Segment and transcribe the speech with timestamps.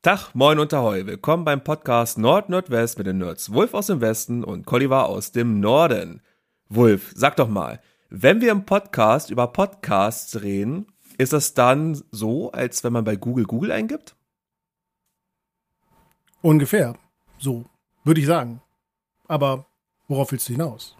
[0.00, 1.06] Tag, moin und ahoi.
[1.06, 5.58] Willkommen beim Podcast Nord-Nordwest mit den Nerds Wolf aus dem Westen und Colliver aus dem
[5.58, 6.22] Norden.
[6.68, 10.86] Wolf, sag doch mal, wenn wir im Podcast über Podcasts reden,
[11.18, 14.14] ist das dann so, als wenn man bei Google Google eingibt?
[16.42, 16.94] Ungefähr.
[17.40, 17.64] So,
[18.04, 18.62] würde ich sagen.
[19.26, 19.66] Aber
[20.06, 20.96] worauf willst du hinaus?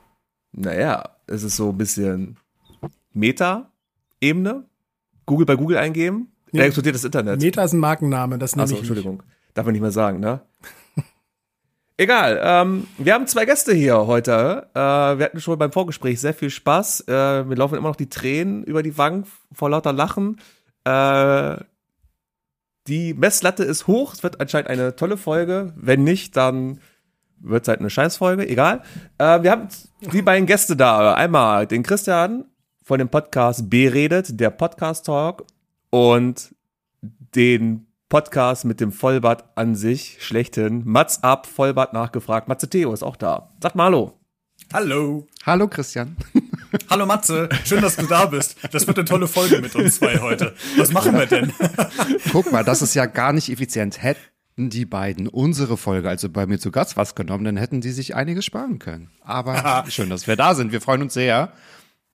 [0.51, 2.37] Naja, es ist so ein bisschen
[3.13, 4.69] Meta-Ebene.
[5.25, 6.65] Google bei Google eingeben, Ja.
[6.65, 7.41] explodiert das Internet.
[7.41, 8.91] Meta ist ein Markenname, das nehme Achso, ich nicht.
[8.91, 9.23] Entschuldigung.
[9.55, 10.41] Darf man nicht mehr sagen, ne?
[11.97, 14.69] Egal, ähm, wir haben zwei Gäste hier heute.
[14.73, 17.05] Äh, wir hatten schon beim Vorgespräch sehr viel Spaß.
[17.09, 20.41] Äh, mir laufen immer noch die Tränen über die Wangen vor lauter Lachen.
[20.85, 21.57] Äh,
[22.87, 24.15] die Messlatte ist hoch.
[24.15, 25.73] Es wird anscheinend eine tolle Folge.
[25.77, 26.81] Wenn nicht, dann
[27.41, 28.49] wird es halt eine Scheißfolge.
[28.49, 28.83] Egal.
[29.19, 29.69] Äh, wir haben
[30.13, 31.15] die beiden Gäste da.
[31.15, 32.45] Einmal den Christian
[32.85, 35.45] von dem Podcast Beredet, der Podcast Talk
[35.91, 36.55] und
[37.35, 40.83] den Podcast mit dem Vollbart an sich schlechthin.
[40.87, 42.49] Mats ab, Vollbart nachgefragt.
[42.49, 43.51] Matze Theo ist auch da.
[43.63, 44.19] Sagt mal Hallo.
[44.73, 45.27] Hallo.
[45.45, 46.17] Hallo Christian.
[46.91, 47.49] Hallo Matze.
[47.65, 48.57] Schön, dass du da bist.
[48.73, 50.55] Das wird eine tolle Folge mit uns zwei heute.
[50.77, 51.53] Was machen wir denn?
[52.33, 54.03] Guck mal, das ist ja gar nicht effizient.
[54.03, 57.91] Hätten die beiden unsere Folge, also bei mir zu Gast was genommen, dann hätten die
[57.91, 59.11] sich einiges sparen können.
[59.23, 60.73] Aber schön, dass wir da sind.
[60.73, 61.53] Wir freuen uns sehr.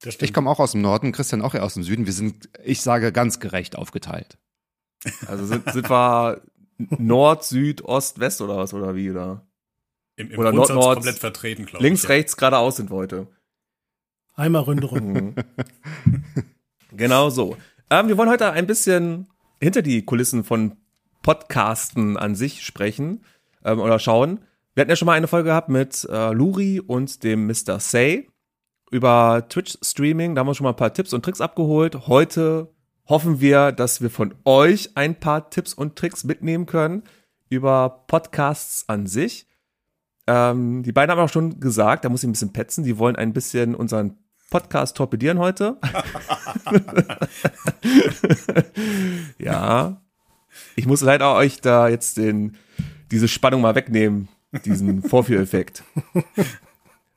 [0.05, 2.07] Das Ich komme auch aus dem Norden, Christian auch eher aus dem Süden.
[2.07, 4.39] Wir sind, ich sage, ganz gerecht aufgeteilt.
[5.27, 6.43] Also sind, sind wir
[6.79, 9.11] Nord, Süd, Ost, West oder was oder wie?
[9.11, 9.47] Oder?
[10.17, 12.09] Im, im Oder Nord- Nord- komplett vertreten, glaube Links, ich.
[12.09, 13.27] rechts, geradeaus sind wir heute.
[14.35, 15.13] Einmal Ründerung.
[15.13, 15.35] Mhm.
[16.93, 17.57] genau so.
[17.91, 19.29] Ähm, wir wollen heute ein bisschen
[19.61, 20.77] hinter die Kulissen von
[21.23, 23.25] Podcasten an sich sprechen
[23.65, 24.41] ähm, oder schauen.
[24.75, 27.79] Wir hatten ja schon mal eine Folge gehabt mit äh, Luri und dem Mr.
[27.81, 28.29] Say
[28.95, 30.35] über Twitch-Streaming.
[30.35, 32.07] Da haben wir schon mal ein paar Tipps und Tricks abgeholt.
[32.07, 32.73] Heute
[33.09, 37.03] hoffen wir, dass wir von euch ein paar Tipps und Tricks mitnehmen können
[37.49, 39.49] über Podcasts an sich.
[40.29, 43.17] Ähm, die beiden haben auch schon gesagt, da muss ich ein bisschen petzen, die wollen
[43.17, 44.17] ein bisschen unseren
[44.49, 45.77] Podcast torpedieren heute.
[49.39, 50.01] ja.
[50.77, 52.57] Ich muss leider euch da jetzt den,
[53.11, 54.29] diese Spannung mal wegnehmen,
[54.65, 55.83] diesen Vorführeffekt.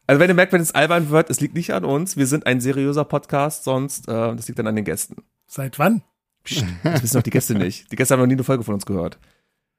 [0.08, 2.16] Also wenn ihr merkt, wenn es albern wird, es liegt nicht an uns.
[2.18, 5.18] Wir sind ein seriöser Podcast, sonst, äh, das liegt dann an den Gästen.
[5.48, 6.02] Seit wann?
[6.44, 7.92] Psst, das wissen doch die Gäste nicht.
[7.92, 9.20] Die Gäste haben noch nie eine Folge von uns gehört.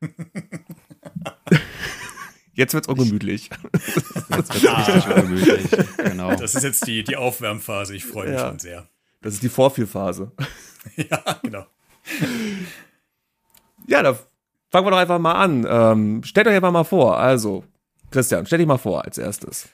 [2.52, 3.50] Jetzt wird's ungemütlich.
[3.72, 5.66] Jetzt wird's richtig ungemütlich.
[5.96, 6.34] Genau.
[6.34, 7.94] Das ist jetzt die, die Aufwärmphase.
[7.94, 8.48] Ich freue mich Ja.
[8.48, 8.88] schon sehr.
[9.22, 10.32] Das ist die Vorführphase.
[10.96, 11.66] Ja, genau.
[13.86, 14.18] Ja, da
[14.70, 15.66] fangen wir doch einfach mal an.
[15.68, 17.18] Ähm, stellt euch einfach mal vor.
[17.18, 17.62] Also,
[18.10, 19.68] Christian, stell dich mal vor als erstes.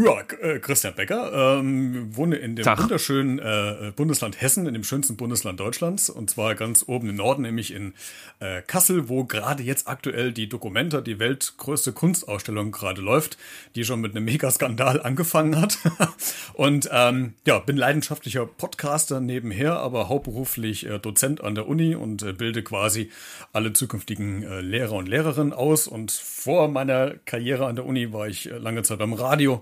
[0.00, 2.78] Ja, äh, Christian Becker, ähm, wohne in dem Tag.
[2.78, 7.42] wunderschönen äh, Bundesland Hessen, in dem schönsten Bundesland Deutschlands, und zwar ganz oben im Norden,
[7.42, 7.94] nämlich in
[8.38, 13.38] äh, Kassel, wo gerade jetzt aktuell die Documenta, die weltgrößte Kunstausstellung gerade läuft,
[13.74, 15.78] die schon mit einem Megaskandal angefangen hat.
[16.52, 22.22] und ähm, ja, bin leidenschaftlicher Podcaster nebenher, aber hauptberuflich äh, Dozent an der Uni und
[22.22, 23.10] äh, bilde quasi
[23.52, 25.88] alle zukünftigen äh, Lehrer und Lehrerinnen aus.
[25.88, 29.60] Und vor meiner Karriere an der Uni war ich äh, lange Zeit beim Radio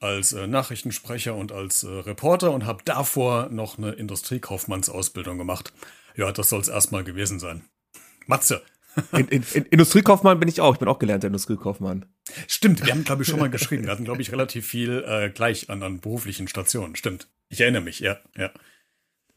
[0.00, 5.72] als äh, Nachrichtensprecher und als äh, Reporter und habe davor noch eine Industriekaufmannsausbildung gemacht.
[6.16, 7.64] Ja, das soll es erstmal gewesen sein.
[8.26, 8.62] Matze.
[9.12, 10.74] In, in, in Industriekaufmann bin ich auch.
[10.74, 12.06] Ich bin auch gelernter Industriekaufmann.
[12.46, 13.84] Stimmt, wir haben, glaube ich, schon mal geschrieben.
[13.84, 16.96] Wir hatten, glaube ich, relativ viel äh, gleich an, an beruflichen Stationen.
[16.96, 17.28] Stimmt.
[17.48, 18.18] Ich erinnere mich, ja.
[18.36, 18.50] ja.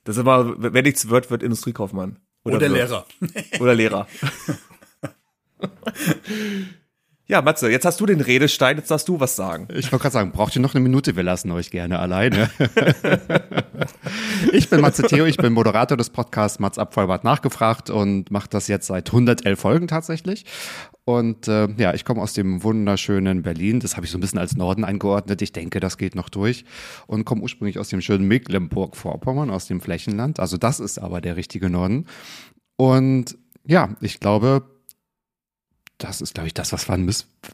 [0.03, 2.19] Das ist immer, wer nichts wird, wird Industriekaufmann.
[2.43, 2.71] Oder, wird.
[2.71, 3.05] Lehrer.
[3.59, 4.07] Oder Lehrer.
[7.31, 9.65] ja, Matze, jetzt hast du den Redestein, jetzt darfst du was sagen.
[9.69, 11.15] Ich wollte gerade sagen, braucht ihr noch eine Minute?
[11.15, 12.49] Wir lassen euch gerne alleine.
[14.51, 18.67] ich bin Matze Theo, ich bin Moderator des Podcasts Mats Abfallbart nachgefragt und mache das
[18.67, 20.43] jetzt seit 111 Folgen tatsächlich.
[21.05, 23.79] Und äh, ja, ich komme aus dem wunderschönen Berlin.
[23.79, 25.41] Das habe ich so ein bisschen als Norden eingeordnet.
[25.41, 26.65] Ich denke, das geht noch durch.
[27.07, 30.41] Und komme ursprünglich aus dem schönen Mecklenburg-Vorpommern, aus dem Flächenland.
[30.41, 32.07] Also das ist aber der richtige Norden.
[32.75, 34.63] Und ja, ich glaube,
[36.03, 37.07] das ist, glaube ich, das, was man,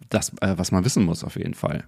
[0.09, 1.87] das, äh, was man wissen muss, auf jeden Fall.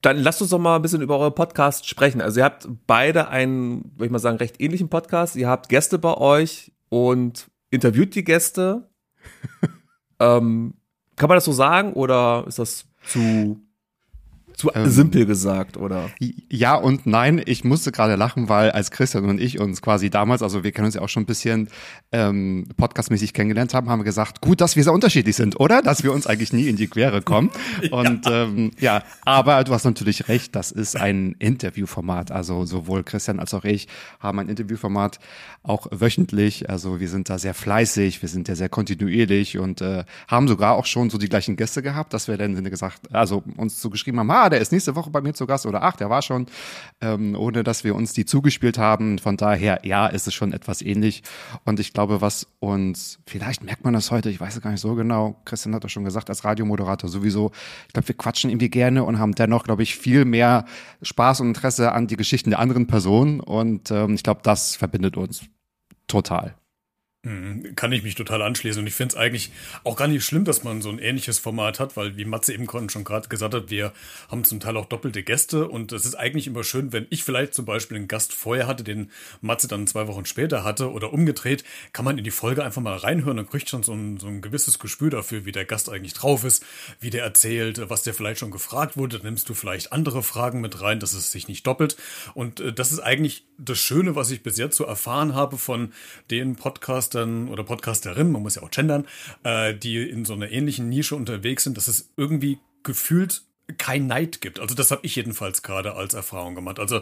[0.00, 2.20] Dann lasst uns doch mal ein bisschen über eure Podcasts sprechen.
[2.20, 5.36] Also ihr habt beide einen, würde ich mal sagen, recht ähnlichen Podcast.
[5.36, 8.90] Ihr habt Gäste bei euch und interviewt die Gäste.
[10.20, 10.74] ähm,
[11.16, 13.63] kann man das so sagen oder ist das zu
[14.56, 16.10] Zu ähm, simpel gesagt, oder?
[16.48, 17.42] Ja und nein.
[17.44, 20.86] Ich musste gerade lachen, weil als Christian und ich uns quasi damals, also wir kennen
[20.86, 21.68] uns ja auch schon ein bisschen
[22.12, 25.82] ähm, podcastmäßig kennengelernt haben, haben wir gesagt, gut, dass wir so unterschiedlich sind, oder?
[25.82, 27.50] Dass wir uns eigentlich nie in die Quere kommen.
[27.90, 28.44] Und ja.
[28.44, 32.30] Ähm, ja, aber du hast natürlich recht, das ist ein Interviewformat.
[32.30, 33.88] Also sowohl Christian als auch ich
[34.20, 35.18] haben ein Interviewformat
[35.64, 36.68] auch wöchentlich.
[36.68, 40.74] Also wir sind da sehr fleißig, wir sind ja sehr kontinuierlich und äh, haben sogar
[40.74, 44.18] auch schon so die gleichen Gäste gehabt, dass wir dann gesagt, also uns so geschrieben
[44.18, 46.46] haben, ah, der ist nächste Woche bei mir zu Gast oder ach, der war schon,
[47.00, 49.18] ähm, ohne dass wir uns die zugespielt haben.
[49.18, 51.22] Von daher, ja, ist es schon etwas ähnlich.
[51.64, 54.80] Und ich glaube, was uns, vielleicht merkt man das heute, ich weiß es gar nicht
[54.80, 57.52] so genau, Christian hat doch schon gesagt, als Radiomoderator sowieso,
[57.86, 60.66] ich glaube, wir quatschen irgendwie gerne und haben dennoch, glaube ich, viel mehr
[61.00, 63.40] Spaß und Interesse an die Geschichten der anderen Personen.
[63.40, 65.46] Und ähm, ich glaube, das verbindet uns
[66.22, 66.63] total.
[67.24, 68.80] Mhm, kann ich mich total anschließen.
[68.80, 69.50] Und ich finde es eigentlich
[69.82, 72.68] auch gar nicht schlimm, dass man so ein ähnliches Format hat, weil, wie Matze eben
[72.90, 73.94] schon gerade gesagt hat, wir
[74.28, 75.66] haben zum Teil auch doppelte Gäste.
[75.66, 78.84] Und es ist eigentlich immer schön, wenn ich vielleicht zum Beispiel einen Gast vorher hatte,
[78.84, 79.10] den
[79.40, 82.96] Matze dann zwei Wochen später hatte oder umgedreht, kann man in die Folge einfach mal
[82.96, 86.12] reinhören und kriegt schon so ein, so ein gewisses Gespür dafür, wie der Gast eigentlich
[86.12, 86.62] drauf ist,
[87.00, 89.16] wie der erzählt, was der vielleicht schon gefragt wurde.
[89.16, 91.96] Dann nimmst du vielleicht andere Fragen mit rein, dass es sich nicht doppelt.
[92.34, 95.94] Und äh, das ist eigentlich das Schöne, was ich bis jetzt so erfahren habe von
[96.30, 96.56] den
[97.14, 99.06] Podcastern oder Podcasterinnen, man muss ja auch gendern,
[99.44, 103.42] äh, die in so einer ähnlichen Nische unterwegs sind, dass es irgendwie gefühlt
[103.78, 104.60] kein Neid gibt.
[104.60, 106.78] Also das habe ich jedenfalls gerade als Erfahrung gemacht.
[106.78, 107.00] Also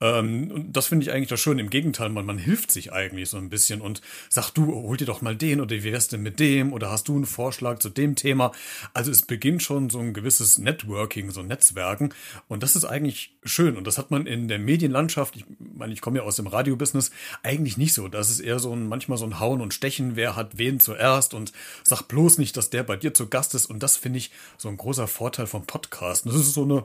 [0.00, 1.58] ähm, das finde ich eigentlich das Schön.
[1.58, 5.06] Im Gegenteil, man, man hilft sich eigentlich so ein bisschen und sagt, du, hol dir
[5.06, 7.88] doch mal den oder wie wär's denn mit dem oder hast du einen Vorschlag zu
[7.88, 8.52] dem Thema?
[8.92, 12.14] Also es beginnt schon so ein gewisses Networking, so ein Netzwerken
[12.46, 16.00] und das ist eigentlich schön und das hat man in der Medienlandschaft, ich meine, ich
[16.00, 17.10] komme ja aus dem Radiobusiness,
[17.42, 18.06] eigentlich nicht so.
[18.06, 21.34] Das ist eher so ein, manchmal so ein Hauen und Stechen, wer hat wen zuerst
[21.34, 21.52] und
[21.82, 24.68] sag bloß nicht, dass der bei dir zu Gast ist und das finde ich so
[24.68, 26.26] ein großer Vorteil vom Podcast Podcast.
[26.26, 26.84] Das ist so eine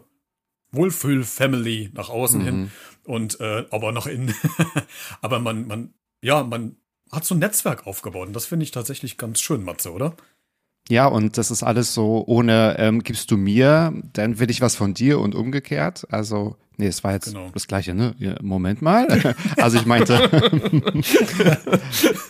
[0.72, 2.46] Wohlfühl-Family nach außen mhm.
[2.46, 2.72] hin
[3.04, 4.34] und äh, aber noch in.
[5.22, 6.78] aber man, man, ja, man
[7.12, 10.16] hat so ein Netzwerk aufgebaut und das finde ich tatsächlich ganz schön, Matze, oder?
[10.90, 14.76] Ja, und das ist alles so ohne ähm, gibst du mir, dann will ich was
[14.76, 16.08] von dir und umgekehrt.
[16.12, 17.50] Also Nee, es war jetzt genau.
[17.54, 18.16] das Gleiche, ne?
[18.42, 19.08] Moment mal.
[19.58, 20.30] Also ich meinte,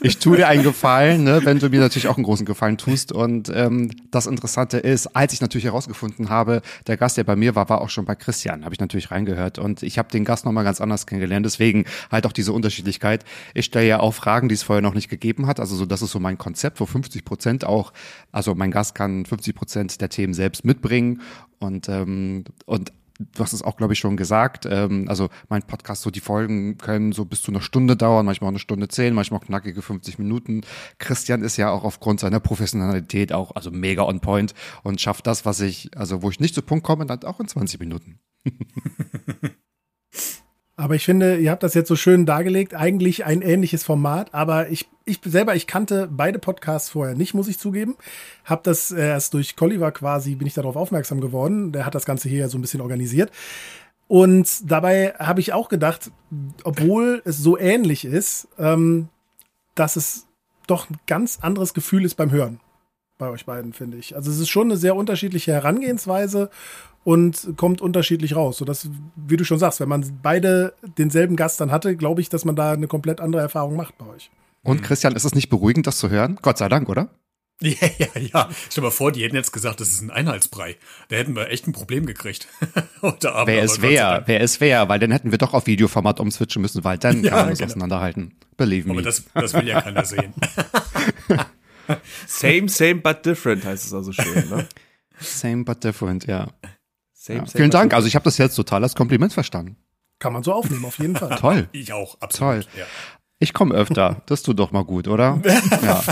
[0.02, 3.12] ich tue dir einen Gefallen, ne, wenn du mir natürlich auch einen großen Gefallen tust.
[3.12, 7.56] Und ähm, das Interessante ist, als ich natürlich herausgefunden habe, der Gast, der bei mir
[7.56, 9.60] war, war auch schon bei Christian, habe ich natürlich reingehört.
[9.60, 11.46] Und ich habe den Gast nochmal ganz anders kennengelernt.
[11.46, 13.26] Deswegen halt auch diese Unterschiedlichkeit.
[13.54, 15.60] Ich stelle ja auch Fragen, die es vorher noch nicht gegeben hat.
[15.60, 17.94] Also so, das ist so mein Konzept, wo 50 Prozent auch,
[18.32, 21.22] also mein Gast kann 50 Prozent der Themen selbst mitbringen.
[21.60, 24.66] Und, ähm, und du hast es auch, glaube ich, schon gesagt.
[24.70, 28.48] Ähm, also mein Podcast, so die Folgen können so bis zu einer Stunde dauern, manchmal
[28.48, 30.62] auch eine Stunde zehn, manchmal knackige 50 Minuten.
[30.98, 35.46] Christian ist ja auch aufgrund seiner Professionalität auch also mega on point und schafft das,
[35.46, 38.20] was ich, also wo ich nicht zu Punkt komme, dann auch in 20 Minuten.
[40.80, 42.74] Aber ich finde, ihr habt das jetzt so schön dargelegt.
[42.74, 47.50] Eigentlich ein ähnliches Format, aber ich, ich selber, ich kannte beide Podcasts vorher nicht, muss
[47.50, 47.98] ich zugeben.
[48.46, 51.74] Hab das erst durch Colliver quasi, bin ich darauf aufmerksam geworden.
[51.74, 53.30] Der hat das Ganze hier so ein bisschen organisiert.
[54.08, 56.12] Und dabei habe ich auch gedacht,
[56.64, 59.10] obwohl es so ähnlich ist, ähm,
[59.76, 60.28] dass es
[60.66, 62.62] doch ein ganz anderes Gefühl ist beim Hören
[63.20, 64.16] bei euch beiden, finde ich.
[64.16, 66.50] Also es ist schon eine sehr unterschiedliche Herangehensweise
[67.04, 68.58] und kommt unterschiedlich raus.
[68.58, 72.30] So dass, wie du schon sagst, wenn man beide denselben Gast dann hatte, glaube ich,
[72.30, 74.32] dass man da eine komplett andere Erfahrung macht bei euch.
[74.64, 76.40] Und Christian, ist es nicht beruhigend, das zu hören?
[76.42, 77.10] Gott sei Dank, oder?
[77.62, 78.50] Ja, ja, ja.
[78.70, 80.78] Stell dir mal vor, die hätten jetzt gesagt, das ist ein Einheitsbrei.
[81.10, 82.48] Da hätten wir echt ein Problem gekriegt.
[83.02, 86.86] wer es wäre, wer es wäre, weil dann hätten wir doch auf Videoformat umswitchen müssen,
[86.86, 87.72] weil dann ja, kann man es genau.
[87.72, 88.34] auseinanderhalten.
[88.56, 88.94] Believe me.
[88.94, 90.34] Aber das, das will ja keiner sehen.
[92.28, 94.68] same, same, but different heißt es also schön, ne?
[95.20, 96.48] Same, but different, ja.
[97.14, 97.46] Same, ja.
[97.46, 97.94] Same, Vielen Dank.
[97.94, 99.78] Also ich habe das jetzt total als Kompliment verstanden.
[100.20, 101.36] Kann man so aufnehmen, auf jeden Fall.
[101.40, 101.70] Toll.
[101.72, 102.64] Ich auch, absolut.
[102.64, 102.74] Toll.
[102.80, 102.86] Ja.
[103.40, 104.22] Ich komme öfter.
[104.26, 105.42] Das tut doch mal gut, oder?
[105.82, 106.04] ja.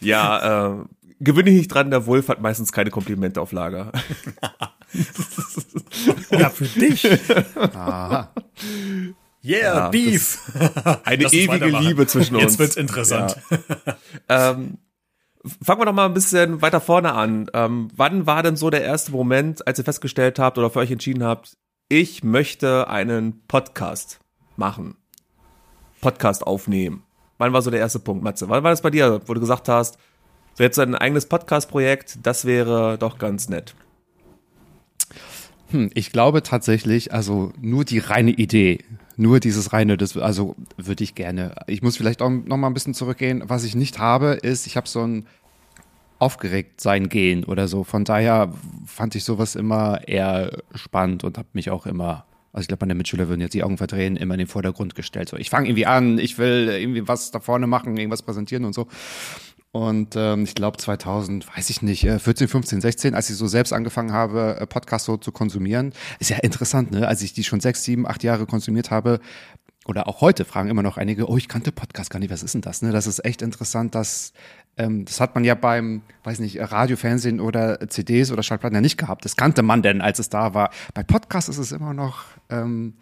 [0.00, 0.84] ja, äh,
[1.20, 3.92] gewöhne ich nicht dran, der Wolf hat meistens keine Komplimente auf Lager.
[6.30, 7.08] ja, für dich.
[7.56, 8.32] Aha.
[9.46, 10.40] Yeah, ja, Beef.
[11.04, 12.44] Eine ewige Liebe zwischen uns.
[12.44, 13.36] Jetzt wird's interessant.
[14.28, 14.50] Ja.
[14.50, 14.78] ähm,
[15.62, 17.48] fangen wir doch mal ein bisschen weiter vorne an.
[17.54, 20.90] Ähm, wann war denn so der erste Moment, als ihr festgestellt habt oder für euch
[20.90, 21.56] entschieden habt,
[21.88, 24.18] ich möchte einen Podcast
[24.56, 24.96] machen?
[26.00, 27.04] Podcast aufnehmen.
[27.38, 28.48] Wann war so der erste Punkt, Matze?
[28.48, 29.96] Wann war das bei dir, wo du gesagt hast,
[30.54, 33.74] so jetzt ein eigenes Podcast-Projekt, das wäre doch ganz nett?
[35.70, 38.78] Hm, ich glaube tatsächlich, also nur die reine Idee,
[39.16, 41.54] nur dieses reine, das also würde ich gerne.
[41.66, 43.42] Ich muss vielleicht auch noch mal ein bisschen zurückgehen.
[43.46, 45.26] Was ich nicht habe, ist, ich habe so ein
[46.18, 47.84] aufgeregt sein gehen oder so.
[47.84, 48.52] Von daher
[48.86, 52.24] fand ich sowas immer eher spannend und habe mich auch immer
[52.56, 55.28] also ich glaube, meine Mitschüler würden jetzt die Augen verdrehen, immer in den Vordergrund gestellt.
[55.28, 58.72] So, ich fange irgendwie an, ich will irgendwie was da vorne machen, irgendwas präsentieren und
[58.72, 58.88] so.
[59.76, 63.74] Und ähm, ich glaube 2000, weiß ich nicht, 14, 15, 16, als ich so selbst
[63.74, 67.06] angefangen habe, äh, Podcasts so zu konsumieren, ist ja interessant, ne?
[67.06, 69.20] Als ich die schon sechs, sieben, acht Jahre konsumiert habe,
[69.84, 72.54] oder auch heute fragen immer noch einige, oh, ich kannte Podcast gar nicht, was ist
[72.54, 72.80] denn das?
[72.80, 72.90] Ne?
[72.90, 74.32] Das ist echt interessant, dass
[74.78, 78.80] ähm, das hat man ja beim, weiß nicht, Radio, Fernsehen oder CDs oder Schallplatten ja
[78.80, 79.24] nicht gehabt.
[79.24, 80.70] Das kannte man denn, als es da war.
[80.94, 82.94] Bei Podcasts ist es immer noch ähm,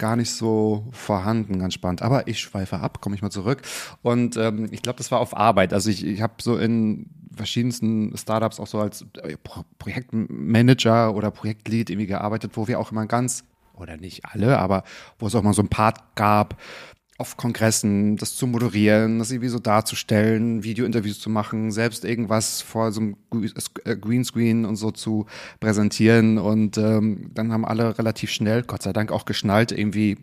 [0.00, 2.02] gar nicht so vorhanden, ganz spannend.
[2.02, 3.62] Aber ich schweife ab, komme ich mal zurück.
[4.02, 5.72] Und ähm, ich glaube, das war auf Arbeit.
[5.72, 9.36] Also ich, ich habe so in verschiedensten Startups auch so als äh,
[9.78, 14.84] Projektmanager oder Projektlead irgendwie gearbeitet, wo wir auch immer ganz oder nicht alle, aber
[15.18, 16.60] wo es auch mal so ein Part gab,
[17.20, 22.92] auf Kongressen das zu moderieren, das irgendwie so darzustellen, Videointerviews zu machen, selbst irgendwas vor
[22.92, 23.16] so einem
[23.84, 25.26] äh, Greenscreen und so zu
[25.60, 26.38] präsentieren.
[26.38, 30.16] Und ähm, dann haben alle relativ schnell, Gott sei Dank, auch geschnallt, irgendwie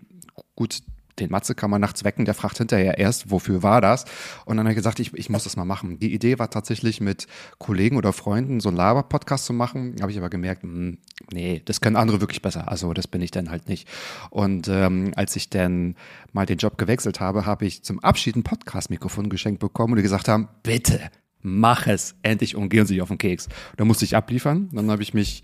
[0.56, 0.80] gut,
[1.20, 4.06] den Matze kann man nachts wecken, der fragt hinterher erst, wofür war das?
[4.46, 6.00] Und dann habe ich gesagt, ich, ich muss das mal machen.
[6.00, 9.96] Die Idee war tatsächlich mit Kollegen oder Freunden so einen Laber-Podcast zu machen.
[10.02, 10.98] Habe ich aber gemerkt, mh, hm,
[11.32, 12.70] nee, das können andere wirklich besser.
[12.70, 13.88] Also das bin ich dann halt nicht.
[14.30, 15.96] Und ähm, als ich dann
[16.34, 20.04] mal den Job gewechselt habe, habe ich zum Abschied ein Podcast-Mikrofon geschenkt bekommen und die
[20.04, 21.00] gesagt haben, bitte,
[21.42, 23.48] mach es endlich und gehen Sie auf den Keks.
[23.78, 24.70] Da musste ich abliefern.
[24.72, 25.44] Dann habe ich mich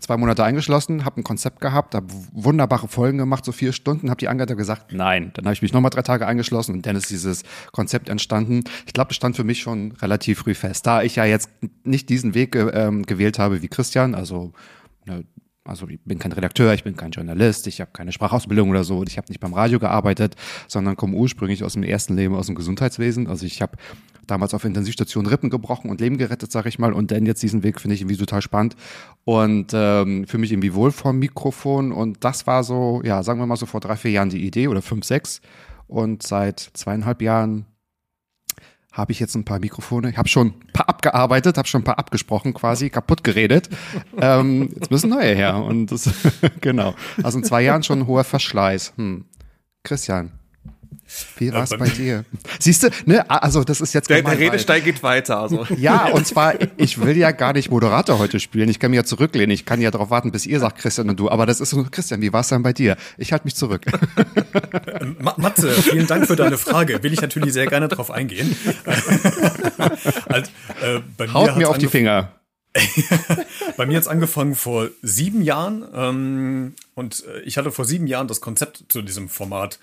[0.00, 4.18] zwei Monate eingeschlossen, habe ein Konzept gehabt, habe wunderbare Folgen gemacht, so vier Stunden, habe
[4.18, 5.30] die angehört gesagt, nein.
[5.34, 7.42] Dann habe ich mich nochmal drei Tage eingeschlossen und dann ist dieses
[7.72, 8.64] Konzept entstanden.
[8.86, 10.86] Ich glaube, das stand für mich schon relativ früh fest.
[10.86, 11.50] Da ich ja jetzt
[11.84, 14.52] nicht diesen Weg äh, gewählt habe wie Christian, also
[15.06, 15.24] ne,
[15.64, 19.04] also ich bin kein Redakteur, ich bin kein Journalist, ich habe keine Sprachausbildung oder so,
[19.04, 20.34] ich habe nicht beim Radio gearbeitet,
[20.66, 23.26] sondern komme ursprünglich aus dem ersten Leben aus dem Gesundheitswesen.
[23.26, 23.76] Also ich habe
[24.26, 26.92] damals auf Intensivstation Rippen gebrochen und Leben gerettet, sag ich mal.
[26.92, 28.76] Und dann jetzt diesen Weg finde ich irgendwie total spannend
[29.24, 31.92] und ähm, für mich irgendwie wohl vom Mikrofon.
[31.92, 34.68] Und das war so, ja, sagen wir mal so vor drei, vier Jahren die Idee
[34.68, 35.40] oder fünf, sechs.
[35.86, 37.66] Und seit zweieinhalb Jahren
[38.92, 40.10] habe ich jetzt ein paar Mikrofone.
[40.10, 43.68] Ich habe schon ein paar abgearbeitet, habe schon ein paar abgesprochen, quasi kaputt geredet.
[44.18, 45.56] ähm, jetzt müssen neue her.
[45.56, 46.10] Und das,
[46.60, 46.94] genau.
[47.22, 48.94] Also in zwei Jahren schon ein hoher Verschleiß.
[48.96, 49.24] Hm.
[49.82, 50.32] Christian,
[51.36, 52.24] wie war es bei dir?
[52.58, 55.40] Siehst du, ne, also das ist jetzt Der, der Redestein geht weiter.
[55.40, 55.66] Also.
[55.76, 58.68] Ja, und zwar, ich will ja gar nicht Moderator heute spielen.
[58.68, 59.50] Ich kann mich ja zurücklehnen.
[59.50, 61.30] Ich kann ja darauf warten, bis ihr sagt, Christian und du.
[61.30, 62.96] Aber das ist so, Christian, wie war es dann bei dir?
[63.18, 63.82] Ich halte mich zurück.
[65.36, 67.02] Matze, vielen Dank für deine Frage.
[67.02, 68.56] Will ich natürlich sehr gerne darauf eingehen.
[70.26, 70.50] also,
[70.82, 72.32] äh, bei Haut mir auf die Finger.
[73.76, 78.06] Bei mir hat es angefangen vor sieben Jahren ähm, und äh, ich hatte vor sieben
[78.06, 79.80] Jahren das Konzept zu diesem Format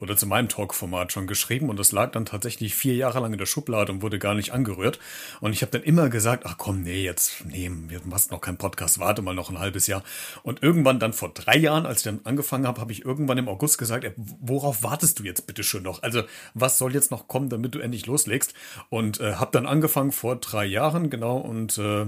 [0.00, 3.38] oder zu meinem Talk-Format schon geschrieben und das lag dann tatsächlich vier Jahre lang in
[3.38, 4.98] der Schublade und wurde gar nicht angerührt.
[5.40, 8.58] Und ich habe dann immer gesagt, ach komm, nee, jetzt, nee, wir machst noch keinen
[8.58, 10.02] Podcast, warte mal noch ein halbes Jahr.
[10.42, 13.48] Und irgendwann dann vor drei Jahren, als ich dann angefangen habe, habe ich irgendwann im
[13.48, 16.02] August gesagt, ey, worauf wartest du jetzt bitte schon noch?
[16.02, 16.22] Also
[16.54, 18.54] was soll jetzt noch kommen, damit du endlich loslegst?
[18.90, 22.06] Und äh, habe dann angefangen vor drei Jahren, genau, und äh,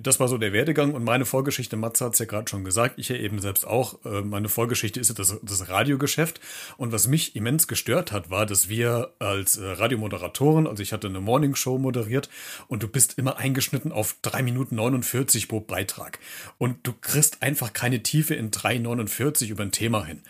[0.00, 2.98] das war so der Werdegang und meine Vorgeschichte, Matze hat es ja gerade schon gesagt,
[2.98, 6.40] ich ja eben selbst auch, äh, meine Vorgeschichte ist das, das Radiogeschäft
[6.76, 11.08] und was mich immens gestört hat, war, dass wir als äh, Radiomoderatoren, also ich hatte
[11.08, 12.28] eine Morningshow moderiert
[12.68, 16.18] und du bist immer eingeschnitten auf drei Minuten 49 pro Beitrag
[16.58, 20.22] und du kriegst einfach keine Tiefe in 3,49 über ein Thema hin.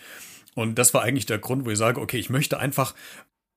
[0.54, 2.94] Und das war eigentlich der Grund, wo ich sage, okay, ich möchte einfach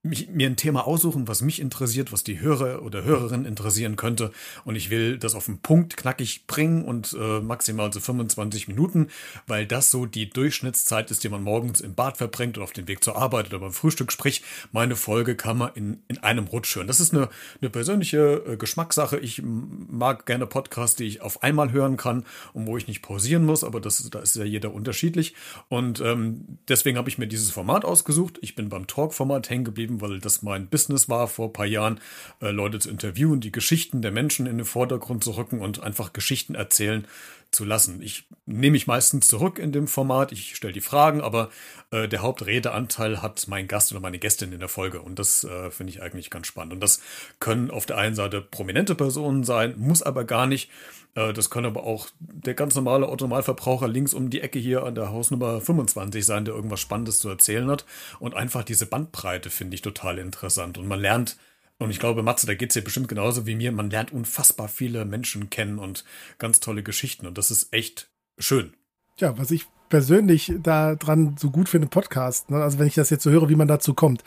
[0.06, 4.32] mich, mir ein Thema aussuchen, was mich interessiert, was die Hörer oder Hörerin interessieren könnte.
[4.64, 9.08] Und ich will das auf den Punkt knackig bringen und äh, maximal so 25 Minuten,
[9.48, 12.88] weil das so die Durchschnittszeit ist, die man morgens im Bad verbringt oder auf dem
[12.88, 14.12] Weg zur Arbeit oder beim Frühstück.
[14.12, 16.88] Sprich, meine Folge kann man in, in einem Rutsch hören.
[16.88, 17.30] Das ist eine,
[17.62, 19.18] eine persönliche äh, Geschmackssache.
[19.18, 23.46] Ich mag gerne Podcasts, die ich auf einmal hören kann und wo ich nicht pausieren
[23.46, 25.34] muss, aber das, da ist ja jeder unterschiedlich.
[25.68, 28.38] Und ähm, deswegen habe ich mir dieses Format ausgesucht.
[28.42, 31.66] Ich bin beim Talk-Format hängen geblieben geschrieben, weil das mein Business war vor ein paar
[31.66, 32.00] Jahren,
[32.42, 36.14] äh, Leute zu interviewen, die Geschichten der Menschen in den Vordergrund zu rücken und einfach
[36.14, 37.08] Geschichten erzählen
[37.56, 38.02] zu lassen.
[38.02, 41.50] Ich nehme mich meistens zurück in dem Format, ich stelle die Fragen, aber
[41.92, 45.72] äh, der Hauptredeanteil hat mein Gast oder meine Gästin in der Folge und das äh,
[45.72, 46.74] finde ich eigentlich ganz spannend.
[46.74, 47.02] Und das
[47.40, 50.70] können auf der einen Seite prominente Personen sein, muss aber gar nicht.
[51.16, 54.96] Äh, das können aber auch der ganz normale Automalverbraucher links um die Ecke hier an
[54.96, 57.86] der Hausnummer 25 sein, der irgendwas Spannendes zu erzählen hat.
[58.20, 60.78] Und einfach diese Bandbreite finde ich total interessant.
[60.78, 61.38] Und man lernt,
[61.78, 64.68] und ich glaube, Matze, da geht es dir bestimmt genauso wie mir, man lernt unfassbar
[64.68, 66.06] viele Menschen kennen und
[66.38, 67.28] ganz tolle Geschichten.
[67.28, 68.74] Und das ist echt schön.
[69.18, 72.64] Ja, was ich persönlich da dran so gut finde, Podcast, ne?
[72.64, 74.24] also wenn ich das jetzt so höre, wie man dazu kommt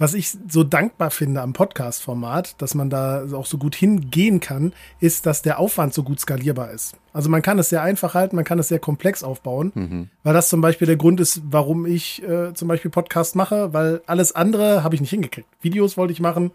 [0.00, 4.72] was ich so dankbar finde am Podcast-Format, dass man da auch so gut hingehen kann,
[4.98, 6.96] ist, dass der Aufwand so gut skalierbar ist.
[7.12, 10.08] Also man kann es sehr einfach halten, man kann es sehr komplex aufbauen, mhm.
[10.22, 14.00] weil das zum Beispiel der Grund ist, warum ich äh, zum Beispiel Podcast mache, weil
[14.06, 15.48] alles andere habe ich nicht hingekriegt.
[15.60, 16.52] Videos wollte ich machen,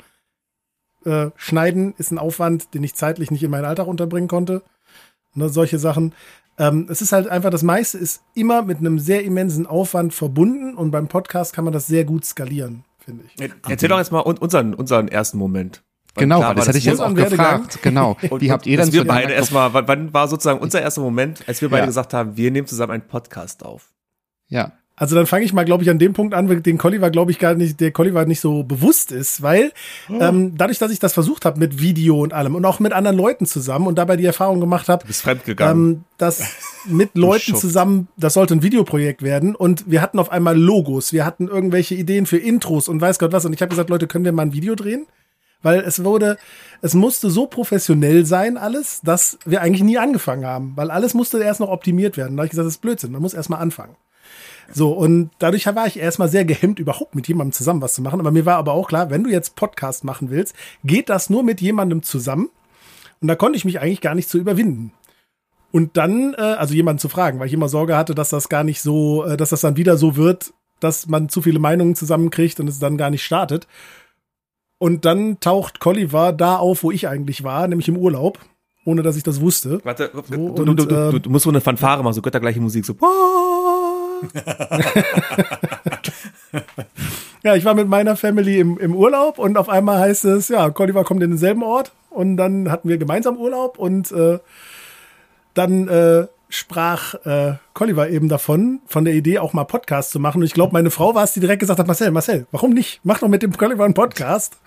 [1.06, 4.64] äh, schneiden ist ein Aufwand, den ich zeitlich nicht in meinen Alltag unterbringen konnte.
[5.36, 6.16] Ne, solche Sachen.
[6.58, 10.74] Ähm, es ist halt einfach, das meiste ist immer mit einem sehr immensen Aufwand verbunden
[10.74, 13.52] und beim Podcast kann man das sehr gut skalieren finde ich.
[13.68, 15.84] Erzähl doch jetzt mal unseren, unseren ersten Moment.
[16.16, 17.80] Genau, klar, das hätte ich jetzt auch gefragt.
[17.82, 18.18] Genau.
[18.30, 21.62] Und, Wie habt ihr dann wir beide erstmal, wann war sozusagen unser erster Moment, als
[21.62, 21.88] wir beide ja.
[21.88, 23.94] gesagt haben, wir nehmen zusammen einen Podcast auf?
[24.48, 24.72] Ja.
[24.98, 27.38] Also dann fange ich mal, glaube ich, an dem Punkt an, den Colliver, glaube ich,
[27.38, 29.74] gar nicht, der Colliver nicht so bewusst ist, weil
[30.10, 30.22] oh.
[30.22, 33.18] ähm, dadurch, dass ich das versucht habe mit Video und allem und auch mit anderen
[33.18, 35.06] Leuten zusammen und dabei die Erfahrung gemacht habe,
[35.60, 36.44] ähm, dass
[36.86, 41.25] mit Leuten zusammen, das sollte ein Videoprojekt werden und wir hatten auf einmal Logos, wir
[41.25, 44.24] hatten irgendwelche Ideen für Intros und weiß Gott was und ich habe gesagt, Leute, können
[44.24, 45.08] wir mal ein Video drehen?
[45.62, 46.38] Weil es wurde,
[46.82, 51.42] es musste so professionell sein alles, dass wir eigentlich nie angefangen haben, weil alles musste
[51.42, 52.38] erst noch optimiert werden.
[52.38, 53.96] Da habe ich gesagt, das ist Blödsinn, man muss erst mal anfangen.
[54.74, 58.19] So, und dadurch war ich erstmal sehr gehemmt, überhaupt mit jemandem zusammen was zu machen.
[58.19, 61.43] Aber mir war aber auch klar, wenn du jetzt Podcast machen willst, geht das nur
[61.43, 62.50] mit jemandem zusammen.
[63.22, 64.91] Und da konnte ich mich eigentlich gar nicht zu überwinden.
[65.72, 68.63] Und dann, äh, also jemanden zu fragen, weil ich immer Sorge hatte, dass das gar
[68.63, 72.60] nicht so, äh, dass das dann wieder so wird, dass man zu viele Meinungen zusammenkriegt
[72.60, 73.67] und es dann gar nicht startet.
[74.77, 78.39] Und dann taucht Colliver da auf, wo ich eigentlich war, nämlich im Urlaub,
[78.86, 79.79] ohne dass ich das wusste.
[79.84, 82.86] Warte, so, du, und, du, du, du, musst so eine Fanfare machen, so göttergleiche Musik,
[82.86, 82.95] so.
[87.43, 90.69] ja, ich war mit meiner Family im, im Urlaub und auf einmal heißt es, ja,
[90.69, 94.39] Colliver kommt in denselben Ort und dann hatten wir gemeinsam Urlaub und äh,
[95.53, 100.39] dann äh, sprach äh, Colliver eben davon, von der Idee auch mal Podcast zu machen.
[100.39, 103.00] Und ich glaube, meine Frau war es, die direkt gesagt hat, Marcel, Marcel, warum nicht?
[103.03, 104.57] Mach doch mit dem Colliver einen Podcast.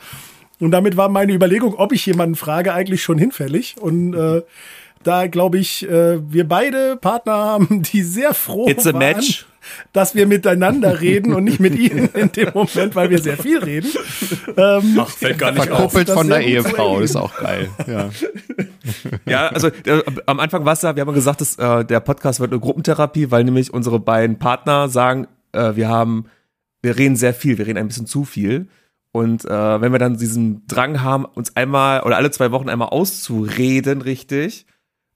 [0.60, 3.76] Und damit war meine Überlegung, ob ich jemanden frage, eigentlich schon hinfällig.
[3.80, 4.42] Und äh,
[5.02, 9.46] da glaube ich, äh, wir beide Partner haben, die sehr froh It's a waren, match.
[9.92, 13.58] dass wir miteinander reden und nicht mit ihnen in dem Moment, weil wir sehr viel
[13.58, 13.90] reden.
[14.56, 17.70] Ähm, Ach, fällt gar nicht Verkuppelt von der Ehefrau, ist auch geil.
[17.86, 18.10] Ja,
[19.26, 22.40] ja also äh, am Anfang war es ja, wir haben gesagt, dass, äh, der Podcast
[22.40, 26.26] wird eine Gruppentherapie, weil nämlich unsere beiden Partner sagen, äh, wir haben,
[26.82, 28.68] wir reden sehr viel, wir reden ein bisschen zu viel.
[29.12, 32.88] Und äh, wenn wir dann diesen Drang haben, uns einmal oder alle zwei Wochen einmal
[32.88, 34.66] auszureden, richtig,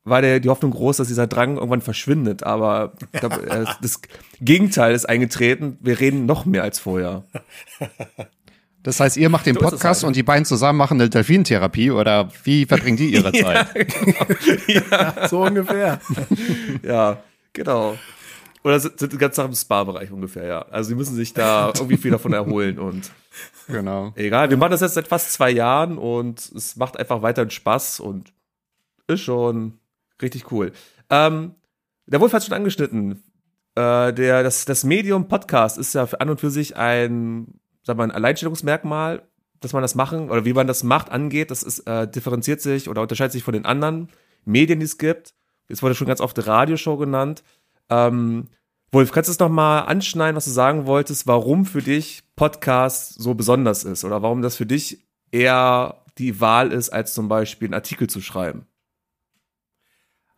[0.04, 2.42] war der, die Hoffnung groß, dass dieser Drang irgendwann verschwindet.
[2.42, 4.00] Aber ich glaub, äh, das
[4.40, 5.78] Gegenteil ist eingetreten.
[5.80, 7.24] Wir reden noch mehr als vorher.
[8.82, 10.08] Das heißt, ihr macht den Podcast halt.
[10.08, 13.68] und die beiden zusammen machen eine Delfintherapie oder wie verbringen die ihre Zeit?
[13.74, 14.26] ja, genau.
[14.90, 16.00] ja, so ungefähr.
[16.82, 17.96] ja, genau.
[18.64, 20.62] Oder sind, sind ganz nach dem Spa-Bereich ungefähr, ja.
[20.62, 23.10] Also sie müssen sich da irgendwie viel davon erholen und
[23.68, 24.12] genau.
[24.16, 28.00] Egal, wir machen das jetzt seit fast zwei Jahren und es macht einfach weiterhin Spaß
[28.00, 28.32] und
[29.08, 29.78] ist schon
[30.22, 30.72] Richtig cool.
[31.10, 31.56] Ähm,
[32.06, 33.22] der Wolf hat schon angeschnitten.
[33.74, 38.04] Äh, der, das, das Medium Podcast ist ja an und für sich ein, sag mal,
[38.04, 39.22] ein Alleinstellungsmerkmal,
[39.60, 41.50] dass man das machen oder wie man das macht, angeht.
[41.50, 44.08] Das ist, äh, differenziert sich oder unterscheidet sich von den anderen
[44.44, 45.34] Medien, die es gibt.
[45.68, 47.42] Jetzt wurde schon ganz oft Radioshow genannt.
[47.88, 48.48] Ähm,
[48.90, 53.34] Wolf, kannst du es nochmal anschneiden, was du sagen wolltest, warum für dich Podcast so
[53.34, 57.74] besonders ist oder warum das für dich eher die Wahl ist, als zum Beispiel einen
[57.74, 58.66] Artikel zu schreiben?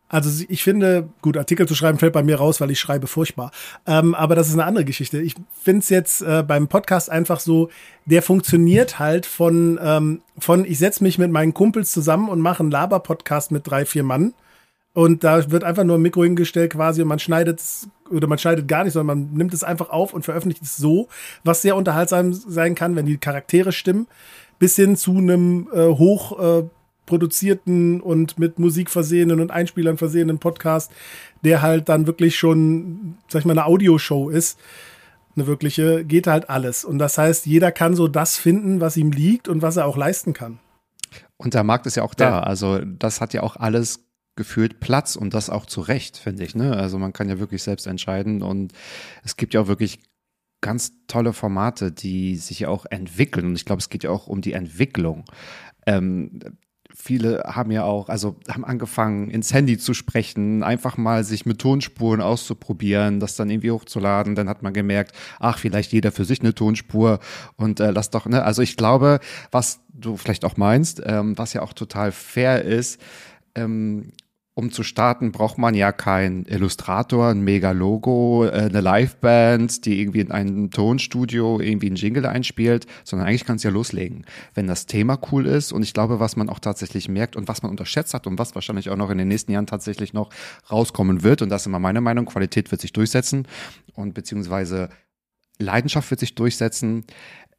[0.08, 3.50] Also ich finde, gut, Artikel zu schreiben fällt bei mir raus, weil ich schreibe furchtbar.
[3.86, 5.20] Ähm, aber das ist eine andere Geschichte.
[5.20, 7.70] Ich finde es jetzt äh, beim Podcast einfach so,
[8.04, 12.60] der funktioniert halt von, ähm, von ich setze mich mit meinen Kumpels zusammen und mache
[12.60, 14.34] einen Laber-Podcast mit drei, vier Mann.
[14.92, 18.38] Und da wird einfach nur ein Mikro hingestellt quasi und man schneidet es, oder man
[18.38, 21.08] schneidet gar nicht, sondern man nimmt es einfach auf und veröffentlicht es so,
[21.42, 24.06] was sehr unterhaltsam sein kann, wenn die Charaktere stimmen,
[24.60, 26.68] bis hin zu einem äh, hoch äh,
[27.06, 30.90] produzierten und mit Musik versehenen und Einspielern versehenen Podcast,
[31.42, 34.58] der halt dann wirklich schon, sag ich mal, eine Audioshow ist.
[35.36, 36.84] Eine wirkliche, geht halt alles.
[36.84, 39.96] Und das heißt, jeder kann so das finden, was ihm liegt und was er auch
[39.96, 40.60] leisten kann.
[41.36, 42.24] Und der Markt ist ja auch da.
[42.24, 42.40] Ja.
[42.40, 44.04] Also das hat ja auch alles
[44.36, 46.54] gefühlt Platz und das auch zu Recht, finde ich.
[46.54, 46.76] Ne?
[46.76, 48.72] Also man kann ja wirklich selbst entscheiden und
[49.22, 50.00] es gibt ja auch wirklich
[50.60, 53.46] ganz tolle Formate, die sich ja auch entwickeln.
[53.46, 55.24] Und ich glaube, es geht ja auch um die Entwicklung.
[55.86, 56.40] Ähm,
[56.94, 61.58] viele haben ja auch, also haben angefangen, ins Handy zu sprechen, einfach mal sich mit
[61.58, 64.36] Tonspuren auszuprobieren, das dann irgendwie hochzuladen.
[64.36, 67.18] Dann hat man gemerkt, ach, vielleicht jeder für sich eine Tonspur
[67.56, 68.44] und äh, lass doch, ne?
[68.44, 69.18] Also ich glaube,
[69.50, 73.00] was du vielleicht auch meinst, ähm, was ja auch total fair ist,
[73.56, 74.12] ähm,
[74.54, 80.20] um zu starten, braucht man ja keinen Illustrator, ein Mega-Logo, äh, eine Liveband, die irgendwie
[80.20, 84.24] in einem Tonstudio irgendwie einen Jingle einspielt, sondern eigentlich kann es ja loslegen.
[84.54, 87.62] Wenn das Thema cool ist und ich glaube, was man auch tatsächlich merkt und was
[87.62, 90.30] man unterschätzt hat und was wahrscheinlich auch noch in den nächsten Jahren tatsächlich noch
[90.70, 93.48] rauskommen wird, und das ist immer meine Meinung, Qualität wird sich durchsetzen
[93.94, 94.88] und beziehungsweise
[95.58, 97.04] Leidenschaft wird sich durchsetzen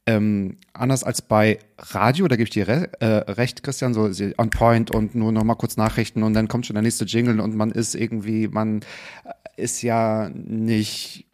[0.06, 4.50] ähm, anders als bei Radio, da gebe ich dir re äh, recht, Christian, so on
[4.50, 7.56] point und nur noch mal kurz Nachrichten und dann kommt schon der nächste Jingle und
[7.56, 8.80] man ist irgendwie, man
[9.56, 11.26] ist ja nicht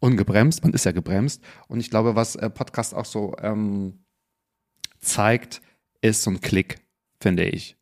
[0.00, 1.42] ungebremst, man ist ja gebremst.
[1.68, 4.04] Und ich glaube, was äh, Podcast auch so ähm,
[4.98, 5.62] zeigt,
[6.00, 6.80] ist so ein Klick,
[7.20, 7.76] finde ich.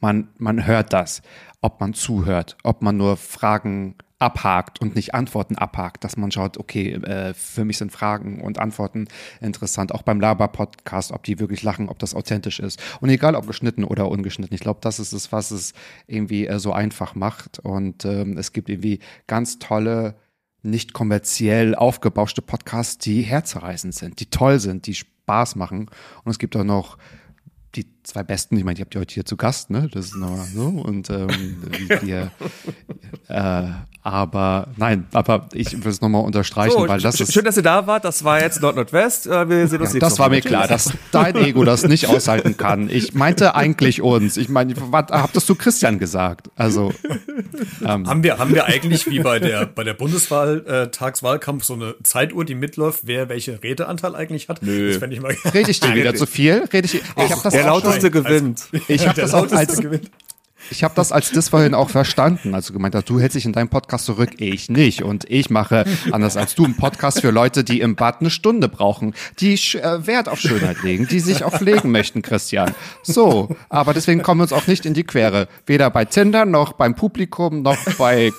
[0.00, 1.22] Man, man hört das,
[1.62, 6.56] ob man zuhört, ob man nur Fragen abhakt und nicht Antworten abhakt, dass man schaut,
[6.56, 9.08] okay, äh, für mich sind Fragen und Antworten
[9.40, 12.80] interessant, auch beim Laber-Podcast, ob die wirklich lachen, ob das authentisch ist.
[13.00, 14.54] Und egal, ob geschnitten oder ungeschnitten.
[14.54, 15.74] Ich glaube, das ist es, was es
[16.06, 17.58] irgendwie äh, so einfach macht.
[17.58, 20.14] Und ähm, es gibt irgendwie ganz tolle,
[20.62, 25.90] nicht kommerziell aufgebauschte Podcasts, die herzerreißend sind, die toll sind, die Spaß machen.
[26.24, 26.98] Und es gibt auch noch
[27.74, 29.88] die zwei besten, ich meine, ich habe die heute hier zu Gast, ne?
[29.92, 30.66] Das ist nochmal so.
[30.66, 31.28] Und ähm,
[32.02, 32.30] wir,
[33.28, 33.62] äh,
[34.02, 37.32] aber nein, aber ich will es nochmal unterstreichen, so, weil das ist.
[37.32, 38.04] Schön, dass ihr da wart.
[38.04, 39.26] Das war jetzt Nord-Nordwest.
[39.26, 42.58] Äh, wir sehen uns ja, Das war mir klar, dass dein Ego das nicht aushalten
[42.58, 42.90] kann.
[42.90, 44.36] Ich meinte eigentlich uns.
[44.36, 46.50] Ich meine, was habt das zu Christian gesagt?
[46.54, 46.92] Also
[47.82, 51.72] ähm, haben wir haben wir eigentlich wie bei der bei der Bundeswahl äh, Tagswahlkampf so
[51.72, 54.62] eine Zeituhr, die mitläuft, wer welche Redeanteil eigentlich hat?
[54.62, 54.98] Nö.
[54.98, 56.64] Das ich mal Rede ich dir wieder zu viel?
[56.70, 56.94] Rede ich?
[56.96, 58.68] Ich habe das der lauteste gewinnt.
[58.88, 60.10] Ich habe das auch als gewinnt.
[60.70, 63.44] Ich habe das als das vorhin auch verstanden, als du gemeint hast, du hältst dich
[63.44, 65.02] in deinem Podcast zurück, ich nicht.
[65.02, 68.68] Und ich mache, anders als du, einen Podcast für Leute, die im Bad eine Stunde
[68.68, 72.74] brauchen, die äh, Wert auf Schönheit legen, die sich auch pflegen möchten, Christian.
[73.02, 75.48] So, aber deswegen kommen wir uns auch nicht in die Quere.
[75.66, 78.32] Weder bei Tinder noch beim Publikum noch bei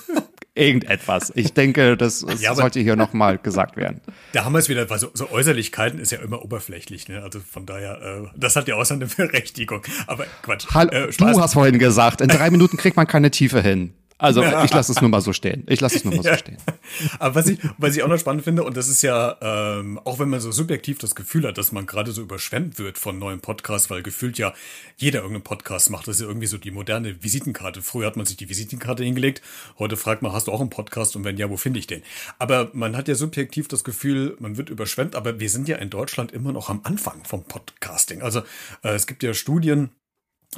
[0.55, 1.31] irgendetwas.
[1.35, 4.01] Ich denke, das ja, sollte hier nochmal gesagt werden.
[4.31, 7.21] Da haben wir es wieder, weil so, so, Äußerlichkeiten ist ja immer oberflächlich, ne?
[7.21, 9.81] Also von daher, äh, das hat ja auch seine Berechtigung.
[10.07, 10.67] Aber Quatsch.
[10.73, 13.93] Hall äh, du hast vorhin gesagt, in drei Minuten kriegt man keine Tiefe hin.
[14.17, 15.63] Also ich lasse es nur mal so stehen.
[15.67, 16.57] Ich lasse es nur mal so stehen.
[17.19, 20.19] Aber was ich, was ich auch noch spannend finde, und das ist ja, ähm, auch
[20.19, 23.41] wenn man so subjektiv das Gefühl hat, dass man gerade so überschwemmt wird von neuen
[23.41, 24.53] Podcasts, weil gefühlt ja
[24.95, 26.07] jeder irgendeinen Podcast macht.
[26.07, 27.81] Das ist ja irgendwie so die moderne Visitenkarte.
[27.81, 29.41] Früher hat man sich die Visitenkarte hingelegt.
[29.79, 31.15] Heute fragt man, hast du auch einen Podcast?
[31.15, 32.01] Und wenn ja, wo finde ich den?
[32.39, 35.15] Aber man hat ja subjektiv das Gefühl, man wird überschwemmt.
[35.15, 38.21] Aber wir sind ja in Deutschland immer noch am Anfang vom Podcasting.
[38.21, 38.39] Also
[38.83, 39.89] äh, es gibt ja Studien,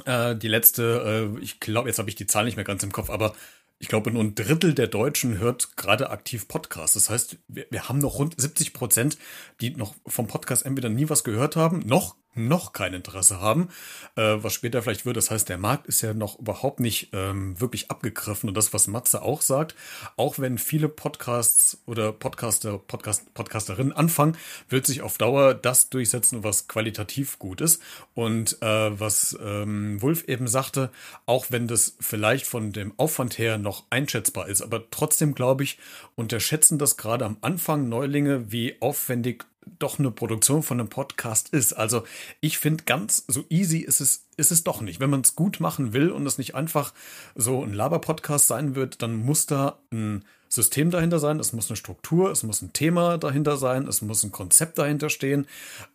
[0.04, 2.92] äh, die letzte, äh, ich glaube, jetzt habe ich die Zahl nicht mehr ganz im
[2.92, 3.34] Kopf, aber
[3.78, 6.94] ich glaube, nur ein Drittel der Deutschen hört gerade aktiv Podcasts.
[6.94, 9.18] Das heißt, wir, wir haben noch rund 70 Prozent,
[9.60, 13.68] die noch vom Podcast entweder nie was gehört haben, noch noch kein Interesse haben,
[14.16, 15.16] äh, was später vielleicht wird.
[15.16, 18.48] Das heißt, der Markt ist ja noch überhaupt nicht ähm, wirklich abgegriffen.
[18.48, 19.74] Und das, was Matze auch sagt,
[20.16, 24.36] auch wenn viele Podcasts oder Podcaster, Podcast, Podcasterinnen anfangen,
[24.68, 27.82] wird sich auf Dauer das durchsetzen, was qualitativ gut ist.
[28.14, 30.90] Und äh, was ähm, Wolf eben sagte,
[31.26, 35.78] auch wenn das vielleicht von dem Aufwand her noch einschätzbar ist, aber trotzdem glaube ich,
[36.16, 39.44] unterschätzen das gerade am Anfang Neulinge, wie aufwendig
[39.78, 41.72] doch eine Produktion von einem Podcast ist.
[41.72, 42.04] Also
[42.40, 45.00] ich finde ganz so easy ist es, ist es doch nicht.
[45.00, 46.94] Wenn man es gut machen will und es nicht einfach
[47.34, 51.76] so ein Laber-Podcast sein wird, dann muss da ein System dahinter sein, es muss eine
[51.76, 55.46] Struktur, es muss ein Thema dahinter sein, es muss ein Konzept dahinter stehen,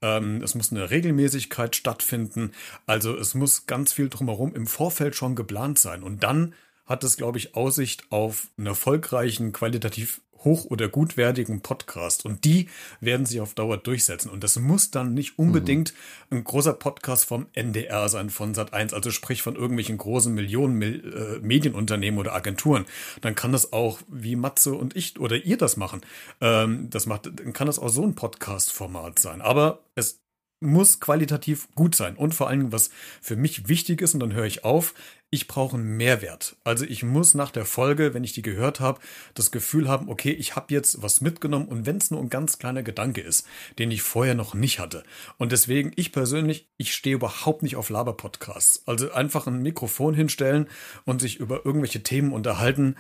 [0.01, 2.51] ähm, es muss eine Regelmäßigkeit stattfinden.
[2.85, 6.03] Also es muss ganz viel drumherum im Vorfeld schon geplant sein.
[6.03, 6.53] Und dann
[6.85, 12.25] hat es, glaube ich, Aussicht auf einen erfolgreichen, qualitativ hoch- oder gutwertigen Podcast.
[12.25, 14.29] Und die werden sich auf Dauer durchsetzen.
[14.29, 15.93] Und das muss dann nicht unbedingt
[16.29, 16.37] mhm.
[16.37, 21.39] ein großer Podcast vom NDR sein, von Sat1, also sprich von irgendwelchen großen Millionen äh,
[21.41, 22.85] Medienunternehmen oder Agenturen.
[23.21, 26.01] Dann kann das auch, wie Matze und ich oder ihr das machen,
[26.41, 29.41] ähm, das macht, dann kann das auch so ein Podcast-Format sein.
[29.41, 30.23] Aber es
[30.63, 32.15] muss qualitativ gut sein.
[32.15, 32.89] Und vor allem, was
[33.21, 34.93] für mich wichtig ist, und dann höre ich auf,
[35.33, 36.57] ich brauche einen Mehrwert.
[36.63, 39.01] Also ich muss nach der Folge, wenn ich die gehört habe,
[39.33, 42.59] das Gefühl haben, okay, ich habe jetzt was mitgenommen und wenn es nur ein ganz
[42.59, 43.47] kleiner Gedanke ist,
[43.79, 45.03] den ich vorher noch nicht hatte.
[45.39, 48.83] Und deswegen, ich persönlich, ich stehe überhaupt nicht auf Laber-Podcasts.
[48.85, 50.67] Also einfach ein Mikrofon hinstellen
[51.05, 52.95] und sich über irgendwelche Themen unterhalten,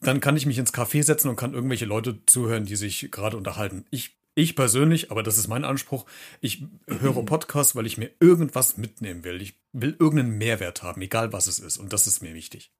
[0.00, 3.36] dann kann ich mich ins Café setzen und kann irgendwelche Leute zuhören, die sich gerade
[3.36, 3.84] unterhalten.
[3.90, 6.06] Ich ich persönlich, aber das ist mein Anspruch,
[6.40, 9.42] ich höre Podcasts, weil ich mir irgendwas mitnehmen will.
[9.42, 11.78] Ich will irgendeinen Mehrwert haben, egal was es ist.
[11.78, 12.72] Und das ist mir wichtig.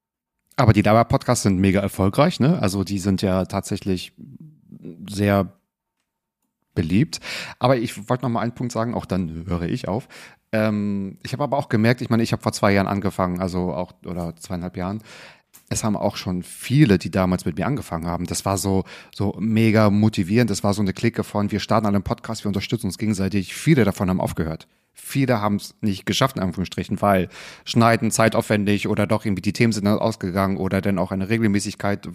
[0.56, 2.60] Aber die Dauer-Podcasts sind mega erfolgreich, ne?
[2.60, 4.12] Also die sind ja tatsächlich
[5.08, 5.58] sehr
[6.74, 7.20] beliebt.
[7.58, 10.08] Aber ich wollte noch mal einen Punkt sagen, auch dann höre ich auf.
[10.52, 13.72] Ähm, ich habe aber auch gemerkt, ich meine, ich habe vor zwei Jahren angefangen, also
[13.72, 15.02] auch, oder zweieinhalb Jahren.
[15.72, 18.26] Es haben auch schon viele, die damals mit mir angefangen haben.
[18.26, 20.50] Das war so, so mega motivierend.
[20.50, 23.54] Das war so eine Clique von, wir starten an einem Podcast, wir unterstützen uns gegenseitig.
[23.54, 24.68] Viele davon haben aufgehört.
[24.92, 27.30] Viele haben es nicht geschafft, in Anführungsstrichen, weil
[27.64, 32.08] Schneiden zeitaufwendig oder doch irgendwie die Themen sind dann ausgegangen oder dann auch eine Regelmäßigkeit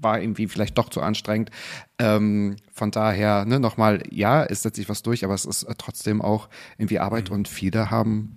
[0.00, 1.50] war irgendwie vielleicht doch zu anstrengend.
[1.98, 6.20] Ähm, von daher, ne, nochmal, ja, es setzt sich was durch, aber es ist trotzdem
[6.20, 7.36] auch irgendwie Arbeit mhm.
[7.36, 8.36] und viele haben,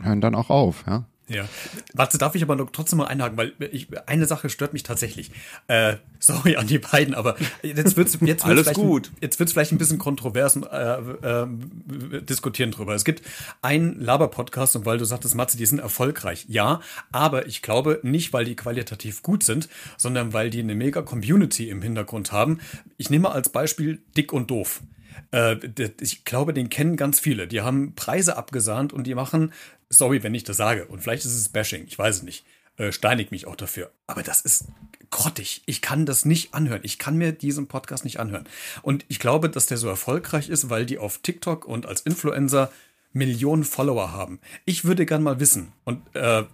[0.00, 1.04] hören dann auch auf, ja.
[1.28, 1.46] Ja.
[1.94, 5.30] Warte, darf ich aber noch trotzdem mal einhaken, weil ich, eine Sache stört mich tatsächlich.
[5.66, 9.10] Äh, sorry an die beiden, aber jetzt wird's jetzt wird's Alles gut.
[9.20, 10.98] Jetzt wird's vielleicht ein bisschen kontrovers und äh,
[11.42, 11.46] äh,
[12.22, 12.94] diskutieren drüber.
[12.94, 13.22] Es gibt
[13.62, 16.46] einen Laber-Podcast und weil du sagtest, Matze, die sind erfolgreich.
[16.48, 16.80] Ja,
[17.12, 21.68] aber ich glaube nicht, weil die qualitativ gut sind, sondern weil die eine mega Community
[21.68, 22.60] im Hintergrund haben.
[22.96, 24.80] Ich nehme als Beispiel Dick und Doof.
[25.30, 25.56] Äh,
[26.00, 27.46] ich glaube, den kennen ganz viele.
[27.46, 29.52] Die haben Preise abgesahnt und die machen,
[29.90, 32.44] sorry, wenn ich das sage, und vielleicht ist es Bashing, ich weiß es nicht,
[32.76, 33.90] äh, steinig mich auch dafür.
[34.06, 34.66] Aber das ist
[35.10, 35.62] grottig.
[35.66, 36.80] Ich kann das nicht anhören.
[36.84, 38.46] Ich kann mir diesen Podcast nicht anhören.
[38.82, 42.70] Und ich glaube, dass der so erfolgreich ist, weil die auf TikTok und als Influencer
[43.12, 44.38] Millionen Follower haben.
[44.64, 46.44] Ich würde gern mal wissen, und äh,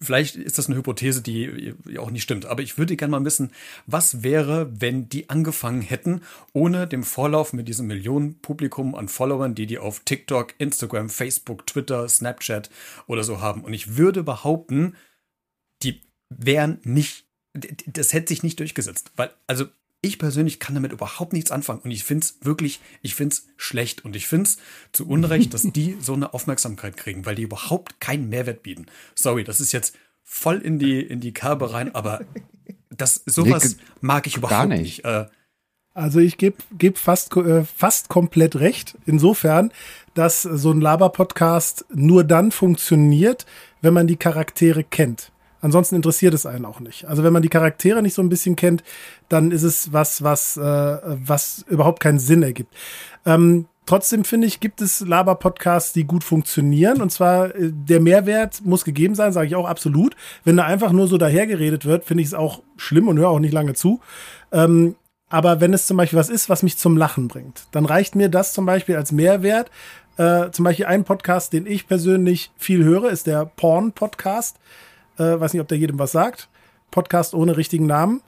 [0.00, 3.52] vielleicht ist das eine Hypothese, die auch nicht stimmt, aber ich würde gerne mal wissen,
[3.86, 9.66] was wäre, wenn die angefangen hätten, ohne dem Vorlauf mit diesem Millionenpublikum an Followern, die
[9.66, 12.70] die auf TikTok, Instagram, Facebook, Twitter, Snapchat
[13.06, 13.62] oder so haben.
[13.62, 14.96] Und ich würde behaupten,
[15.82, 17.26] die wären nicht,
[17.86, 19.66] das hätte sich nicht durchgesetzt, weil, also
[20.00, 23.46] ich persönlich kann damit überhaupt nichts anfangen und ich finde es wirklich, ich finde es
[23.56, 24.58] schlecht und ich finde es
[24.92, 28.86] zu Unrecht, dass die so eine Aufmerksamkeit kriegen, weil die überhaupt keinen Mehrwert bieten.
[29.14, 32.20] Sorry, das ist jetzt voll in die, in die Kerbe rein, aber
[32.90, 34.80] das, sowas nee, mag ich überhaupt nicht.
[34.80, 35.04] nicht.
[35.04, 35.26] Äh,
[35.94, 38.96] also ich gebe geb fast, äh, fast komplett recht.
[39.04, 39.72] Insofern,
[40.14, 43.46] dass so ein Laber-Podcast nur dann funktioniert,
[43.80, 45.32] wenn man die Charaktere kennt.
[45.60, 47.06] Ansonsten interessiert es einen auch nicht.
[47.06, 48.84] Also wenn man die Charaktere nicht so ein bisschen kennt,
[49.28, 52.74] dann ist es was, was, äh, was überhaupt keinen Sinn ergibt.
[53.26, 57.02] Ähm, trotzdem finde ich, gibt es Laber-Podcasts, die gut funktionieren.
[57.02, 60.14] Und zwar äh, der Mehrwert muss gegeben sein, sage ich auch absolut.
[60.44, 63.40] Wenn da einfach nur so dahergeredet wird, finde ich es auch schlimm und höre auch
[63.40, 64.00] nicht lange zu.
[64.52, 64.94] Ähm,
[65.30, 68.28] aber wenn es zum Beispiel was ist, was mich zum Lachen bringt, dann reicht mir
[68.28, 69.70] das zum Beispiel als Mehrwert.
[70.16, 74.56] Äh, zum Beispiel ein Podcast, den ich persönlich viel höre, ist der Porn-Podcast.
[75.24, 76.48] Weiß nicht, ob der jedem was sagt.
[76.90, 78.22] Podcast ohne richtigen Namen.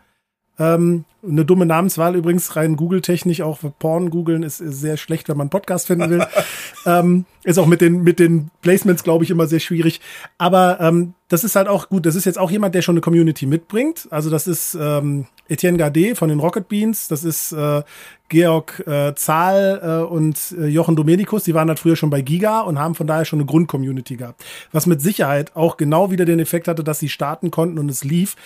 [0.59, 5.29] Ähm, eine dumme Namenswahl übrigens, rein Google-technisch, auch für Porn googeln ist, ist, sehr schlecht,
[5.29, 6.27] wenn man Podcast finden will.
[6.87, 10.03] ähm, ist auch mit den, mit den Placements, glaube ich, immer sehr schwierig.
[10.37, 12.05] Aber ähm, das ist halt auch gut.
[12.05, 14.07] Das ist jetzt auch jemand, der schon eine Community mitbringt.
[14.11, 17.09] Also das ist ähm, Etienne Gardet von den Rocket Beans.
[17.09, 17.83] Das ist äh,
[18.29, 22.61] Georg äh, Zahl äh, und äh, Jochen Domenikus, die waren halt früher schon bei Giga
[22.61, 24.45] und haben von daher schon eine Grundcommunity gehabt.
[24.73, 28.05] Was mit Sicherheit auch genau wieder den Effekt hatte, dass sie starten konnten und es
[28.05, 28.37] lief.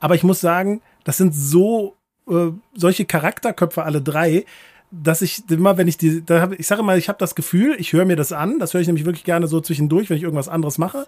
[0.00, 1.96] Aber ich muss sagen, das sind so
[2.28, 4.44] äh, solche Charakterköpfe alle drei,
[4.90, 7.76] dass ich immer, wenn ich die, da hab, ich sage mal, ich habe das Gefühl,
[7.78, 10.22] ich höre mir das an, das höre ich nämlich wirklich gerne so zwischendurch, wenn ich
[10.22, 11.06] irgendwas anderes mache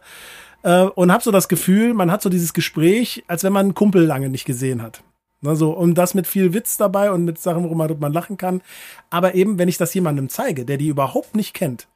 [0.63, 3.75] äh, und habe so das Gefühl, man hat so dieses Gespräch, als wenn man einen
[3.75, 5.03] Kumpel lange nicht gesehen hat.
[5.45, 8.63] Also, und das mit viel Witz dabei und mit Sachen, worüber man lachen kann.
[9.11, 11.89] Aber eben, wenn ich das jemandem zeige, der die überhaupt nicht kennt,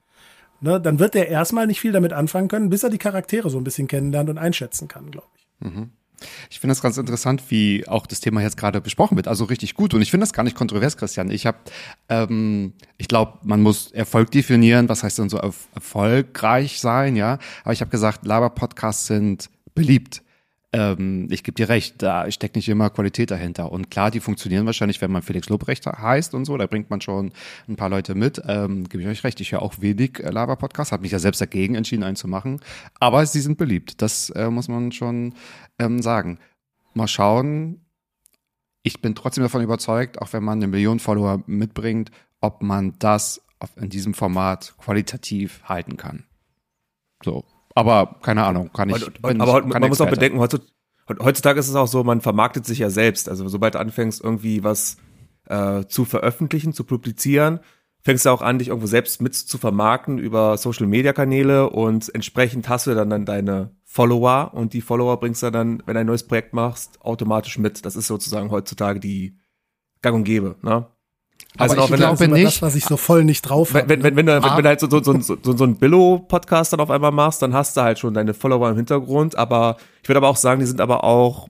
[0.61, 3.59] ne, dann wird der erstmal nicht viel damit anfangen können, bis er die Charaktere so
[3.59, 5.67] ein bisschen kennenlernt und einschätzen kann, glaube ich.
[5.67, 5.91] Mhm.
[6.51, 9.27] Ich finde das ganz interessant, wie auch das Thema jetzt gerade besprochen wird.
[9.27, 9.95] Also richtig gut.
[9.95, 11.31] Und ich finde das gar nicht kontrovers, Christian.
[11.31, 11.57] Ich habe,
[12.11, 14.91] ähm, ich glaube, man muss Erfolg definieren.
[14.91, 17.17] Was heißt denn so erfolgreich sein?
[17.17, 17.39] Ja.
[17.65, 20.23] Aber ich habe gesagt, Laber-Podcasts sind beliebt
[20.73, 23.73] ähm, ich gebe dir recht, da steckt nicht immer Qualität dahinter.
[23.73, 27.01] Und klar, die funktionieren wahrscheinlich, wenn man Felix Lobrecht heißt und so, da bringt man
[27.01, 27.33] schon
[27.69, 28.41] ein paar Leute mit.
[28.47, 31.41] Ähm, gebe ich euch recht, ich höre auch wenig äh, Laber-Podcasts, habe mich ja selbst
[31.41, 32.61] dagegen entschieden, einen zu machen.
[33.01, 35.35] Aber sie sind beliebt, das äh, muss man schon
[35.79, 36.39] ähm, sagen.
[36.95, 37.85] Mal schauen.
[38.83, 43.43] Ich bin trotzdem davon überzeugt, auch wenn man eine Million Follower mitbringt, ob man das
[43.77, 46.25] in diesem Format qualitativ halten kann.
[47.23, 49.07] So, aber keine Ahnung, kann ich.
[49.07, 52.79] Und, und, aber man muss auch bedenken, heutzutage ist es auch so, man vermarktet sich
[52.79, 53.29] ja selbst.
[53.29, 54.97] Also sobald du anfängst, irgendwie was
[55.47, 57.61] äh, zu veröffentlichen, zu publizieren,
[58.03, 62.15] fängst du auch an, dich irgendwo selbst mit zu vermarkten über Social Media Kanäle und
[62.15, 66.01] entsprechend hast du dann, dann deine Follower und die Follower bringst du dann, wenn du
[66.01, 67.85] ein neues Projekt machst, automatisch mit.
[67.85, 69.39] Das ist sozusagen heutzutage die
[70.03, 70.87] Gang und Gäbe, ne?
[71.59, 73.89] Also aber ich glaube nicht, das, was ich so voll nicht drauf habe.
[73.89, 76.73] Wenn, wenn, wenn, du, wenn, wenn du halt so, so, so, so, so ein Billo-Podcast
[76.73, 79.37] dann auf einmal machst, dann hast du halt schon deine Follower im Hintergrund.
[79.37, 81.49] Aber ich würde aber auch sagen, die sind aber auch,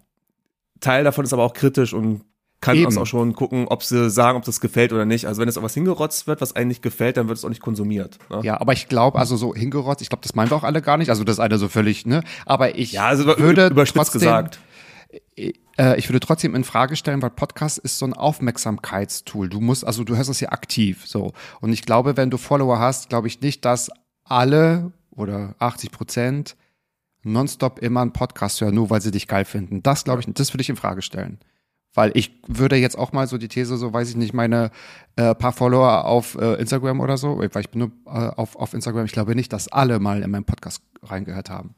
[0.80, 2.22] Teil davon ist aber auch kritisch und
[2.60, 2.86] kann Eben.
[2.86, 5.26] also auch schon gucken, ob sie sagen, ob das gefällt oder nicht.
[5.26, 7.48] Also wenn es auch was hingerotzt wird, was einem nicht gefällt, dann wird es auch
[7.48, 8.18] nicht konsumiert.
[8.28, 8.40] Ne?
[8.42, 10.98] Ja, aber ich glaube, also so hingerotzt, ich glaube, das meinen wir auch alle gar
[10.98, 11.08] nicht.
[11.08, 12.22] Also das eine so völlig, ne?
[12.44, 14.60] Aber ich Ja, also würde überspitzt trotzdem, gesagt.
[15.36, 19.48] Äh, ich würde trotzdem in Frage stellen, weil Podcast ist so ein Aufmerksamkeitstool.
[19.48, 21.32] Du musst, also du hörst es ja aktiv, so.
[21.60, 23.90] Und ich glaube, wenn du Follower hast, glaube ich nicht, dass
[24.24, 26.56] alle oder 80 Prozent
[27.22, 29.82] nonstop immer einen Podcast hören, nur weil sie dich geil finden.
[29.82, 31.38] Das glaube ich, das würde ich in Frage stellen.
[31.92, 34.70] Weil ich würde jetzt auch mal so die These, so weiß ich nicht, meine
[35.16, 38.74] äh, paar Follower auf äh, Instagram oder so, weil ich bin nur äh, auf, auf
[38.74, 41.74] Instagram, ich glaube nicht, dass alle mal in meinen Podcast reingehört haben.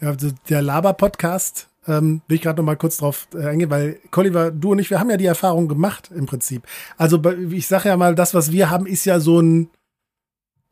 [0.00, 0.14] Ja,
[0.48, 4.72] der Laber-Podcast, ähm, will ich gerade noch mal kurz drauf äh, eingehen, weil Colliver, du
[4.72, 6.62] und ich, wir haben ja die Erfahrung gemacht im Prinzip.
[6.96, 7.20] Also
[7.50, 9.70] ich sage ja mal, das, was wir haben, ist ja so ein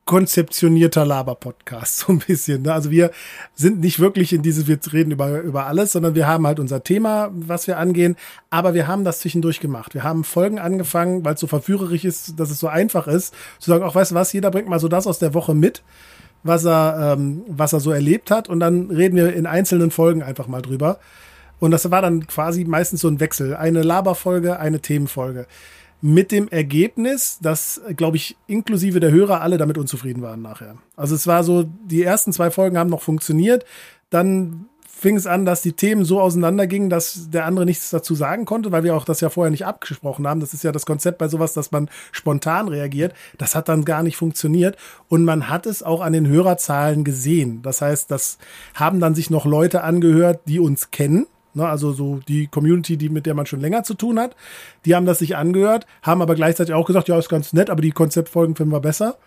[0.05, 2.63] konzeptionierter Laber-Podcast, so ein bisschen.
[2.63, 2.73] Ne?
[2.73, 3.11] Also wir
[3.55, 6.85] sind nicht wirklich in diese, wir reden über, über alles, sondern wir haben halt unser
[6.85, 8.17] Thema, was wir angehen,
[8.51, 9.95] aber wir haben das zwischendurch gemacht.
[9.95, 13.71] Wir haben Folgen angefangen, weil es so verführerisch ist, dass es so einfach ist, zu
[13.71, 15.83] sagen, auch weißt du was, jeder bringt mal so das aus der Woche mit
[16.45, 18.49] was er, ähm, was er so erlebt hat.
[18.49, 20.99] Und dann reden wir in einzelnen Folgen einfach mal drüber.
[21.59, 23.57] Und das war dann quasi meistens so ein Wechsel.
[23.57, 25.47] Eine Laberfolge, eine Themenfolge.
[26.01, 30.77] Mit dem Ergebnis, dass, glaube ich, inklusive der Hörer alle damit unzufrieden waren nachher.
[30.97, 33.65] Also es war so, die ersten zwei Folgen haben noch funktioniert.
[34.11, 38.45] Dann fing es an, dass die Themen so auseinandergingen, dass der andere nichts dazu sagen
[38.45, 40.41] konnte, weil wir auch das ja vorher nicht abgesprochen haben.
[40.41, 43.13] Das ist ja das Konzept bei sowas, dass man spontan reagiert.
[43.37, 44.77] Das hat dann gar nicht funktioniert.
[45.09, 47.61] Und man hat es auch an den Hörerzahlen gesehen.
[47.63, 48.39] Das heißt, das
[48.75, 51.27] haben dann sich noch Leute angehört, die uns kennen.
[51.57, 54.35] Ne, also so die Community, die mit der man schon länger zu tun hat,
[54.85, 57.81] die haben das sich angehört, haben aber gleichzeitig auch gesagt, ja, ist ganz nett, aber
[57.81, 59.19] die Konzeptfolgen finden wir besser.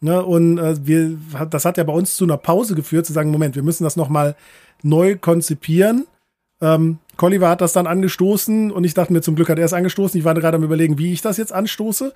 [0.00, 1.16] Ne, und äh, wir,
[1.50, 3.96] das hat ja bei uns zu einer Pause geführt, zu sagen, Moment, wir müssen das
[3.96, 4.36] nochmal
[4.84, 6.06] neu konzipieren.
[6.60, 9.72] Ähm, Colliver hat das dann angestoßen und ich dachte mir, zum Glück hat er es
[9.72, 10.18] angestoßen.
[10.18, 12.12] Ich war gerade am überlegen, wie ich das jetzt anstoße.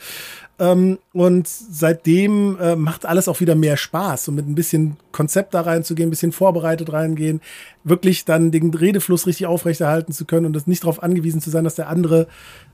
[0.58, 5.54] Ähm, und seitdem äh, macht alles auch wieder mehr Spaß und mit ein bisschen Konzept
[5.54, 7.40] da reinzugehen, ein bisschen vorbereitet reingehen,
[7.84, 11.64] wirklich dann den Redefluss richtig aufrechterhalten zu können und das nicht darauf angewiesen zu sein,
[11.64, 12.26] dass der andere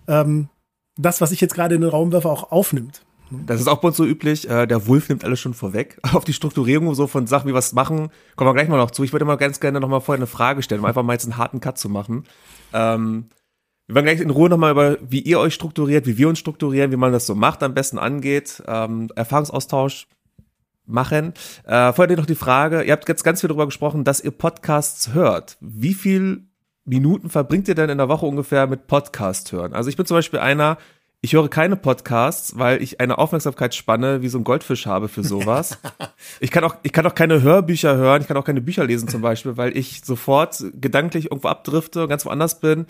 [0.08, 0.48] ähm,
[0.96, 3.02] das, was ich jetzt gerade in den Raum werfe, auch aufnimmt.
[3.46, 4.48] Das ist auch bei uns so üblich.
[4.48, 5.98] Äh, der Wolf nimmt alles schon vorweg.
[6.12, 8.90] Auf die Strukturierung so von Sachen, wie wir es machen, kommen wir gleich mal noch
[8.90, 9.04] zu.
[9.04, 11.24] Ich würde mal ganz gerne noch mal vorher eine Frage stellen, um einfach mal jetzt
[11.24, 12.24] einen harten Cut zu machen.
[12.72, 13.26] Ähm,
[13.86, 16.90] wir werden gleich in Ruhe nochmal über, wie ihr euch strukturiert, wie wir uns strukturieren,
[16.90, 20.06] wie man das so macht, am besten angeht, ähm, Erfahrungsaustausch
[20.86, 21.34] machen.
[21.64, 25.12] Äh, vorher noch die Frage, ihr habt jetzt ganz viel darüber gesprochen, dass ihr Podcasts
[25.12, 25.58] hört.
[25.60, 26.44] Wie viel
[26.84, 29.72] Minuten verbringt ihr denn in der Woche ungefähr mit Podcast hören?
[29.72, 30.78] Also ich bin zum Beispiel einer,
[31.24, 35.78] ich höre keine Podcasts, weil ich eine Aufmerksamkeitsspanne wie so ein Goldfisch habe für sowas.
[36.40, 39.08] ich kann auch, ich kann auch keine Hörbücher hören, ich kann auch keine Bücher lesen
[39.08, 42.84] zum Beispiel, weil ich sofort gedanklich irgendwo abdrifte und ganz woanders bin.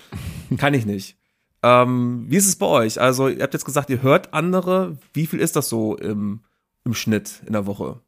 [0.59, 1.16] Kann ich nicht.
[1.62, 3.01] Ähm, wie ist es bei euch?
[3.01, 4.99] Also, ihr habt jetzt gesagt, ihr hört andere.
[5.12, 6.40] Wie viel ist das so im,
[6.85, 8.01] im Schnitt in der Woche?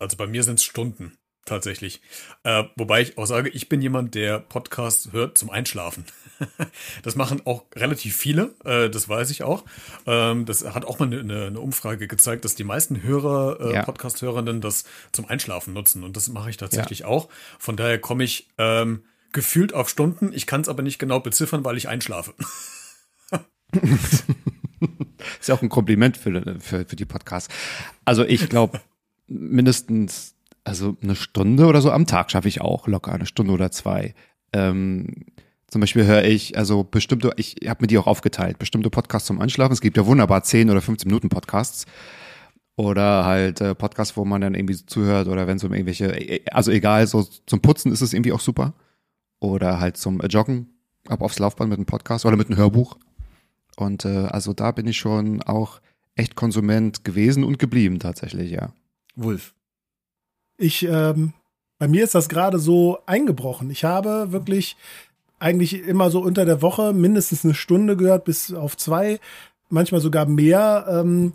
[0.00, 1.12] Also bei mir sind es Stunden
[1.48, 2.00] tatsächlich.
[2.44, 6.04] Äh, wobei ich auch sage, ich bin jemand, der Podcast hört zum Einschlafen.
[7.02, 9.64] das machen auch relativ viele, äh, das weiß ich auch.
[10.06, 13.82] Ähm, das hat auch mal eine, eine Umfrage gezeigt, dass die meisten Hörer, äh, Ja.
[13.82, 16.04] Podcast-Hörenden das zum Einschlafen nutzen.
[16.04, 17.28] Und das mache ich tatsächlich auch.
[17.58, 20.32] Von daher komme ich ähm, gefühlt auf Stunden.
[20.32, 22.34] Ich kann es aber nicht genau beziffern, weil ich einschlafe.
[25.40, 27.52] Ist ja auch ein Kompliment für, für, für die Podcasts.
[28.04, 28.80] Also ich glaube,
[29.26, 33.70] mindestens, also eine Stunde oder so am Tag schaffe ich auch locker, eine Stunde oder
[33.70, 34.14] zwei.
[34.52, 35.26] Ähm,
[35.68, 39.40] zum Beispiel höre ich, also bestimmte, ich habe mir die auch aufgeteilt, bestimmte Podcasts zum
[39.40, 39.74] Einschlafen.
[39.74, 41.84] Es gibt ja wunderbar 10 oder 15 Minuten Podcasts.
[42.76, 46.40] Oder halt äh, Podcasts, wo man dann irgendwie zuhört oder wenn es um irgendwelche, äh,
[46.52, 48.72] also egal, so zum Putzen ist es irgendwie auch super.
[49.40, 50.68] Oder halt zum Joggen,
[51.08, 52.96] ab aufs Laufband mit einem Podcast oder mit einem Hörbuch.
[53.76, 55.80] Und äh, also da bin ich schon auch
[56.14, 58.72] echt Konsument gewesen und geblieben tatsächlich, ja.
[59.16, 59.54] Wolf.
[60.58, 61.32] Ich, ähm,
[61.78, 63.70] bei mir ist das gerade so eingebrochen.
[63.70, 64.76] Ich habe wirklich
[65.38, 69.20] eigentlich immer so unter der Woche mindestens eine Stunde gehört, bis auf zwei,
[69.68, 71.32] manchmal sogar mehr, ähm,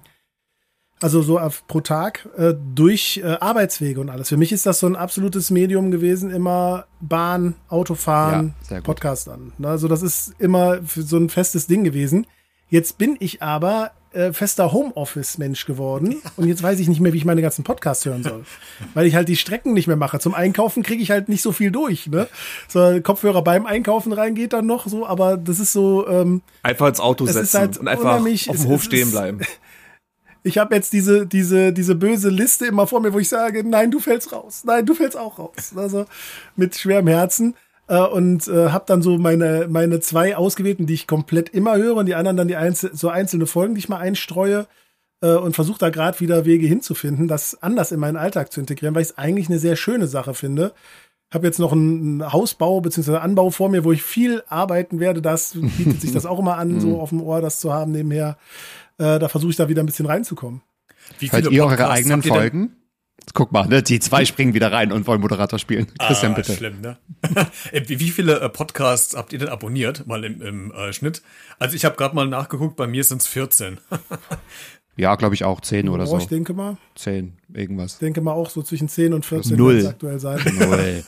[1.00, 4.30] also so auf, pro Tag, äh, durch äh, Arbeitswege und alles.
[4.30, 8.82] Für mich ist das so ein absolutes Medium gewesen, immer Bahn, Autofahren, Ja.
[8.82, 9.54] Podcast an.
[9.58, 12.28] Ne, Also das ist immer so ein festes Ding gewesen.
[12.70, 17.18] Jetzt bin ich aber äh, fester Homeoffice-Mensch geworden und jetzt weiß ich nicht mehr, wie
[17.18, 18.46] ich meine ganzen Podcasts hören soll.
[18.94, 20.20] Weil ich halt die Strecken nicht mehr mache.
[20.20, 22.08] Zum Einkaufen kriege ich halt nicht so viel durch.
[22.08, 22.28] Ne?
[22.68, 27.00] So Kopfhörer beim Einkaufen reingeht dann noch so, aber das ist so, ähm, Einfach ins
[27.00, 29.42] Auto setzen halt und einfach auf dem Hof stehen bleiben.
[30.44, 33.92] ich habe jetzt diese, diese, diese böse Liste immer vor mir, wo ich sage, nein,
[33.92, 34.64] du fällst raus.
[34.66, 35.74] Nein, du fällst auch raus.
[35.76, 36.06] Also
[36.56, 37.56] mit schwerem Herzen.
[37.88, 41.96] Äh, und äh, habe dann so meine, meine zwei ausgewählten, die ich komplett immer höre
[41.96, 44.68] und die anderen dann die einzel so einzelne Folgen, die ich mal einstreue
[45.22, 48.96] äh, und versuche da gerade wieder Wege hinzufinden, das anders in meinen Alltag zu integrieren,
[48.96, 50.74] weil ich es eigentlich eine sehr schöne Sache finde.
[51.34, 53.18] Habe jetzt noch einen Hausbau bzw.
[53.18, 55.22] Anbau vor mir, wo ich viel arbeiten werde.
[55.22, 58.38] Das bietet sich das auch immer an, so auf dem Ohr das zu haben nebenher.
[59.00, 60.62] Äh, da versuche ich da wieder ein bisschen reinzukommen.
[61.20, 62.76] Wie Hört ihr eure eigenen Folgen?
[63.34, 65.88] Guck mal, ne, die zwei springen wieder rein und wollen Moderator spielen.
[65.98, 66.54] Christian, ah, bitte.
[66.54, 66.98] Schlimm, ne?
[67.88, 71.22] Wie viele äh, Podcasts habt ihr denn abonniert, mal im, im äh, Schnitt?
[71.58, 73.80] Also ich habe gerade mal nachgeguckt, bei mir sind es 14.
[74.96, 76.18] Ja, glaube ich auch 10 oder oh, so.
[76.20, 76.78] Ich denke mal.
[76.96, 77.94] 10, irgendwas.
[77.94, 79.88] Ich denke mal auch so zwischen 10 und 14 null.
[79.88, 80.40] aktuell sein.
[80.60, 81.04] Null.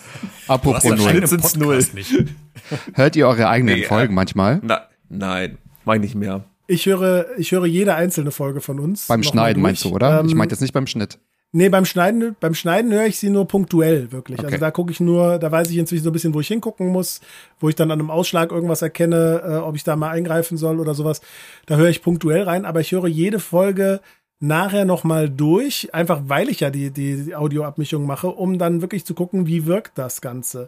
[0.48, 1.22] Apropos null.
[1.22, 1.86] Podcast null.
[1.94, 2.12] Nicht.
[2.94, 4.60] Hört ihr eure eigenen Nee, Folgen äh, manchmal?
[4.64, 6.44] Na, nein, mach ich nicht mehr.
[6.68, 9.06] Ich höre, ich höre jede einzelne Folge von uns.
[9.06, 10.24] Beim Schneiden meinst du, oder?
[10.26, 11.20] ich Ähm, meinte jetzt nicht beim Schnitt.
[11.58, 14.40] Nee, beim Schneiden, beim Schneiden höre ich sie nur punktuell, wirklich.
[14.40, 14.48] Okay.
[14.48, 16.90] Also da gucke ich nur, da weiß ich inzwischen so ein bisschen, wo ich hingucken
[16.90, 17.22] muss,
[17.62, 20.82] wo ich dann an einem Ausschlag irgendwas erkenne, äh, ob ich da mal eingreifen soll
[20.82, 21.22] oder sowas.
[21.66, 24.02] Da höre ich punktuell rein, aber ich höre jede Folge
[24.42, 29.14] nachher nochmal durch, einfach weil ich ja die, die, Audioabmischung mache, um dann wirklich zu
[29.14, 30.68] gucken, wie wirkt das Ganze.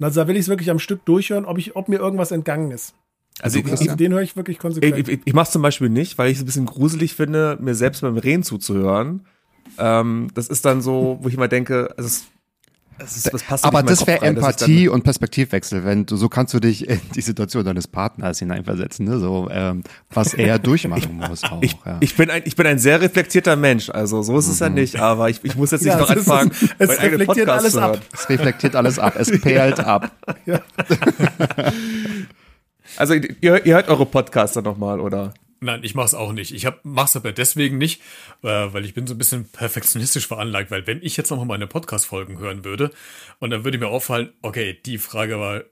[0.00, 2.32] Und also da will ich es wirklich am Stück durchhören, ob ich, ob mir irgendwas
[2.32, 2.94] entgangen ist.
[3.40, 4.98] Also ich, Also ich, den höre ich wirklich konsequent.
[4.98, 7.76] ich, ich, ich mache zum Beispiel nicht, weil ich es ein bisschen gruselig finde, mir
[7.76, 9.24] selbst beim Reden zuzuhören.
[9.78, 12.24] Ähm, das ist dann so, wo ich immer denke, also es,
[12.98, 16.60] es ist, das passt Aber das wäre Empathie und Perspektivwechsel, wenn du so kannst du
[16.60, 19.18] dich in die Situation deines Partners hineinversetzen, ne?
[19.18, 21.60] So ähm, was er durchmachen muss auch.
[21.60, 21.96] Ich, ja.
[21.98, 24.96] ich, bin ein, ich bin ein sehr reflektierter Mensch, also so ist es ja nicht,
[25.00, 27.76] aber ich, ich muss jetzt nicht Ja, noch es anfangen, es eigenen reflektiert Podcast alles
[27.76, 28.00] ab.
[28.12, 30.12] es reflektiert alles ab, es perlt ab.
[30.46, 30.60] ja.
[32.96, 35.34] Also ihr, ihr hört eure Podcaster nochmal, oder?
[35.64, 36.52] Nein, ich mach's auch nicht.
[36.52, 38.02] Ich hab, mach's aber deswegen nicht,
[38.42, 41.66] äh, weil ich bin so ein bisschen perfektionistisch veranlagt, weil wenn ich jetzt nochmal meine
[41.66, 42.90] Podcast-Folgen hören würde
[43.38, 45.62] und dann würde mir auffallen, okay, die Frage war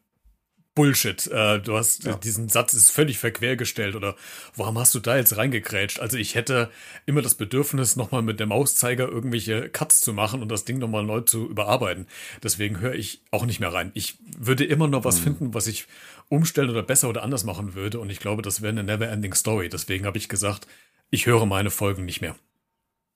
[0.74, 1.26] Bullshit.
[1.26, 4.16] Äh, du hast diesen Satz ist völlig verquer gestellt oder
[4.56, 6.00] warum hast du da jetzt reingekrätscht?
[6.00, 6.70] Also ich hätte
[7.04, 11.04] immer das Bedürfnis, nochmal mit dem Mauszeiger irgendwelche Cuts zu machen und das Ding nochmal
[11.04, 12.06] neu zu überarbeiten.
[12.42, 13.90] Deswegen höre ich auch nicht mehr rein.
[13.92, 15.86] Ich würde immer noch was finden, was ich
[16.32, 18.00] umstellen oder besser oder anders machen würde.
[18.00, 19.68] Und ich glaube, das wäre eine never-ending Story.
[19.68, 20.66] Deswegen habe ich gesagt,
[21.10, 22.34] ich höre meine Folgen nicht mehr.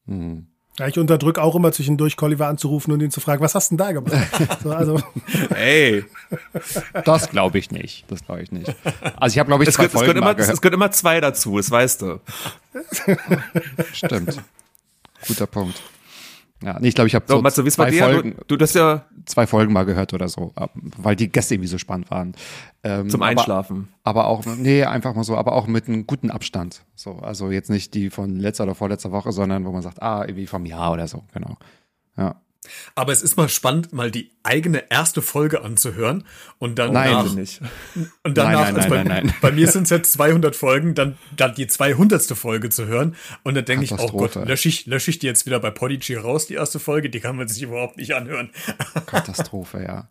[0.07, 0.47] Hm.
[0.79, 3.79] ja, ich unterdrücke auch immer zwischendurch Colliver anzurufen und ihn zu fragen, was hast denn
[3.79, 4.13] da gemacht?
[4.63, 5.03] so, also,
[5.51, 6.05] Ey,
[7.05, 8.05] Das glaube ich nicht.
[8.09, 8.73] Das glaube ich nicht.
[9.17, 10.91] Also ich habe glaube ich es zwei gehört, es, Folgen gehört immer, es gehört immer
[10.93, 12.21] zwei dazu, das weißt du.
[13.93, 14.43] Stimmt.
[15.27, 15.83] Guter Punkt.
[16.63, 18.03] Ja, nee, ich glaube, ich habe So, so Matze, zwei dir?
[18.05, 20.53] Folgen, Du, du das ja zwei Folgen mal gehört oder so,
[20.97, 22.35] weil die Gäste irgendwie so spannend waren.
[22.83, 23.89] Ähm, zum aber- Einschlafen.
[24.05, 26.83] Aber auch, nee, einfach mal so, aber auch mit einem guten Abstand.
[26.95, 30.23] So, also jetzt nicht die von letzter oder vorletzter Woche, sondern wo man sagt, ah,
[30.25, 31.57] irgendwie vom Jahr oder so, genau.
[32.17, 32.37] Ja.
[32.95, 36.25] Aber es ist mal spannend, mal die eigene erste Folge anzuhören
[36.59, 37.35] und dann Nein.
[37.35, 37.61] nicht.
[38.23, 39.35] und danach, Nein, nein, also bei, nein, nein, nein.
[39.41, 42.23] bei mir sind es jetzt 200 Folgen, dann, dann die 200.
[42.37, 45.47] Folge zu hören und dann denke ich, oh Gott, lösche ich, lösche ich die jetzt
[45.47, 48.51] wieder bei Podigy raus, die erste Folge, die kann man sich überhaupt nicht anhören.
[49.07, 50.09] Katastrophe, ja.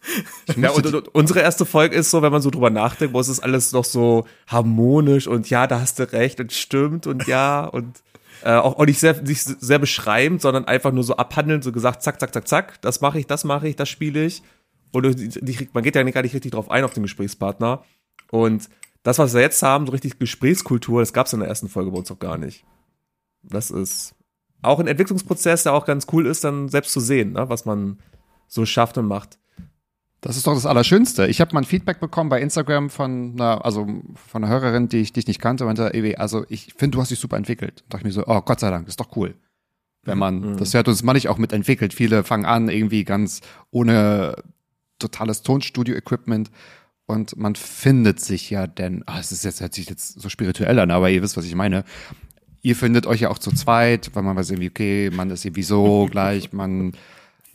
[0.56, 3.28] Ja, und, und unsere erste Folge ist so, wenn man so drüber nachdenkt, wo es
[3.28, 7.66] ist alles noch so harmonisch und ja, da hast du recht und stimmt und ja
[7.66, 8.02] und
[8.46, 12.04] äh, auch, auch nicht sehr, nicht sehr beschreibend, sondern einfach nur so abhandeln, so gesagt,
[12.04, 14.44] zack, zack, zack, zack, das mache ich, das mache ich, das spiele ich.
[14.92, 17.84] Und die, man geht ja gar nicht richtig drauf ein auf den Gesprächspartner.
[18.30, 18.70] Und
[19.02, 21.90] das, was wir jetzt haben, so richtig Gesprächskultur, das gab es in der ersten Folge
[21.90, 22.66] bei uns auch gar nicht.
[23.42, 24.14] Das ist
[24.62, 28.00] auch ein Entwicklungsprozess, der auch ganz cool ist, dann selbst zu sehen, ne, was man
[28.48, 29.40] so schafft und macht.
[30.26, 31.28] Das ist doch das Allerschönste.
[31.28, 33.86] Ich habe mal ein Feedback bekommen bei Instagram von einer, also
[34.28, 36.96] von einer Hörerin, die ich, die ich nicht kannte, und meinte, ey, also ich finde,
[36.96, 37.84] du hast dich super entwickelt.
[37.84, 39.36] Und dachte ich mir so, oh Gott sei Dank, ist doch cool.
[40.02, 40.58] Wenn man, Mhm.
[40.58, 41.94] das hört uns manchmal auch mit entwickelt.
[41.94, 44.36] Viele fangen an, irgendwie ganz ohne
[44.98, 46.50] totales Tonstudio-Equipment
[47.06, 50.80] und man findet sich ja denn, ah, es ist jetzt, hört sich jetzt so spirituell
[50.80, 51.84] an, aber ihr wisst, was ich meine.
[52.64, 55.62] Ihr findet euch ja auch zu zweit, weil man weiß irgendwie, okay, man ist irgendwie
[55.62, 56.94] so gleich, man,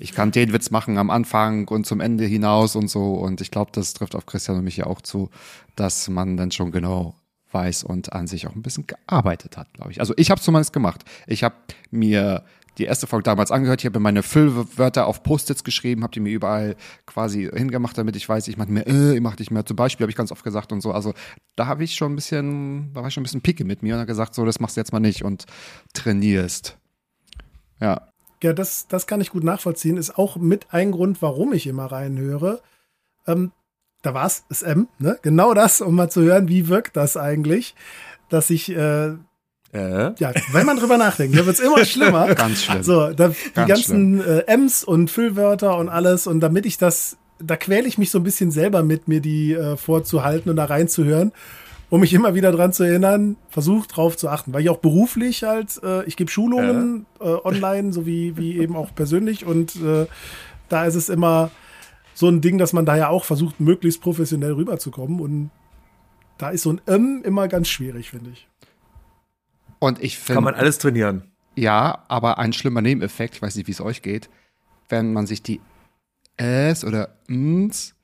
[0.01, 3.15] ich kann den Witz machen am Anfang und zum Ende hinaus und so.
[3.15, 5.31] Und ich glaube, das trifft auf Christian und mich ja auch zu,
[5.77, 7.15] dass man dann schon genau
[7.53, 10.01] weiß und an sich auch ein bisschen gearbeitet hat, glaube ich.
[10.01, 11.05] Also ich habe zumindest gemacht.
[11.27, 11.57] Ich habe
[11.91, 12.45] mir
[12.79, 16.21] die erste Folge damals angehört, ich habe mir meine Füllwörter auf Post-its geschrieben, habe die
[16.21, 19.67] mir überall quasi hingemacht, damit ich weiß, ich mache mir, äh, ich mache nicht mehr.
[19.67, 20.93] Zum Beispiel habe ich ganz oft gesagt und so.
[20.93, 21.13] Also
[21.57, 23.95] da habe ich schon ein bisschen, da war ich schon ein bisschen picke mit mir
[23.95, 25.45] und habe gesagt, so, das machst du jetzt mal nicht und
[25.93, 26.79] trainierst.
[27.81, 28.10] Ja,
[28.43, 29.97] Ja, das, das kann ich gut nachvollziehen.
[29.97, 32.61] Ist auch mit ein Grund, warum ich immer reinhöre.
[33.27, 33.53] Ähm,
[34.03, 35.19] da war es, SM, ne?
[35.23, 37.75] Genau das, um mal zu hören, wie wirkt das eigentlich,
[38.31, 39.09] dass ich, äh,
[39.73, 40.15] Äh?
[40.19, 42.35] ja, wenn man drüber nachdenkt, dann wird's immer schlimmer.
[42.35, 42.83] ganz schlimm.
[42.83, 47.19] So, da, die Ganz ganzen äh, Ms und Füllwörter und alles und damit ich das
[47.43, 50.67] da quäle ich mich so ein bisschen selber mit, mir die äh, vorzuhalten und da
[50.67, 51.33] reinzuhören,
[51.91, 55.43] um mich immer wieder dran zu erinnern, versucht drauf zu achten, weil ich auch beruflich
[55.43, 60.07] halt, äh, ich gebe Schulungen äh, online, so wie, wie eben auch persönlich und äh,
[60.69, 61.51] da ist es immer
[62.15, 65.51] so ein Ding, dass man da ja auch versucht, möglichst professionell rüberzukommen und
[66.39, 68.49] da ist so ein M immer ganz schwierig, finde ich.
[69.79, 70.37] Und ich finde.
[70.37, 71.25] Kann man alles trainieren.
[71.57, 74.31] Ja, aber ein schlimmer Nebeneffekt, ich weiß nicht, wie es euch geht,
[74.89, 75.61] wenn man sich die
[76.37, 77.95] S oder Ns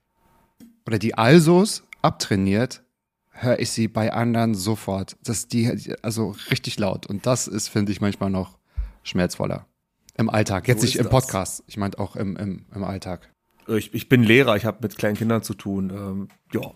[0.87, 2.83] oder die Alsos abtrainiert,
[3.37, 5.17] höre ich sie bei anderen sofort.
[5.23, 7.07] Das die, also richtig laut.
[7.07, 8.59] Und das ist, finde ich, manchmal noch
[9.03, 9.67] schmerzvoller.
[10.17, 10.67] Im Alltag.
[10.69, 11.11] Jetzt So nicht im das.
[11.11, 11.65] Podcast.
[11.67, 13.31] Ich meinte auch im, im, im Alltag.
[13.69, 15.91] Ich, ich bin Lehrer, ich habe mit kleinen Kindern zu tun.
[15.91, 16.73] Ähm, ja.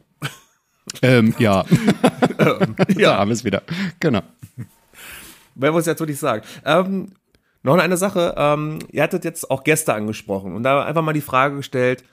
[1.03, 1.65] Ähm, ja.
[2.39, 2.59] ja.
[2.97, 3.63] ja, haben wir es wieder.
[4.01, 4.23] Genau.
[5.55, 6.45] Wer muss jetzt wirklich sagen?
[6.65, 7.13] Ähm,
[7.63, 11.21] noch eine Sache, ähm, ihr hattet jetzt auch Gäste angesprochen und da einfach mal die
[11.21, 12.05] Frage gestellt,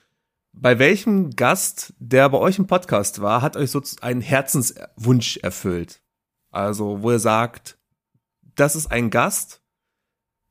[0.60, 6.02] bei welchem Gast, der bei euch im Podcast war, hat euch so einen Herzenswunsch erfüllt?
[6.52, 7.78] Also, wo ihr sagt,
[8.56, 9.62] das ist ein Gast,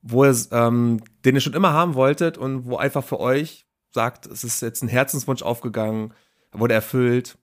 [0.02, 4.26] wo ihr, ähm, den ihr schon immer haben wolltet und wo einfach für euch sagt,
[4.26, 6.12] es ist jetzt ein Herzenswunsch aufgegangen,
[6.52, 7.36] wurde erfüllt.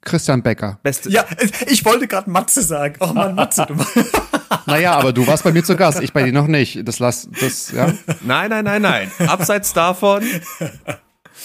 [0.00, 0.78] Christian Becker.
[0.82, 1.10] Beste.
[1.10, 1.24] Ja,
[1.66, 2.96] ich wollte gerade Matze sagen.
[3.00, 3.74] Oh Mann, Matze, du
[4.66, 6.86] Naja, aber du warst bei mir zu Gast, ich bei dir noch nicht.
[6.86, 7.92] Das lass, das, ja.
[8.22, 9.10] Nein, nein, nein, nein.
[9.26, 10.22] Abseits davon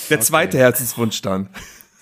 [0.10, 1.50] der zweite Herzenswunsch dann.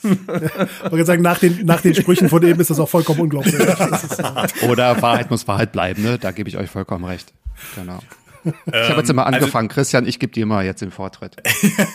[0.03, 3.53] Ich wollte sagen, nach den, nach den Sprüchen von eben ist das auch vollkommen unglaublich.
[3.53, 6.17] Äh, Oder Wahrheit muss Wahrheit bleiben, ne?
[6.17, 7.33] Da gebe ich euch vollkommen recht.
[7.75, 7.99] Genau.
[8.43, 9.67] Ich habe jetzt immer also- angefangen.
[9.67, 11.35] Christian, ich gebe dir mal jetzt den Vortritt.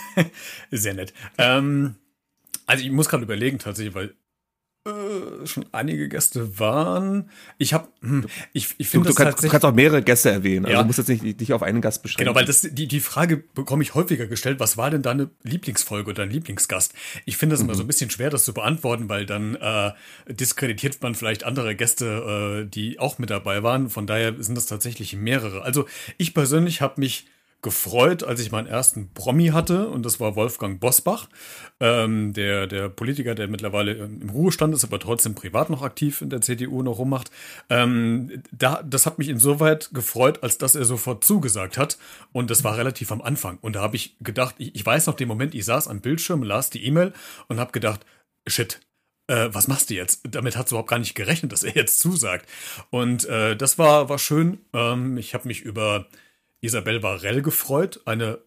[0.70, 1.12] Sehr nett.
[1.38, 1.96] Ähm,
[2.66, 4.14] also ich muss gerade überlegen tatsächlich, weil
[4.86, 7.30] äh, schon einige Gäste waren.
[7.58, 10.30] Ich habe, hm, ich, ich Du, finde du, das kannst, du kannst auch mehrere Gäste
[10.30, 10.64] erwähnen.
[10.66, 10.82] Also Ja.
[10.82, 12.24] du musst jetzt nicht dich auf einen Gast beschränken.
[12.28, 16.10] Genau, weil das, die, die Frage bekomme ich häufiger gestellt, was war denn deine Lieblingsfolge
[16.10, 16.94] oder dein Lieblingsgast?
[17.24, 19.92] Ich finde das immer so ein bisschen schwer, das zu beantworten, weil dann äh,
[20.28, 23.90] diskreditiert man vielleicht andere Gäste, äh, die auch mit dabei waren.
[23.90, 25.62] Von daher sind das tatsächlich mehrere.
[25.62, 25.86] Also
[26.18, 27.26] ich persönlich habe mich
[27.62, 31.28] gefreut, als ich meinen ersten Promi hatte und das war Wolfgang Bosbach,
[31.80, 36.30] ähm, der, der Politiker, der mittlerweile im Ruhestand ist, aber trotzdem privat noch aktiv in
[36.30, 37.30] der CDU noch rummacht.
[37.68, 41.98] Ähm, da, das hat mich insoweit gefreut, als dass er sofort zugesagt hat
[42.32, 45.14] und das war relativ am Anfang und da habe ich gedacht, ich, ich weiß noch
[45.14, 47.12] den Moment, ich saß am Bildschirm, las die E-Mail
[47.48, 48.06] und habe gedacht,
[48.46, 48.80] shit,
[49.28, 50.22] äh, was machst du jetzt?
[50.30, 52.48] Damit hat überhaupt gar nicht gerechnet, dass er jetzt zusagt.
[52.90, 54.60] Und äh, das war, war schön.
[54.72, 56.06] Ähm, ich habe mich über
[56.66, 58.40] Isabel Varell gefreut, eine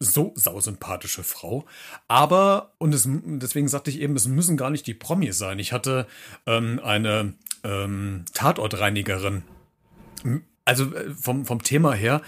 [0.00, 1.64] so sausympathische Frau.
[2.08, 5.58] Aber, und es, deswegen sagte ich eben, es müssen gar nicht die Promis sein.
[5.58, 6.06] Ich hatte
[6.46, 9.42] ähm, eine ähm, Tatortreinigerin.
[10.64, 12.22] Also äh, vom, vom Thema her,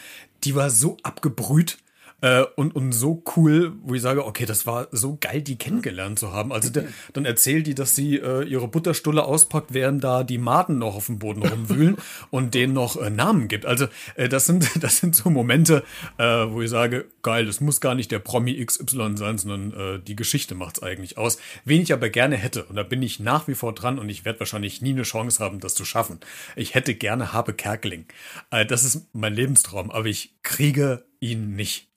[0.44, 1.78] die war so abgebrüht.
[2.20, 6.18] Äh, und, und so cool, wo ich sage, okay, das war so geil, die kennengelernt
[6.18, 6.52] zu haben.
[6.52, 10.78] Also der, dann erzählt die, dass sie äh, ihre Butterstulle auspackt, während da die Maden
[10.78, 11.96] noch auf dem Boden rumwühlen
[12.30, 13.66] und denen noch äh, Namen gibt.
[13.66, 15.84] Also äh, das sind das sind so Momente,
[16.16, 20.00] äh, wo ich sage, geil, das muss gar nicht der Promi XY sein, sondern äh,
[20.00, 21.38] die Geschichte macht's eigentlich aus.
[21.64, 24.24] Wen ich aber gerne hätte, und da bin ich nach wie vor dran und ich
[24.24, 26.18] werde wahrscheinlich nie eine Chance haben, das zu schaffen.
[26.56, 28.06] Ich hätte gerne Habe Kerkeling.
[28.50, 31.88] Das ist mein Lebenstraum, aber ich kriege ihn nicht.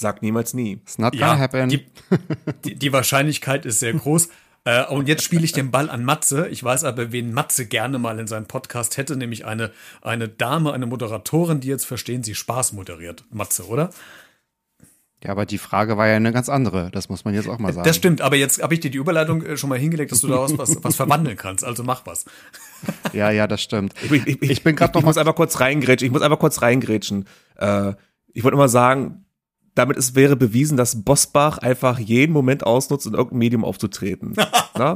[0.00, 0.80] Sag niemals nie.
[0.82, 1.68] It's not gonna Ja, happen.
[1.68, 1.84] die,
[2.64, 4.30] die, die Wahrscheinlichkeit ist sehr groß.
[4.64, 6.48] Äh, und jetzt spiele ich den Ball an Matze.
[6.48, 10.72] Ich weiß aber, wen Matze gerne mal in seinem Podcast hätte, nämlich eine, eine Dame,
[10.72, 13.24] eine Moderatorin, die jetzt verstehen, sie Spaß moderiert.
[13.30, 13.90] Matze, oder?
[15.22, 16.90] ja, aber die Frage war ja eine ganz andere.
[16.90, 17.86] Das muss man jetzt auch mal sagen.
[17.86, 20.28] Das stimmt, aber jetzt habe ich dir die Überleitung äh, schon mal hingelegt, dass du
[20.28, 21.62] daraus was, was verwandeln kannst.
[21.62, 22.24] Also mach was.
[23.12, 23.92] Ja, ja, das stimmt.
[24.02, 26.06] Ich, ich, Ich bin ich, noch ich muss einfach kurz reingrätschen.
[26.06, 27.26] Ich muss einfach kurz reingrätschen.
[27.56, 27.92] Äh,
[28.32, 29.26] ich wollte immer sagen,
[29.80, 34.34] damit es wäre bewiesen, dass Bosbach einfach jeden Moment ausnutzt, in irgendeinem Medium aufzutreten.
[34.74, 34.94] Na?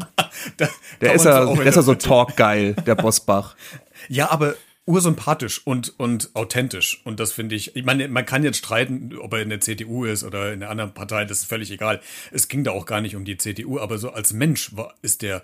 [0.58, 0.68] Da
[1.00, 3.56] Der ist ja, so der ist ja so talkgeil, der Bosbach.
[4.10, 4.54] Ja, aber
[4.84, 7.00] ursympathisch und, und authentisch.
[7.04, 10.04] Und das finde ich, ich meine, man kann jetzt streiten, ob er in der CDU
[10.04, 12.02] ist oder in einer anderen Partei, das ist völlig egal.
[12.32, 15.22] Es ging da auch gar nicht um die CDU, aber so als Mensch war, ist
[15.22, 15.42] der,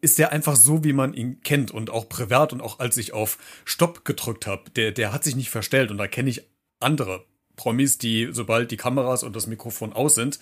[0.00, 3.12] ist der einfach so, wie man ihn kennt und auch privat und auch als ich
[3.12, 6.42] auf Stopp gedrückt habe, der, der hat sich nicht verstellt und da kenne ich
[6.78, 7.24] andere
[7.56, 10.38] Promis, die, sobald die Kameras und das Mikrofon aus sind,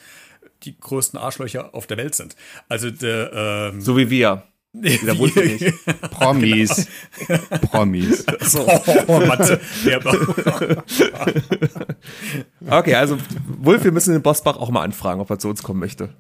[0.65, 2.37] die größten Arschlöcher auf der Welt sind.
[2.69, 4.45] Also der, ähm, So wie wir.
[4.73, 5.75] Wiederholt mich nicht.
[6.11, 6.89] Promis.
[7.71, 8.27] Promis.
[8.41, 8.67] So.
[9.07, 9.61] Oh, Matze.
[9.85, 10.01] Ja,
[12.69, 13.19] Okay, also
[13.59, 16.11] Wolf, wir müssen den Bosbach auch mal anfragen, ob er zu uns kommen möchte.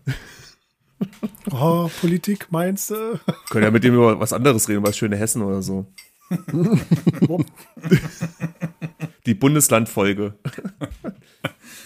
[1.50, 3.18] oh, Politik meinst du?
[3.50, 5.86] Können ja mit dem über was anderes reden, über das schöne Hessen oder so.
[9.26, 10.34] Die Bundeslandfolge.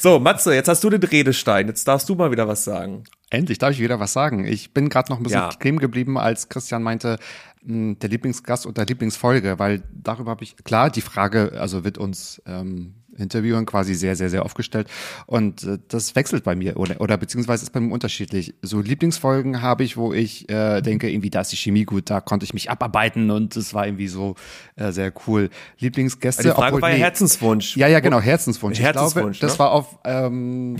[0.00, 1.66] So, Matze, jetzt hast du den Redestein.
[1.68, 3.04] Jetzt darfst du mal wieder was sagen.
[3.30, 4.44] Endlich darf ich wieder was sagen.
[4.44, 5.48] Ich bin gerade noch ein bisschen Ja.
[5.50, 7.18] kleben geblieben, als Christian meinte,
[7.62, 11.98] mh, der Lieblingsgast und der Lieblingsfolge, weil darüber habe ich, klar, die Frage, also wird
[11.98, 14.88] uns ähm, Interviewern quasi sehr, sehr, sehr aufgestellt.
[15.26, 18.54] Und äh, das wechselt bei mir oder, oder beziehungsweise ist bei mir unterschiedlich.
[18.62, 22.20] So Lieblingsfolgen habe ich, wo ich äh, denke, irgendwie da ist die Chemie gut, da
[22.20, 24.34] konnte ich mich abarbeiten und es war irgendwie so
[24.76, 25.50] äh, sehr cool.
[25.78, 26.42] Lieblingsgäste.
[26.42, 27.02] Die Frage obwohl- war ja nee.
[27.02, 27.76] Herzenswunsch.
[27.76, 28.78] Ja, ja, genau, Herzenswunsch.
[28.78, 29.58] Ich glaube, Herzenswunsch, das ne?
[29.58, 30.76] war auf ähm,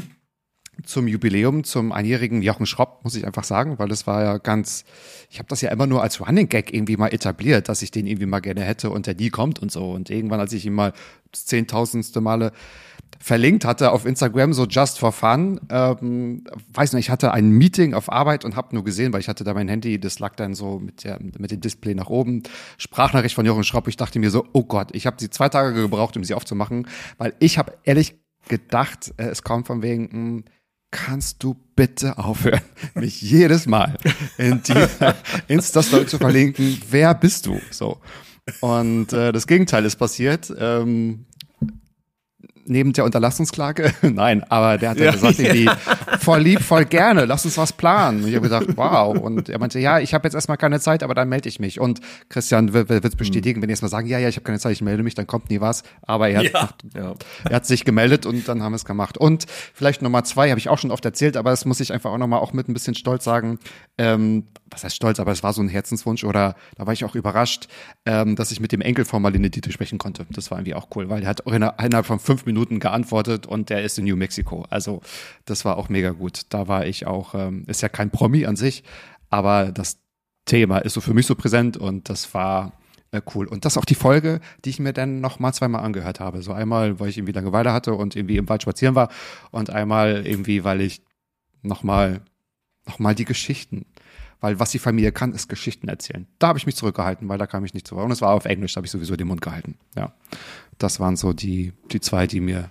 [0.84, 4.84] zum Jubiläum, zum einjährigen Jochen Schropp, muss ich einfach sagen, weil das war ja ganz,
[5.30, 8.06] ich habe das ja immer nur als Running Gag irgendwie mal etabliert, dass ich den
[8.06, 9.90] irgendwie mal gerne hätte und der nie kommt und so.
[9.90, 10.92] Und irgendwann, als ich ihn mal
[11.32, 12.52] das zehntausendste Male
[13.18, 15.60] verlinkt hatte auf Instagram, so just for fun.
[15.70, 19.28] Ähm, weiß nicht, ich hatte ein Meeting auf Arbeit und habe nur gesehen, weil ich
[19.28, 22.44] hatte da mein Handy, das lag dann so mit, der, mit dem Display nach oben.
[22.76, 23.88] Sprachnachricht von Jochen Schropp.
[23.88, 26.86] Ich dachte mir so, oh Gott, ich habe sie zwei Tage gebraucht, um sie aufzumachen,
[27.16, 28.14] weil ich habe ehrlich
[28.48, 30.42] gedacht, äh, es kommt von wegen, mh,
[30.90, 32.62] kannst du bitte aufhören,
[32.94, 33.96] mich jedes Mal
[34.36, 34.74] in die
[35.48, 37.60] Insta-Story zu verlinken, wer bist du?
[37.70, 37.98] So.
[38.60, 40.52] Und äh, das Gegenteil ist passiert.
[40.58, 41.26] Ähm,
[42.68, 45.44] neben der Unterlassungsklage, nein, aber der hat ja, Ja, gesagt, ja.
[45.54, 45.70] irgendwie,
[46.20, 48.22] voll lieb, voll gerne, lass uns was planen.
[48.22, 49.16] Und ich habe gedacht, wow.
[49.18, 51.80] Und er meinte, ja, ich habe jetzt erstmal keine Zeit, aber dann melde ich mich.
[51.80, 54.72] Und Christian wird es bestätigen, wenn die erstmal sagen, ja, ja, ich habe keine Zeit,
[54.72, 55.82] ich melde mich, dann kommt nie was.
[56.02, 56.68] Aber er hat, Ja.
[56.94, 57.14] Ja.
[57.48, 59.18] er hat sich gemeldet und dann haben wir es gemacht.
[59.18, 62.10] Und vielleicht Nummer zwei, habe ich auch schon oft erzählt, aber das muss ich einfach
[62.10, 63.58] auch nochmal auch mit ein bisschen Stolz sagen.
[63.98, 67.14] Ähm, was heißt stolz, aber es war so ein Herzenswunsch oder da war ich auch
[67.14, 67.68] überrascht,
[68.06, 70.26] ähm, dass ich mit dem Enkel von Marlene Dietrich sprechen konnte.
[70.30, 73.46] Das war irgendwie auch cool, weil er hat auch inner- innerhalb von fünf Minuten geantwortet
[73.46, 74.66] und der ist in New Mexico.
[74.70, 75.00] Also
[75.44, 76.42] das war auch mega gut.
[76.50, 78.84] Da war ich auch, ähm, ist ja kein Promi an sich,
[79.30, 79.98] aber das
[80.44, 82.72] Thema ist so für mich so präsent und das war
[83.10, 83.46] äh, cool.
[83.46, 86.42] Und das ist auch die Folge, die ich mir dann noch mal zweimal angehört habe.
[86.42, 89.10] So einmal, weil ich irgendwie Langeweile hatte und irgendwie im Wald spazieren war
[89.50, 91.02] und einmal irgendwie, weil ich
[91.62, 92.20] noch mal,
[92.86, 93.86] noch mal die Geschichten,
[94.40, 96.26] weil was die Familie kann, ist Geschichten erzählen.
[96.38, 98.04] Da habe ich mich zurückgehalten, weil da kam ich nicht zu Wort.
[98.06, 99.76] Und es war auf Englisch, da habe ich sowieso den Mund gehalten.
[99.96, 100.12] Ja,
[100.78, 102.70] das waren so die, die zwei, die mir,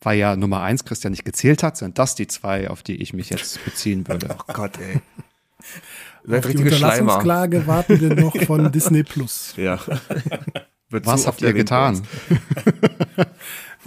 [0.00, 3.12] weil ja Nummer eins Christian nicht gezählt hat, sind das die zwei, auf die ich
[3.12, 4.36] mich jetzt beziehen würde.
[4.48, 5.00] Oh Gott, ey.
[6.24, 6.72] Seid Auf die Schleimer.
[6.72, 9.54] Unterlassungsklage warten wir noch von Disney Plus.
[9.56, 9.78] Ja.
[10.90, 12.02] Was habt ihr getan?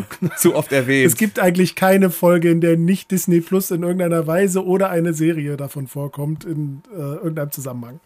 [0.38, 1.12] Zu oft erwähnt.
[1.12, 5.14] Es gibt eigentlich keine Folge, in der nicht Disney Plus in irgendeiner Weise oder eine
[5.14, 8.00] Serie davon vorkommt in äh, irgendeinem Zusammenhang.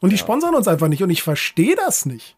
[0.00, 2.36] Und die sponsern uns einfach nicht und ich verstehe das nicht.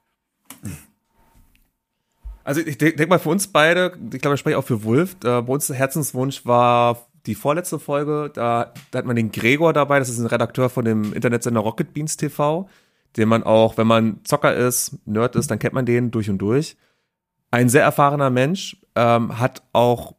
[2.45, 5.17] Also ich denke denk mal für uns beide, ich glaube, ich spreche auch für Wolf,
[5.25, 9.73] äh, bei uns der Herzenswunsch war die vorletzte Folge, da, da hat man den Gregor
[9.73, 12.69] dabei, das ist ein Redakteur von dem Internetsender Rocket Beans TV,
[13.17, 16.37] den man auch, wenn man Zocker ist, Nerd ist, dann kennt man den durch und
[16.39, 16.77] durch.
[17.51, 20.15] Ein sehr erfahrener Mensch, ähm, hat auch,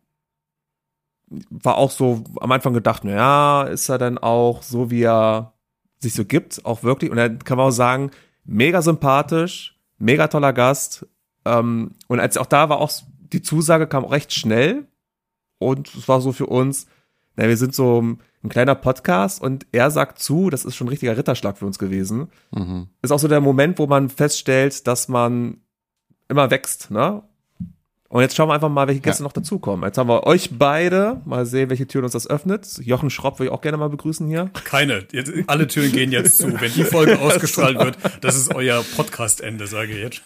[1.49, 5.53] war auch so am Anfang gedacht, na ja, ist er dann auch so, wie er
[5.99, 8.11] sich so gibt, auch wirklich, und dann kann man auch sagen,
[8.43, 11.07] mega sympathisch, mega toller Gast,
[11.45, 12.91] ähm, und als auch da war auch
[13.33, 14.87] die Zusage kam auch recht schnell
[15.59, 16.87] und es war so für uns,
[17.35, 20.89] na, wir sind so ein kleiner Podcast und er sagt zu, das ist schon ein
[20.89, 22.29] richtiger Ritterschlag für uns gewesen.
[22.51, 22.87] Mhm.
[23.01, 25.57] Ist auch so der Moment, wo man feststellt, dass man
[26.27, 27.23] immer wächst, ne?
[28.15, 29.83] Und jetzt schauen wir einfach mal, welche Gäste noch dazukommen.
[29.83, 31.19] Jetzt haben wir euch beide.
[31.25, 32.79] Mal sehen, welche Türen uns das öffnet.
[32.81, 34.51] Jochen Schropp will ich auch gerne mal begrüßen hier.
[34.63, 35.05] Keine.
[35.11, 36.47] Jetzt, alle Türen gehen jetzt zu.
[36.61, 40.21] Wenn die Folge ausgestrahlt wird, das ist euer Podcast-Ende, sage ich jetzt.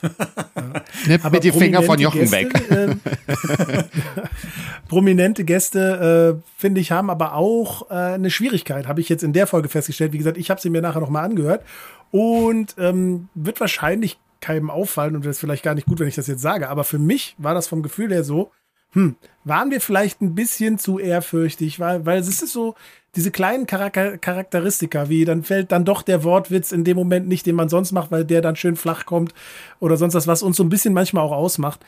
[1.07, 2.53] Nimm mir die Finger von Jochen weg.
[2.53, 3.83] Gäste, Äh,
[4.87, 9.33] prominente Gäste, äh, finde ich, haben aber auch äh, eine Schwierigkeit, habe ich jetzt in
[9.33, 10.13] der Folge festgestellt.
[10.13, 11.63] Wie gesagt, ich habe sie mir nachher nochmal angehört
[12.11, 16.15] und ähm, wird wahrscheinlich keinem auffallen und das ist vielleicht gar nicht gut, wenn ich
[16.15, 18.51] das jetzt sage, aber für mich war das vom Gefühl her so,
[18.93, 22.75] hm, waren wir vielleicht ein bisschen zu ehrfürchtig, weil, weil es ist so,
[23.15, 27.45] diese kleinen Charakter Charakteristika, wie dann fällt dann doch der Wortwitz in dem Moment nicht,
[27.45, 29.33] den man sonst macht, weil der dann schön flach kommt
[29.79, 31.83] oder sonst was, was uns so ein bisschen manchmal auch ausmacht,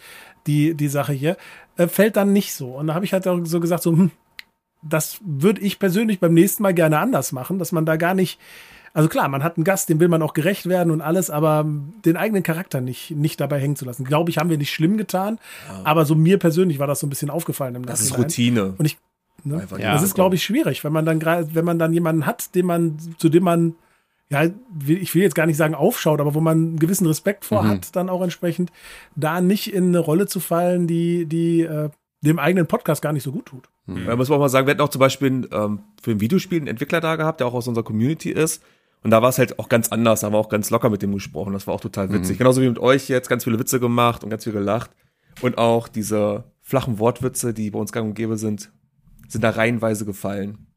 [0.47, 1.37] die, die Sache hier,
[1.77, 2.69] äh, fällt dann nicht so.
[2.69, 4.11] Und da habe ich halt auch so gesagt, so, hm,
[4.81, 8.39] das würde ich persönlich beim nächsten Mal gerne anders machen, dass man da gar nicht,
[8.93, 11.65] also klar, man hat einen Gast, dem will man auch gerecht werden und alles, aber
[12.05, 14.03] den eigenen Charakter nicht, nicht dabei hängen zu lassen.
[14.03, 15.39] Glaube ich, haben wir nicht schlimm getan,
[15.83, 18.17] aber so mir persönlich war das so ein bisschen aufgefallen im Das ist.
[18.17, 18.73] Routine.
[18.77, 18.97] Und ich,
[19.43, 19.65] ne?
[19.77, 19.93] Ja.
[19.93, 22.65] das ist, glaube ich, schwierig, wenn man dann gerade, wenn man dann jemanden hat, den
[22.65, 23.75] man, zu dem man,
[24.29, 24.45] ja,
[24.87, 27.95] ich will jetzt gar nicht sagen aufschaut, aber wo man einen gewissen Respekt vor hat,
[27.95, 28.71] dann auch entsprechend,
[29.15, 31.89] da nicht in eine Rolle zu fallen, die, die äh,
[32.21, 33.67] dem eigenen Podcast gar nicht so gut tut.
[34.05, 36.59] Da muss man auch mal sagen, wir hatten auch zum Beispiel ähm, für ein Videospiel
[36.59, 38.63] einen Entwickler da gehabt, der auch aus unserer Community ist.
[39.03, 41.01] Und da war es halt auch ganz anders, da haben wir auch ganz locker mit
[41.01, 41.53] dem gesprochen.
[41.53, 42.37] Das war auch total witzig.
[42.37, 44.91] Genauso wie mit euch jetzt, ganz viele Witze gemacht und ganz viel gelacht.
[45.41, 48.71] Und auch diese flachen Wortwitze, die bei uns gang und gäbe sind,
[49.27, 50.67] sind da reihenweise gefallen.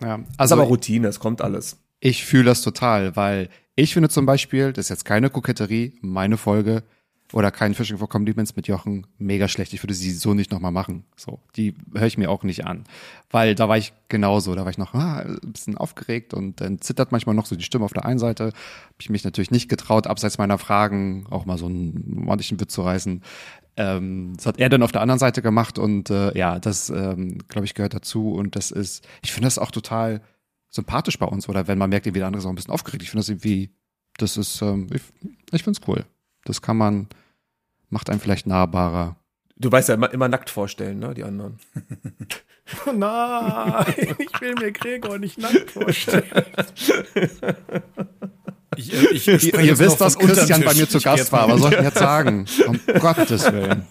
[0.00, 1.78] Ja, Also also aber Routine, es kommt alles.
[2.00, 6.36] ich fühle das total, weil ich finde zum Beispiel, das ist jetzt keine Koketterie, meine
[6.36, 6.84] Folge
[7.34, 9.72] oder kein Fishing for Compliments mit Jochen mega schlecht.
[9.72, 11.04] Ich würde sie so nicht nochmal machen.
[11.16, 12.84] So, die höre ich mir auch nicht an,
[13.28, 14.54] weil da war ich genauso.
[14.54, 17.64] Da war ich noch ah, ein bisschen aufgeregt und dann zittert manchmal noch so die
[17.64, 18.44] Stimme auf der einen Seite.
[18.44, 18.54] Habe
[19.00, 22.82] ich mich natürlich nicht getraut, abseits meiner Fragen auch mal so einen ordentlichen Witz zu
[22.82, 23.20] reißen.
[23.76, 27.38] Ähm, das hat er dann auf der anderen Seite gemacht und äh, ja, das ähm,
[27.48, 30.20] glaube ich gehört dazu und das ist, ich finde das auch total
[30.70, 33.02] sympathisch bei uns oder wenn man merkt, irgendwie der andere ist auch ein bisschen aufgeregt.
[33.02, 33.70] Ich finde das irgendwie,
[34.18, 35.02] das ist, ähm, ich,
[35.50, 36.04] ich finde es cool.
[36.44, 37.08] Das kann man,
[37.94, 39.16] macht einen vielleicht nahbarer.
[39.56, 41.58] Du weißt ja immer, immer nackt vorstellen, ne, die anderen.
[42.86, 43.84] Oh nein,
[44.18, 46.24] ich will mir Gregor nicht nackt vorstellen.
[48.76, 51.46] Ich, äh, ich Ihr, ihr wisst, dass Christian bei mir zu Gast war.
[51.46, 52.46] Was soll ich denn jetzt sagen?
[52.66, 53.84] Um Gottes Willen.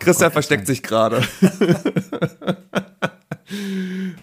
[0.00, 1.22] Christian versteckt sich gerade.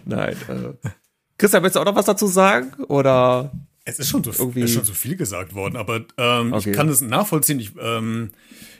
[0.05, 0.35] Nein.
[0.47, 0.89] Äh.
[1.37, 2.73] Christian, willst du auch noch was dazu sagen?
[2.87, 3.51] Oder
[3.83, 6.69] Es ist schon so, Irgendwie- ist schon so viel gesagt worden, aber ähm, Okay.
[6.69, 7.59] ich kann es nachvollziehen.
[7.59, 8.31] Ich, ähm,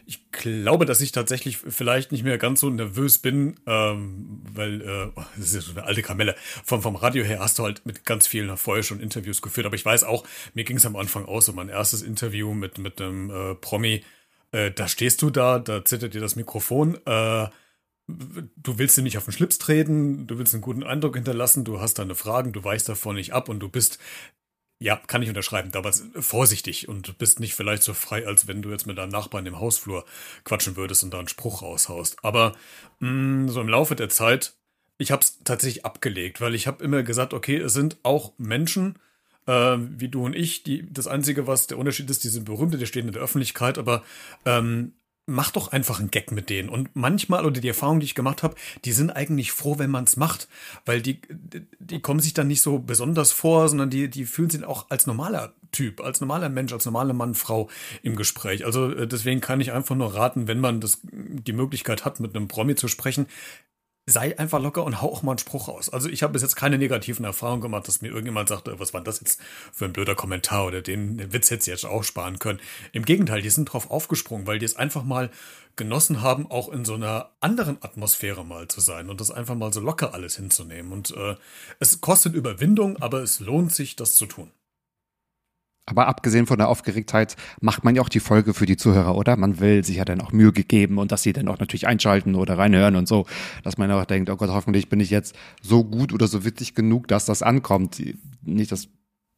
[0.08, 5.12] ich glaube, dass ich tatsächlich vielleicht nicht mehr ganz so nervös bin, ähm, weil äh,
[5.16, 6.36] oh, das ist ja so eine alte Kamelle.
[6.64, 9.76] Vom, vom Radio her hast du halt mit ganz vielen vorher schon Interviews geführt, aber
[9.76, 13.02] ich weiß auch, mir ging es am Anfang aus, so mein erstes Interview mit, mit
[13.02, 14.04] einem äh, Promi,
[14.52, 17.48] äh, da stehst du da, da zittert dir das Mikrofon, äh,
[18.08, 21.80] du willst dir nicht auf den Schlips treten, du willst einen guten Eindruck hinterlassen, du
[21.82, 23.98] hast deine Fragen, du weichst davon nicht ab und du bist
[24.80, 28.72] ja, kann ich unterschreiben, damals vorsichtig und bist nicht vielleicht so frei, als wenn du
[28.72, 30.06] jetzt mit deinem Nachbarn im Hausflur
[30.44, 32.18] quatschen würdest und da einen Spruch raushaust.
[32.24, 32.54] Aber
[33.00, 34.54] mh, so im Laufe der Zeit,
[34.98, 39.00] ich habe es tatsächlich abgelegt, weil ich habe immer gesagt, okay, es sind auch Menschen,
[39.48, 42.78] äh, wie du und ich, die das Einzige, was der Unterschied ist, die sind berühmte,
[42.78, 44.04] die stehen in der Öffentlichkeit, aber
[44.46, 44.94] ähm,
[45.26, 46.70] mach doch einfach einen Gag mit denen.
[46.70, 48.56] Und manchmal, oder die Erfahrung, die ich gemacht habe,
[48.86, 50.48] die sind eigentlich froh, wenn man es macht.
[50.86, 51.20] Weil die,
[51.80, 55.08] die kommen sich dann nicht so besonders vor, sondern die, die fühlen sich auch als
[55.08, 57.70] normaler Typ, als normaler Mensch, als normaler Mann, Frau
[58.02, 58.66] im Gespräch.
[58.66, 62.36] Also äh, deswegen kann ich einfach nur raten, wenn man das, die Möglichkeit hat, mit
[62.36, 63.28] einem Promi zu sprechen,
[64.08, 65.90] sei einfach locker und hau auch mal einen Spruch raus.
[65.90, 69.02] Also ich habe bis jetzt keine negativen Erfahrungen gemacht, dass mir irgendjemand sagte, was war
[69.02, 69.42] das jetzt
[69.74, 72.60] für ein blöder Kommentar oder den, Witz hätte jetzt auch sparen können.
[72.92, 75.32] Im Gegenteil, die sind drauf aufgesprungen, weil die es einfach mal
[75.76, 79.74] genossen haben, auch in so einer anderen Atmosphäre mal zu sein und das einfach mal
[79.74, 80.92] so locker alles hinzunehmen.
[80.92, 81.36] Und äh,
[81.80, 84.52] es kostet Überwindung, aber es lohnt sich, das zu tun.
[85.88, 89.38] Aber abgesehen von der Aufgeregtheit macht man ja auch die Folge für die Zuhörer, oder?
[89.38, 92.34] Man will sich ja dann auch Mühe gegeben und dass sie dann auch natürlich einschalten
[92.34, 93.28] oder reinhören und so,
[93.64, 96.74] dass man auch denkt, oh Gott, hoffentlich bin ich jetzt so gut oder so witzig
[96.74, 98.02] genug, dass das ankommt.
[98.42, 98.88] Nicht, dass,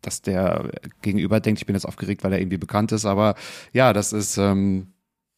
[0.01, 0.71] dass der
[1.01, 3.35] Gegenüber denkt, ich bin jetzt aufgeregt, weil er irgendwie bekannt ist, aber
[3.73, 4.93] ja, das ist, ähm,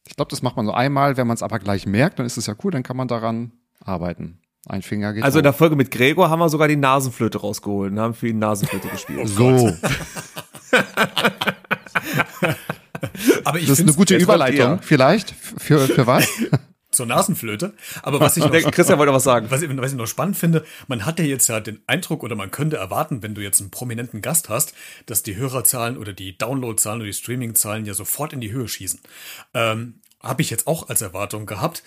[0.06, 2.36] ich glaube, das macht man so einmal, wenn man es aber gleich merkt, dann ist
[2.36, 3.50] es ja cool, dann kann man daran
[3.84, 4.38] arbeiten.
[4.66, 7.92] Ein Finger geht Also in der Folge mit Gregor haben wir sogar die Nasenflöte rausgeholt
[7.92, 9.26] und haben für ihn Nasenflöte gespielt.
[9.28, 9.72] so,
[13.44, 14.82] Aber ich das ist eine gute Überleitung, ihr.
[14.82, 16.28] vielleicht für für was?
[16.90, 17.72] zur Nasenflöte.
[18.02, 19.46] Aber was ich noch, Christian wollte was sagen.
[19.50, 22.34] was ich, was ich noch spannend finde, man hat ja jetzt ja den Eindruck oder
[22.34, 24.74] man könnte erwarten, wenn du jetzt einen prominenten Gast hast,
[25.06, 29.00] dass die Hörerzahlen oder die Downloadzahlen oder die Streamingzahlen ja sofort in die Höhe schießen.
[29.54, 31.82] Ähm, Habe ich jetzt auch als Erwartung gehabt.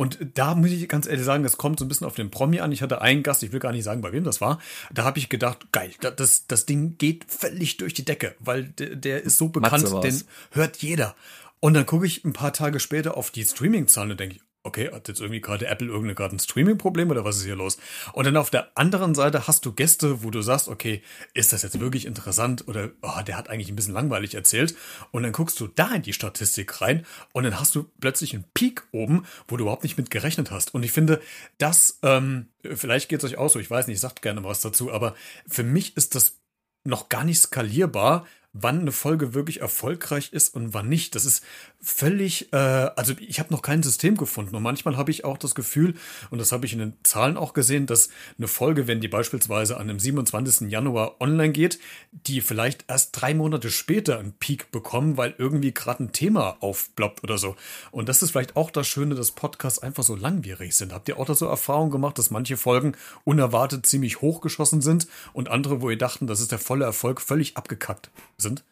[0.00, 2.60] Und da muss ich ganz ehrlich sagen, das kommt so ein bisschen auf den Promi
[2.60, 2.70] an.
[2.70, 4.60] Ich hatte einen Gast, ich will gar nicht sagen, bei wem das war.
[4.92, 8.62] Da habe ich gedacht, geil, da- das, das Ding geht völlig durch die Decke, weil
[8.68, 9.72] der, der ist so bekannt,
[10.04, 10.22] den
[10.52, 11.16] hört jeder.
[11.58, 14.90] Und dann gucke ich ein paar Tage später auf die Streaming-Zahlen und denke ich, okay,
[14.92, 17.78] hat jetzt irgendwie gerade Apple irgendein gerade ein Streaming-Problem oder was ist hier los?
[18.12, 21.02] Und dann auf der anderen Seite hast du Gäste, wo du sagst, okay,
[21.34, 24.76] ist das jetzt wirklich interessant oder oh, der hat eigentlich ein bisschen langweilig erzählt.
[25.10, 28.44] Und dann guckst du da in die Statistik rein und dann hast du plötzlich einen
[28.54, 30.74] Peak oben, wo du überhaupt nicht mit gerechnet hast.
[30.74, 31.20] Und ich finde,
[31.58, 34.92] das, ähm, vielleicht geht es euch auch so, ich weiß nicht, sagt gerne was dazu,
[34.92, 35.14] aber
[35.46, 36.38] für mich ist das
[36.84, 41.14] noch gar nicht skalierbar, wann eine Folge wirklich erfolgreich ist und wann nicht.
[41.14, 41.44] Das ist
[41.80, 45.54] völlig, äh, also ich habe noch kein System gefunden und manchmal habe ich auch das
[45.54, 45.94] Gefühl,
[46.30, 49.76] und das habe ich in den Zahlen auch gesehen, dass eine Folge, wenn die beispielsweise
[49.76, 50.70] an dem 27.
[50.70, 51.78] Januar online geht,
[52.10, 57.22] die vielleicht erst drei Monate später einen Peak bekommen, weil irgendwie gerade ein Thema aufploppt
[57.22, 57.54] oder so.
[57.92, 60.92] Und das ist vielleicht auch das Schöne, dass Podcasts einfach so langwierig sind.
[60.92, 65.48] Habt ihr auch da so Erfahrungen gemacht, dass manche Folgen unerwartet ziemlich hochgeschossen sind und
[65.48, 68.64] andere, wo ihr dachten, das ist der volle Erfolg, völlig abgekackt sind?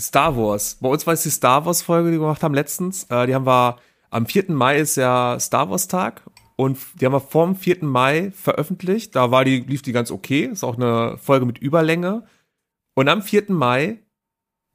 [0.00, 0.78] Star Wars.
[0.80, 3.04] Bei uns war es die Star Wars Folge, die wir gemacht haben letztens.
[3.04, 3.76] Äh, die haben wir,
[4.10, 4.46] am 4.
[4.48, 6.22] Mai ist ja Star Wars Tag.
[6.56, 7.84] Und die haben wir vorm 4.
[7.84, 9.16] Mai veröffentlicht.
[9.16, 10.44] Da war die, lief die ganz okay.
[10.44, 12.24] Ist auch eine Folge mit Überlänge.
[12.94, 13.44] Und am 4.
[13.48, 13.98] Mai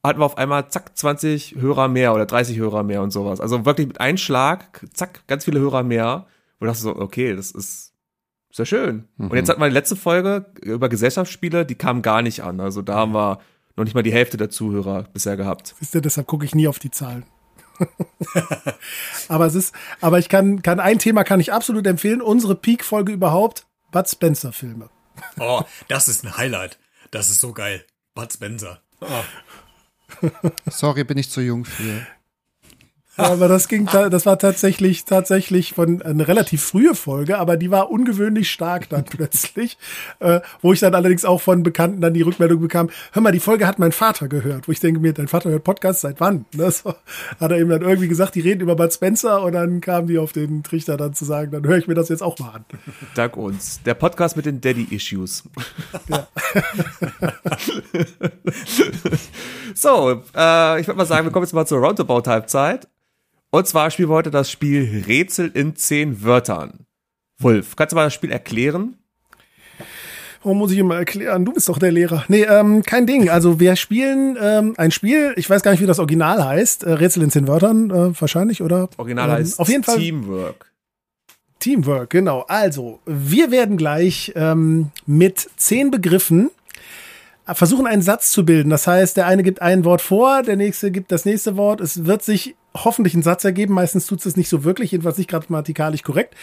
[0.03, 3.39] hatten wir auf einmal zack 20 Hörer mehr oder 30 Hörer mehr und sowas.
[3.39, 6.25] Also wirklich mit einem Schlag, zack, ganz viele Hörer mehr.
[6.59, 7.93] Wo ich dachte so, okay, das ist
[8.51, 9.07] sehr schön.
[9.17, 12.59] Und jetzt hatten wir die letzte Folge über Gesellschaftsspiele, die kam gar nicht an.
[12.59, 13.39] Also da haben wir
[13.77, 15.75] noch nicht mal die Hälfte der Zuhörer bisher gehabt.
[15.79, 17.25] Wisst ihr, deshalb gucke ich nie auf die Zahlen.
[19.27, 22.21] aber es ist, aber ich kann, kann ein Thema kann ich absolut empfehlen.
[22.21, 24.89] Unsere Peak-Folge überhaupt, Bud Spencer-Filme.
[25.39, 26.77] Oh, das ist ein Highlight.
[27.09, 27.83] Das ist so geil.
[28.13, 28.81] Bud Spencer.
[29.01, 29.23] Oh.
[30.69, 32.05] Sorry, bin ich zu jung für.
[33.17, 37.71] Ja, aber das ging, das war tatsächlich, tatsächlich von eine relativ frühe Folge, aber die
[37.71, 39.77] war ungewöhnlich stark dann plötzlich,
[40.19, 43.39] äh, wo ich dann allerdings auch von Bekannten dann die Rückmeldung bekam, hör mal, die
[43.39, 46.45] Folge hat mein Vater gehört, wo ich denke mir, dein Vater hört Podcast seit wann?
[46.55, 46.93] Ne, so,
[47.39, 50.19] hat er eben dann irgendwie gesagt, die reden über Bud Spencer und dann kamen die
[50.19, 52.65] auf den Trichter dann zu sagen, dann höre ich mir das jetzt auch mal an.
[53.15, 53.81] Dank uns.
[53.83, 55.43] Der Podcast mit den Daddy-Issues.
[59.73, 62.87] so, äh, ich würde mal sagen, wir kommen jetzt mal zur Roundabout-Halbzeit.
[63.57, 66.85] Und zwar spielen wir heute das Spiel Rätsel in zehn Wörtern.
[67.39, 68.97] Wolf, kannst du mal das Spiel erklären?
[70.43, 71.43] Warum muss ich immer erklären?
[71.43, 72.23] Du bist doch der Lehrer.
[72.27, 73.31] Nee, ähm, kein Ding.
[73.31, 76.83] Also wir spielen ähm, ein Spiel, ich weiß gar nicht, wie das Original heißt.
[76.83, 78.89] Äh, Rätsel in zehn Wörtern, äh, wahrscheinlich, oder?
[78.97, 80.71] Original Ähm, heißt Auf jeden Fall Teamwork.
[81.57, 82.45] Teamwork, genau.
[82.47, 86.51] Also, wir werden gleich ähm, mit zehn Begriffen
[87.53, 88.69] versuchen, einen Satz zu bilden.
[88.69, 91.81] Das heißt, der eine gibt ein Wort vor, der nächste gibt das nächste Wort.
[91.81, 93.73] Es wird sich hoffentlich ein Satz ergeben.
[93.73, 96.35] Meistens tut es nicht so wirklich, jedenfalls nicht grammatikalisch korrekt.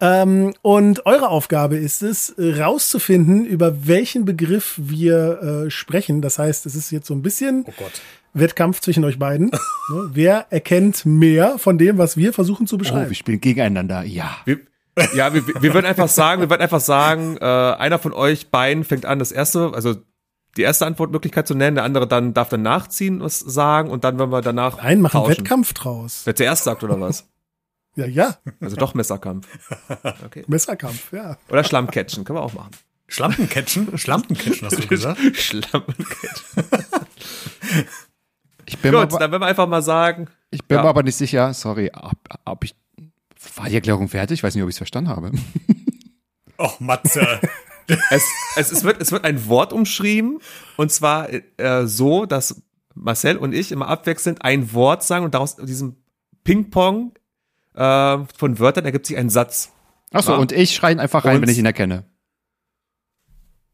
[0.00, 6.22] Ähm, und eure Aufgabe ist es, rauszufinden, über welchen Begriff wir äh, sprechen.
[6.22, 8.00] Das heißt, es ist jetzt so ein bisschen Oh Gott.
[8.34, 9.46] Wettkampf zwischen euch beiden.
[9.90, 10.10] ne?
[10.12, 13.10] Wer erkennt mehr von dem, was wir versuchen zu Oh, beschreiben?
[13.10, 14.02] wir spielen gegeneinander.
[14.04, 14.36] Ja.
[14.44, 14.60] Wir,
[15.14, 18.84] ja, wir, wir würden einfach sagen, wir würden einfach sagen, äh, einer von euch beiden
[18.84, 19.96] fängt an, das erste, also
[20.56, 24.18] die erste Antwortmöglichkeit zu nennen, der andere dann darf dann nachziehen, was sagen und dann,
[24.18, 25.30] wenn wir danach Nein, machen tauschen.
[25.38, 26.22] Wettkampf draus.
[26.24, 27.26] Wer zuerst sagt oder was?
[27.94, 29.46] Ja, ja, Also doch Messerkampf.
[30.24, 30.44] Okay.
[30.46, 31.36] Messerkampf, ja.
[31.50, 32.70] Oder Schlammcatchen, können wir auch machen.
[33.06, 33.98] Schlampencatchen?
[33.98, 35.18] Schlampencatchen hast du gesagt?
[35.36, 36.64] Schlammcatchen.
[38.64, 40.84] Ich bin, Gut, mir aber, dann werden wir einfach mal sagen, ich bin Ja.
[40.84, 42.74] mir aber nicht sicher, sorry, ob, ob ich.
[43.56, 44.38] War die Erklärung fertig?
[44.38, 45.32] Ich weiß nicht, ob ich es verstanden habe.
[46.58, 47.40] Och, Matze.
[48.10, 48.22] Es,
[48.56, 50.38] es, es, wird, es wird ein Wort umschrieben
[50.76, 52.62] und zwar äh, so, dass
[52.94, 55.96] Marcel und ich immer abwechselnd ein Wort sagen und daraus diesem
[56.44, 57.12] Ping-Pong
[57.74, 59.72] äh, von Wörtern ergibt sich ein Satz.
[60.12, 60.38] Achso, Ja.
[60.38, 62.04] und ich schreie ihn einfach rein, Und- wenn ich ihn erkenne.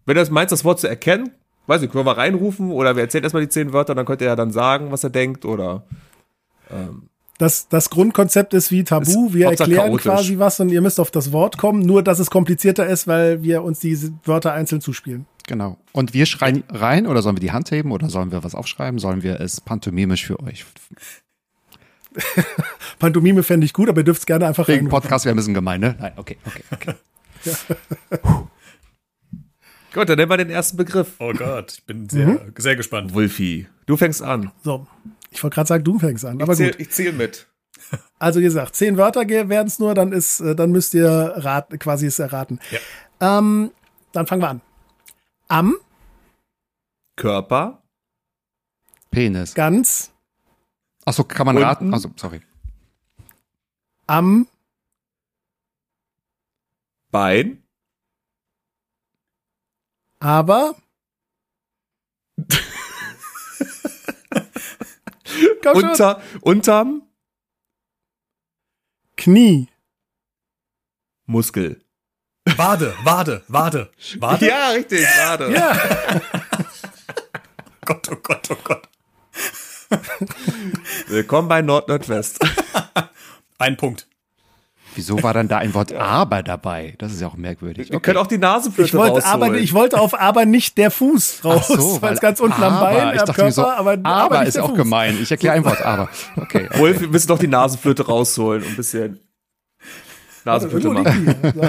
[0.07, 1.31] Wenn du das meinst, das Wort zu erkennen,
[1.67, 4.21] weiß ich, können wir mal reinrufen oder wir erzählen erstmal die zehn Wörter, dann könnt
[4.23, 5.85] ihr ja dann sagen, was er denkt oder
[7.39, 9.27] Das, das Grundkonzept ist wie Tabu.
[9.29, 10.03] Ist Wir erklären chaotisch.
[10.03, 13.43] quasi was und ihr müsst auf das Wort kommen, nur dass es komplizierter ist, weil
[13.43, 15.27] wir uns diese Wörter einzeln zuspielen.
[15.47, 15.79] Genau.
[15.93, 18.99] Und wir schreien rein oder sollen wir die Hand heben oder sollen wir was aufschreiben?
[18.99, 20.67] Sollen wir es pantomimisch für euch?
[22.99, 24.91] Pantomime fände ich gut, aber ihr dürft es gerne einfach Wegen rein.
[24.91, 25.95] Podcast wäre ein bisschen gemein, ne?
[26.01, 26.95] Nein, okay, okay, okay.
[29.95, 31.13] Gut, dann nehmen wir den ersten Begriff.
[31.19, 32.41] Oh Gott, ich bin sehr, Mhm.
[32.59, 33.15] sehr gespannt.
[33.15, 34.51] Wolfi, du fängst an.
[34.63, 34.87] So.
[35.31, 36.81] Ich wollte gerade sagen, du fängst an, aber ich zähl, gut.
[36.81, 37.47] ich zähl mit.
[38.19, 41.79] Also wie gesagt, zehn Wörter werden es nur, dann ist, äh, dann müsst ihr rat,
[41.79, 42.59] quasi es erraten.
[43.21, 43.71] Ähm,
[44.13, 44.61] dann fangen wir an.
[45.47, 45.77] Am,
[47.15, 47.81] Körper,
[49.13, 49.55] Penis.
[49.55, 50.11] ganz,
[51.05, 51.69] Achso, kann man Unten.
[51.69, 51.95] raten?
[51.95, 52.41] Also, sorry.
[54.09, 54.49] am,
[57.13, 57.63] Bein,
[60.19, 60.75] aber.
[65.63, 65.91] Komm schon.
[65.91, 67.03] unter, unterm
[69.17, 69.69] Knie.
[71.27, 71.83] Muskel.
[72.57, 74.47] Wade, Wade, Wade, Wade.
[74.47, 75.53] Ja, richtig, gerade.
[75.53, 75.77] Ja.
[77.85, 78.89] Gott, oh Gott, oh Gott.
[81.09, 82.39] Willkommen bei Nord-Nordwest.
[83.59, 84.07] Ein Punkt.
[84.99, 86.97] Wieso war dann da ein Wort aber dabei?
[86.99, 87.93] Das ist ja auch merkwürdig.
[87.93, 89.43] Wir können auch die Nasenflöte Ich wollte rausholen.
[89.45, 92.73] aber, ich wollte auf aber nicht der Fuß raus, so, weil es ganz unten am
[92.75, 94.77] aber, Bein, ich am dachte Körper, mir so, aber, aber, ist auch Fuß.
[94.77, 95.17] gemein.
[95.23, 96.09] Ich erkläre ein Wort, aber.
[96.37, 96.69] Okay.
[96.75, 99.21] Wolf, wir müssen doch die Nasenflöte rausholen und ein bisschen
[100.45, 101.35] Nasenflöte machen.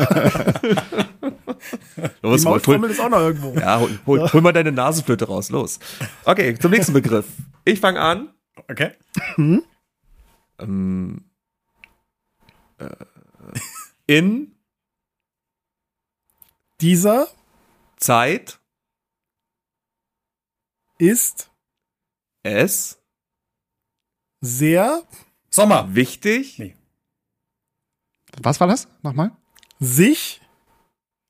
[2.23, 3.53] Los, Die Maultrommel ist auch noch irgendwo.
[3.59, 5.77] ja, hol, hol, hol mal deine Nasenflöte raus, los.
[6.25, 7.25] Okay, zum nächsten Begriff.
[7.63, 8.29] Ich fange an.
[8.69, 8.91] Okay.
[9.37, 11.25] Ähm,
[12.79, 12.85] äh,
[14.09, 14.55] in
[16.81, 17.27] Dieser
[17.97, 18.59] Zeit
[20.97, 21.51] ist
[22.41, 22.99] es
[24.41, 25.03] sehr
[25.51, 25.93] Sommer.
[25.93, 26.75] wichtig, Nee.
[28.41, 28.87] Was war das?
[29.03, 29.35] Nochmal?
[29.79, 30.41] sich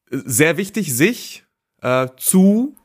[0.09, 1.45] sehr wichtig, sich
[1.81, 2.77] äh, zu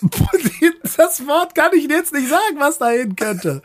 [0.96, 3.62] das Wort kann ich jetzt nicht sagen, was dahin könnte.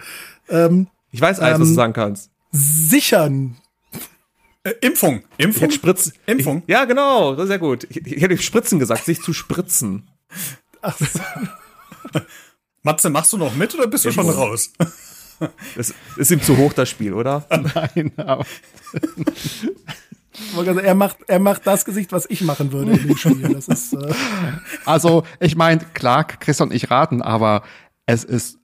[0.50, 2.32] Ähm, Ich weiß alles, was Ähm, du sagen kannst.
[2.52, 3.58] sichern.
[4.64, 5.24] Äh, Impfung.
[5.38, 5.62] Ich Impfung.
[5.64, 6.14] hätte Spritzen.
[6.26, 6.64] Impfung.
[6.66, 7.86] Ich, ja, genau, das ist sehr gut.
[7.90, 10.10] Ich, ich hätte Spritzen gesagt, sich zu spritzen.
[10.82, 10.98] Ach,
[12.84, 14.72] Matze, machst du noch mit oder bist du schon raus?
[15.76, 17.46] Das ist ihm zu hoch, das Spiel, oder?
[17.50, 18.46] Nein, aber
[19.06, 19.68] ich
[20.68, 23.54] er macht, er macht das Gesicht, was ich machen würde in dem Spiel.
[23.54, 24.14] Das ist, äh,
[24.86, 27.64] Also, ich meine, klar, Christian und ich raten, aber
[28.06, 28.58] es ist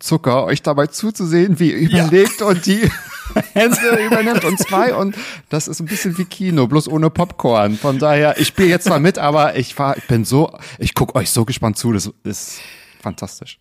[0.00, 2.90] Zucker, euch dabei zuzusehen, wie ihr überlegt und die
[3.52, 5.16] Hände übernimmt und zwei und
[5.50, 7.76] das ist ein bisschen wie Kino, bloß ohne Popcorn.
[7.76, 11.14] Von daher, ich spiele jetzt zwar mit, aber ich war, ich bin so, ich guck
[11.14, 12.58] euch so gespannt zu, das ist
[13.00, 13.58] fantastisch.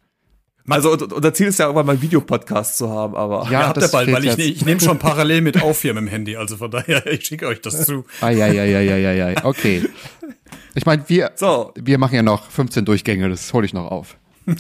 [0.68, 3.78] Also und- unser Ziel ist ja irgendwann mal einen Videopodcast zu haben, aber Ja, habt
[3.82, 6.36] ihr bald, weil ich, ne- ich nehme schon parallel mit auf hier mit dem Handy.
[6.36, 8.06] Also von daher, ich schicke euch das zu.
[8.22, 9.88] Eieieiei, okay.
[10.74, 11.74] Ich meine, wir, So.
[11.76, 14.18] wir machen ja noch 15 Durchgänge, das hole ich noch auf.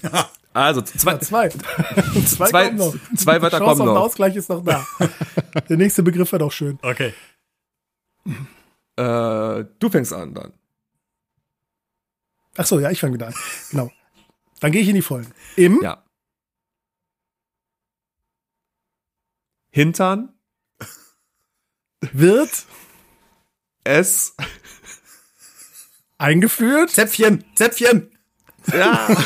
[0.54, 1.50] also zwei, zwei.
[2.26, 2.96] zwei, Zwei- kommen noch.
[3.18, 4.02] zwei Wörter Chance kommen auf noch.
[4.04, 4.86] Ausgleich ist noch da.
[5.70, 6.78] Der nächste Begriff wird auch schön.
[6.82, 7.14] Okay.
[8.96, 10.54] äh, du fängst an dann.
[12.56, 13.36] Ach so, ja, ich fange wieder an.
[13.72, 13.92] Genau.
[14.60, 15.32] Dann gehe ich in die Vollen.
[15.56, 16.04] Im Ja.
[19.72, 20.32] Hintern,
[22.12, 22.68] wird
[23.84, 24.36] es,
[26.20, 26.92] eingeführt.
[26.92, 28.13] Zäpfchen, Zäpfchen.
[28.72, 29.08] Ja,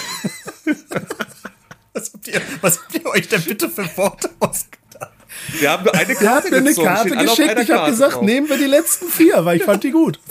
[1.94, 5.12] Was habt ihr, was habt ihr euch denn bitte für Worte ausgedacht?
[5.60, 7.60] wir haben nur eine Karte Er hat mir eine Karte geschickt.
[7.60, 8.22] Ich habe gesagt, drauf.
[8.22, 10.20] nehmen wir die letzten vier, weil ich fand die gut.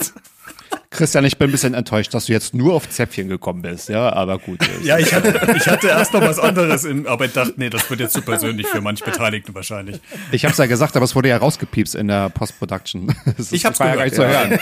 [0.97, 4.11] Christian, ich bin ein bisschen enttäuscht, dass du jetzt nur auf Zäpfchen gekommen bist, ja,
[4.11, 4.59] aber gut.
[4.83, 7.89] Ja, ich hatte, ich hatte erst noch was anderes im, aber ich dachte, nee, das
[7.89, 9.99] wird jetzt zu persönlich für manche Beteiligten wahrscheinlich.
[10.31, 13.13] Ich hab's ja gesagt, aber es wurde ja rausgepiepst in der Post-Production.
[13.37, 14.59] Das Ich hab's war ja gar nicht zu hören.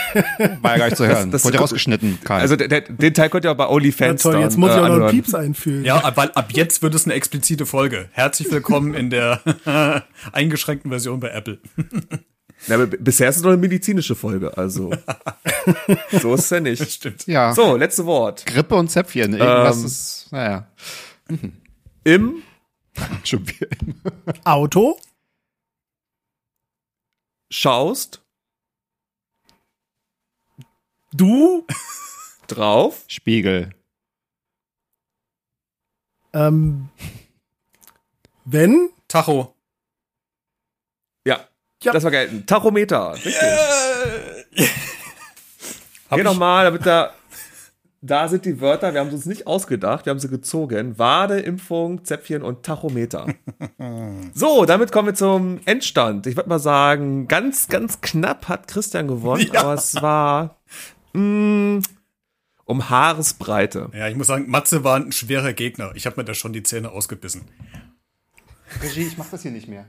[0.60, 1.30] War ja gar nicht zu hören.
[1.30, 2.40] das- wurde ja rausgeschnitten, Karl.
[2.42, 4.70] Also der, der, den Teil könnt ihr auch bei Ja, OnlyFans toll, dann, jetzt muss
[4.72, 5.10] ich äh, auch noch einen.
[5.10, 5.84] Pieps einfühlen.
[5.84, 8.08] Ja, weil ab jetzt wird es eine explizite Folge.
[8.12, 9.40] Herzlich willkommen in der
[10.32, 11.58] eingeschränkten Version bei Apple.
[12.66, 14.90] B- bisher ist es noch eine medizinische Folge, also
[16.20, 16.90] so ist es ja nicht.
[16.90, 17.26] Stimmt.
[17.26, 18.44] ja, So, letzte Wort.
[18.46, 19.34] Grippe und Zäpfchen.
[19.34, 19.84] Irgendwas Ähm.
[19.86, 20.70] ist, naja,
[22.04, 22.42] Im
[23.24, 23.68] schon wieder.
[24.44, 24.98] Auto,
[27.50, 28.22] schaust
[31.12, 31.66] du,
[32.46, 33.70] drauf Spiegel.
[36.32, 36.88] ähm,
[38.44, 39.54] wenn, Tacho.
[41.26, 41.48] Ja,
[41.86, 41.92] Ja.
[41.92, 42.44] das war gelten.
[42.46, 43.34] Tachometer, richtig.
[46.10, 47.12] Hab Geh ich- nochmal, damit da.
[48.02, 50.96] Da sind die Wörter, wir haben sie uns nicht ausgedacht, wir haben sie gezogen.
[50.98, 53.26] Wade, Impfung, Zäpfchen und Tachometer.
[54.34, 56.26] so, damit kommen wir zum Endstand.
[56.28, 59.62] Ich würde mal sagen, ganz, ganz knapp hat Christian gewonnen, Ja.
[59.62, 60.60] aber es war
[61.14, 61.80] mh,
[62.64, 63.90] um Haaresbreite.
[63.92, 65.90] Ja, ich muss sagen, Matze war ein schwerer Gegner.
[65.94, 67.42] Ich habe mir da schon die Zähne ausgebissen.
[68.82, 69.86] Regie, ich mach das hier nicht mehr.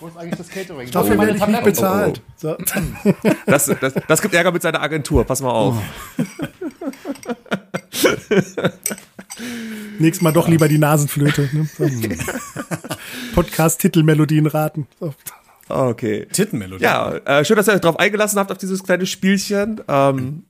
[0.00, 0.90] Wo ist eigentlich das Catering?
[0.90, 2.22] dafür Oh, werde ich meine nicht bezahlt.
[2.36, 2.56] So.
[3.46, 5.76] Das, das, das gibt Ärger mit seiner Agentur, pass mal auf.
[9.98, 11.48] Nächstes Mal doch lieber die Nasenflöte.
[11.52, 11.68] Ne?
[11.78, 11.88] So.
[13.34, 14.86] Podcast-Titelmelodien raten.
[15.00, 15.14] So.
[15.68, 16.26] Okay.
[16.30, 16.84] Tittenmelodie.
[16.84, 19.80] Ja, äh, schön, dass ihr euch darauf eingelassen habt, auf dieses kleine Spielchen.
[19.88, 20.44] Ähm,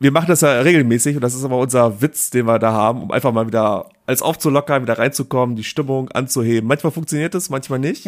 [0.00, 3.02] wir machen das ja regelmäßig und das ist aber unser Witz, den wir da haben,
[3.02, 6.66] um einfach mal wieder als aufzulockern, wieder reinzukommen, die Stimmung anzuheben.
[6.66, 8.06] Manchmal funktioniert es, manchmal nicht.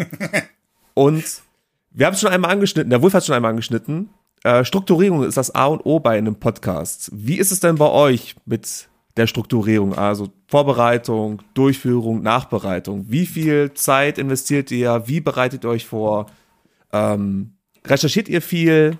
[0.95, 1.43] Und
[1.91, 4.09] wir haben es schon einmal angeschnitten, der Wolf hat es schon einmal angeschnitten.
[4.43, 7.11] Äh, Strukturierung ist das A und O bei einem Podcast.
[7.13, 9.95] Wie ist es denn bei euch mit der Strukturierung?
[9.95, 13.07] Also Vorbereitung, Durchführung, Nachbereitung.
[13.09, 15.05] Wie viel Zeit investiert ihr?
[15.07, 16.27] Wie bereitet ihr euch vor?
[16.93, 17.53] Ähm,
[17.87, 18.99] recherchiert ihr viel?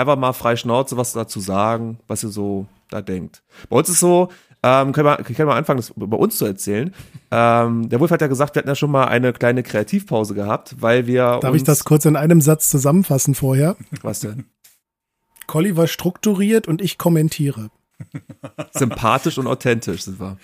[0.00, 3.42] Einfach mal frei Schnauze was dazu sagen, was ihr so da denkt.
[3.68, 4.30] Bei uns ist so,
[4.62, 6.94] ähm, können, wir, können wir anfangen, das über uns zu erzählen.
[7.30, 10.76] Ähm, der Wolf hat ja gesagt, wir hatten ja schon mal eine kleine Kreativpause gehabt,
[10.80, 13.76] weil wir Darf ich das kurz in einem Satz zusammenfassen vorher?
[14.02, 14.46] Was denn?
[15.46, 17.70] Colli war strukturiert und ich kommentiere.
[18.72, 20.36] sympathisch und authentisch sind wir.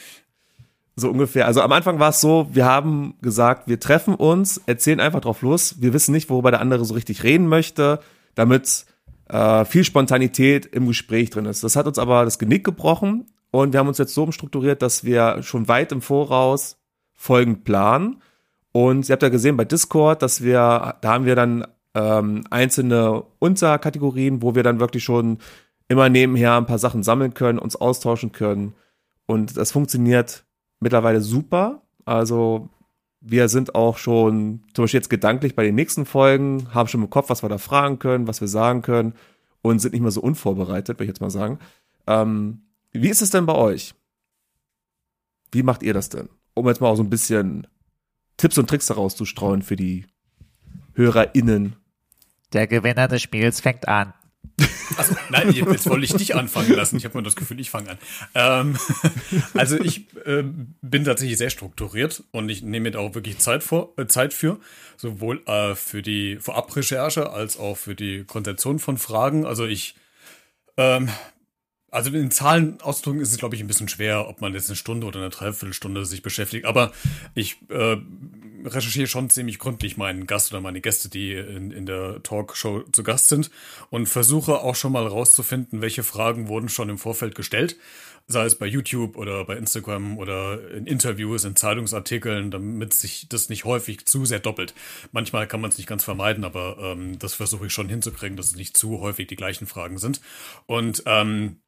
[0.97, 1.47] So ungefähr.
[1.47, 5.43] Also am Anfang war es so, wir haben gesagt, wir treffen uns, erzählen einfach drauf
[5.43, 5.77] los.
[5.79, 8.01] Wir wissen nicht, worüber der andere so richtig reden möchte,
[8.35, 8.87] damit
[9.29, 11.65] äh, viel Spontanität im Gespräch drin ist.
[11.65, 15.05] Das hat uns aber das Genick gebrochen und wir haben uns jetzt so umstrukturiert, dass
[15.05, 16.79] wir schon weit im Voraus
[17.15, 18.23] folgend planen.
[18.73, 23.25] Und ihr habt ja gesehen bei Discord, dass wir, da haben wir dann ähm, einzelne
[23.39, 25.39] Unterkategorien, wo wir dann wirklich schon
[25.89, 28.75] immer nebenher ein paar Sachen sammeln können, uns austauschen können.
[29.27, 30.45] Und das funktioniert
[30.81, 31.83] mittlerweile super.
[32.05, 32.69] Also
[33.29, 37.11] wir sind auch schon, zum Beispiel jetzt gedanklich bei den nächsten Folgen, haben schon im
[37.11, 39.15] Kopf, was wir da fragen können, was wir sagen können
[39.63, 41.59] und sind nicht mehr so unvorbereitet, würde ich jetzt mal sagen.
[42.07, 42.63] Ähm,
[42.93, 43.95] wie ist es denn bei euch?
[45.51, 46.29] Wie macht ihr das denn?
[46.55, 47.67] Um jetzt mal auch so ein bisschen
[48.37, 50.07] Tipps und Tricks daraus zu streuen für die
[50.95, 51.75] HörerInnen.
[52.53, 54.15] Der Gewinner des Spiels fängt an.
[54.97, 56.97] Also, nein, jetzt wollte ich dich anfangen lassen.
[56.97, 57.99] Ich habe mir das Gefühl, ich fange an.
[58.35, 58.79] Ähm,
[59.55, 60.45] also ich äh,
[60.83, 64.33] bin tatsächlich sehr strukturiert und ich nehme mir da auch wirklich Zeit, vor, äh, Zeit
[64.33, 64.59] für,
[64.97, 69.45] sowohl äh, für die Vorabrecherche als auch für die Konzeption von Fragen.
[69.45, 69.97] Also ich
[70.77, 71.09] ähm,
[71.91, 74.77] also in Zahlen auszudrücken ist es, glaube ich, ein bisschen schwer, ob man jetzt eine
[74.77, 76.67] Stunde oder eine Dreiviertelstunde sich beschäftigt.
[76.67, 76.93] Aber
[77.35, 77.97] ich äh,
[78.65, 83.03] recherchiere schon ziemlich gründlich meinen Gast oder meine Gäste, die in, in der Talkshow zu
[83.03, 83.51] Gast sind
[83.91, 87.77] und versuche auch schon mal rauszufinden, welche Fragen wurden schon im Vorfeld gestellt.
[88.29, 93.49] Sei es bei YouTube oder bei Instagram oder in Interviews, in Zeitungsartikeln, damit sich das
[93.49, 94.75] nicht häufig zu sehr doppelt.
[95.13, 98.47] Manchmal kann man es nicht ganz vermeiden, aber ähm, das versuche ich schon hinzukriegen, dass
[98.47, 100.21] es nicht zu häufig die gleichen Fragen sind.
[100.67, 101.61] Und ähm,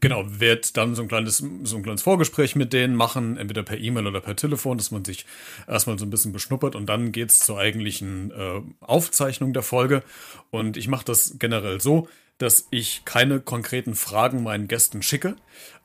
[0.00, 3.78] genau, wird dann so ein kleines, so ein kleines Vorgespräch mit denen machen, entweder per
[3.78, 5.26] E-Mail oder per Telefon, dass man sich
[5.66, 10.02] erstmal so ein bisschen beschnuppert und dann geht's zur eigentlichen äh, Aufzeichnung der Folge.
[10.50, 12.08] Und ich mache das generell so,
[12.38, 15.36] dass ich keine konkreten Fragen meinen Gästen schicke,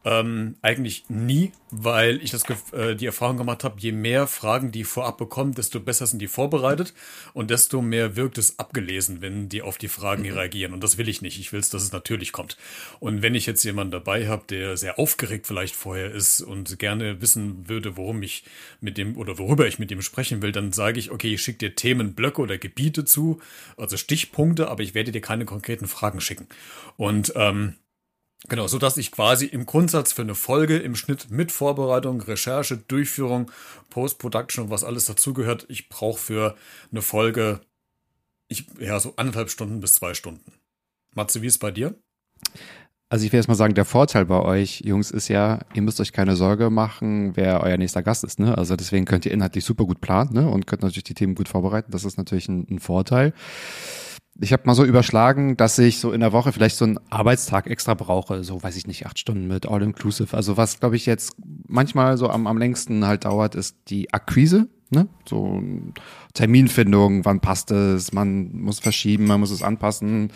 [0.06, 2.44] ähm, eigentlich nie, weil ich das
[2.74, 6.28] äh, die Erfahrung gemacht habe, je mehr Fragen die vorab bekommen, desto besser sind die
[6.28, 6.94] vorbereitet
[7.34, 10.34] und desto mehr wirkt es abgelesen, wenn die auf die Fragen mhm.
[10.34, 10.74] reagieren.
[10.74, 11.40] Und das will ich nicht.
[11.40, 12.58] Ich will es, dass es natürlich kommt.
[13.00, 17.22] Und wenn ich jetzt jemanden dabei habe, der sehr aufgeregt vielleicht vorher ist und gerne
[17.22, 18.44] wissen würde, worum ich
[18.82, 21.60] mit dem oder worüber ich mit dem sprechen will, dann sage ich, okay, ich schicke
[21.60, 23.40] dir Themenblöcke oder Gebiete zu,
[23.78, 26.48] also Stichpunkte, aber ich werde dir keine konkreten Fragen schicken.
[26.98, 27.76] Und ähm,
[28.50, 32.78] Genau, so dass ich quasi im Grundsatz für eine Folge im Schnitt mit Vorbereitung, Recherche,
[32.78, 33.50] Durchführung,
[33.90, 36.56] Post-Production und was alles dazugehört, ich brauche für
[36.92, 37.62] eine Folge
[38.50, 40.52] ich, ja, so anderthalb Stunden bis zwei Stunden.
[41.16, 41.96] Matze, wie ist es bei dir?
[43.10, 46.02] Also ich will erst mal sagen, der Vorteil bei euch, Jungs, ist ja, ihr müsst
[46.02, 48.40] euch keine Sorge machen, wer euer nächster Gast ist.
[48.40, 48.58] Ne?
[48.58, 50.50] Also deswegen könnt ihr inhaltlich super gut planen ne?
[50.50, 51.92] und könnt natürlich die Themen gut vorbereiten.
[51.92, 53.34] Das ist natürlich ein, ein Vorteil
[54.42, 57.68] ich habe mal so überschlagen, dass ich so in der Woche vielleicht so einen Arbeitstag
[57.68, 60.36] extra brauche, so weiß ich nicht, acht Stunden mit All Inclusive.
[60.36, 61.36] Also was, glaube ich, jetzt
[61.68, 64.68] manchmal so am, am längsten halt dauert, ist die Akquise.
[64.90, 65.08] Ne?
[65.28, 65.62] So
[66.34, 70.32] Terminfindung, wann passt es, man muss verschieben, man muss es anpassen.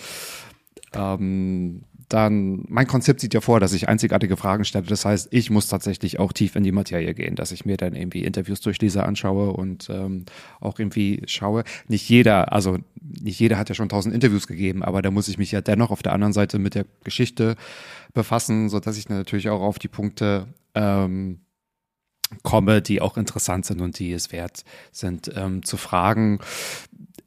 [0.93, 4.85] Ähm, dann, mein Konzept sieht ja vor, dass ich einzigartige Fragen stelle.
[4.85, 7.95] Das heißt, ich muss tatsächlich auch tief in die Materie gehen, dass ich mir dann
[7.95, 10.25] irgendwie Interviews durchlese, anschaue und ähm,
[10.61, 11.63] auch irgendwie schaue.
[11.87, 15.37] Nicht jeder, also nicht jeder hat ja schon tausend Interviews gegeben, aber da muss ich
[15.37, 17.55] mich ja dennoch auf der anderen Seite mit der Geschichte
[18.13, 21.39] befassen, so dass ich natürlich auch auf die Punkte ähm,
[22.43, 26.39] komme, die auch interessant sind und die es wert sind ähm, zu fragen.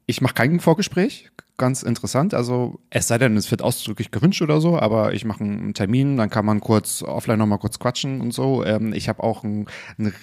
[0.07, 2.33] Ich mache kein Vorgespräch, ganz interessant.
[2.33, 6.17] Also es sei denn, es wird ausdrücklich gewünscht oder so, aber ich mache einen Termin,
[6.17, 8.63] dann kann man kurz offline nochmal kurz quatschen und so.
[8.65, 10.13] Ähm, ich habe auch ein, ein,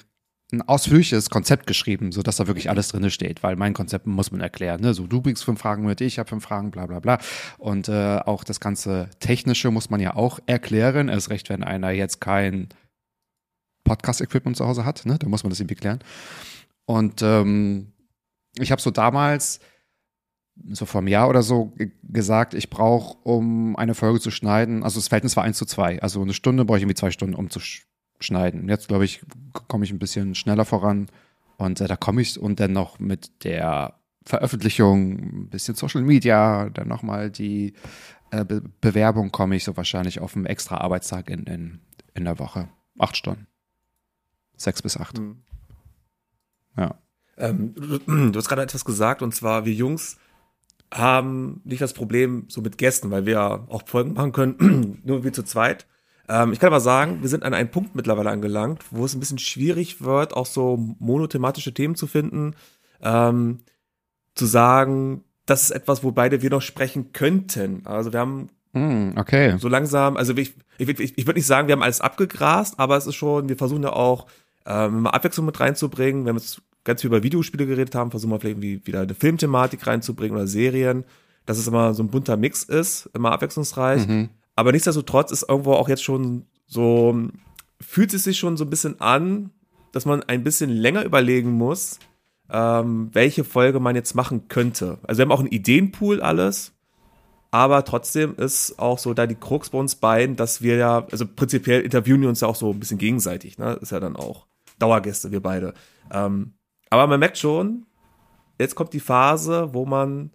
[0.53, 4.33] ein ausführliches Konzept geschrieben, so dass da wirklich alles drin steht, weil mein Konzept muss
[4.33, 4.81] man erklären.
[4.81, 4.95] Ne?
[4.95, 7.19] So du bringst fünf Fragen mit, ich habe fünf Fragen, bla bla bla.
[7.59, 11.09] Und äh, auch das ganze Technische muss man ja auch erklären.
[11.09, 12.69] Erst recht, wenn einer jetzt kein
[13.85, 15.19] Podcast-Equipment zu Hause hat, ne?
[15.19, 16.01] da muss man das irgendwie klären.
[16.85, 17.93] Und ähm,
[18.59, 19.61] ich habe so damals
[20.71, 24.99] so vor einem Jahr oder so gesagt, ich brauche, um eine Folge zu schneiden, also
[24.99, 26.01] das Verhältnis war eins zu zwei.
[26.03, 27.61] Also eine Stunde brauche ich irgendwie zwei Stunden, um zu
[28.21, 28.69] schneiden.
[28.69, 29.23] Jetzt, glaube ich,
[29.69, 31.09] komme ich ein bisschen schneller voran.
[31.57, 33.95] Und äh, da komme ich und dann noch mit der
[34.25, 37.75] Veröffentlichung, ein bisschen Social Media, dann nochmal die
[38.31, 41.81] äh, Be Bewerbung komme ich so wahrscheinlich auf einen extra Arbeitstag in, in,
[42.15, 42.69] in der Woche.
[42.99, 43.47] Acht Stunden.
[44.57, 45.19] Sechs bis acht.
[45.19, 45.43] Mhm.
[46.77, 46.95] Ja.
[47.37, 47.99] Ähm, du,
[48.31, 50.19] du hast gerade etwas gesagt, und zwar, wir Jungs
[50.93, 55.25] haben nicht das Problem so mit Gästen, weil wir ja auch Folgen machen können, nur
[55.25, 55.87] wir zu zweit.
[56.29, 59.21] Ähm, ich kann aber sagen, wir sind an einem Punkt mittlerweile angelangt, wo es ein
[59.21, 62.55] bisschen schwierig wird, auch so monothematische Themen zu finden,
[63.03, 63.61] ähm,
[64.35, 67.87] zu sagen, das ist etwas, wo beide wir noch sprechen könnten.
[67.87, 69.57] Also wir haben mm, okay.
[69.59, 72.97] so langsam, also ich, ich, ich, ich würde nicht sagen, wir haben alles abgegrast, aber
[72.97, 74.27] es ist schon, wir versuchen ja auch
[74.67, 76.25] ähm, mal Abwechslung mit reinzubringen.
[76.25, 79.15] Wir haben jetzt ganz viel über Videospiele geredet haben, versuchen wir vielleicht irgendwie wieder eine
[79.15, 81.05] Filmthematik reinzubringen oder Serien,
[81.47, 84.09] dass es immer so ein bunter Mix ist, immer abwechslungsreich.
[84.09, 84.31] Mhm.
[84.57, 87.17] Aber nichtsdestotrotz ist irgendwo auch jetzt schon so,
[87.81, 89.51] fühlt es sich schon so ein bisschen an,
[89.93, 91.99] dass man ein bisschen länger überlegen muss,
[92.51, 94.99] ähm, welche Folge man jetzt machen könnte.
[95.03, 96.73] Also wir haben auch einen Ideenpool alles,
[97.51, 101.27] aber trotzdem ist auch so da die Krux bei uns beiden, dass wir ja, also
[101.27, 103.79] prinzipiell interviewen wir uns ja auch so ein bisschen gegenseitig, ne?
[103.81, 104.47] Ist ja dann auch
[104.79, 105.75] Dauergäste, wir beide.
[106.11, 106.55] Ähm,
[106.91, 107.87] aber man merkt schon,
[108.59, 110.31] jetzt kommt die Phase, wo man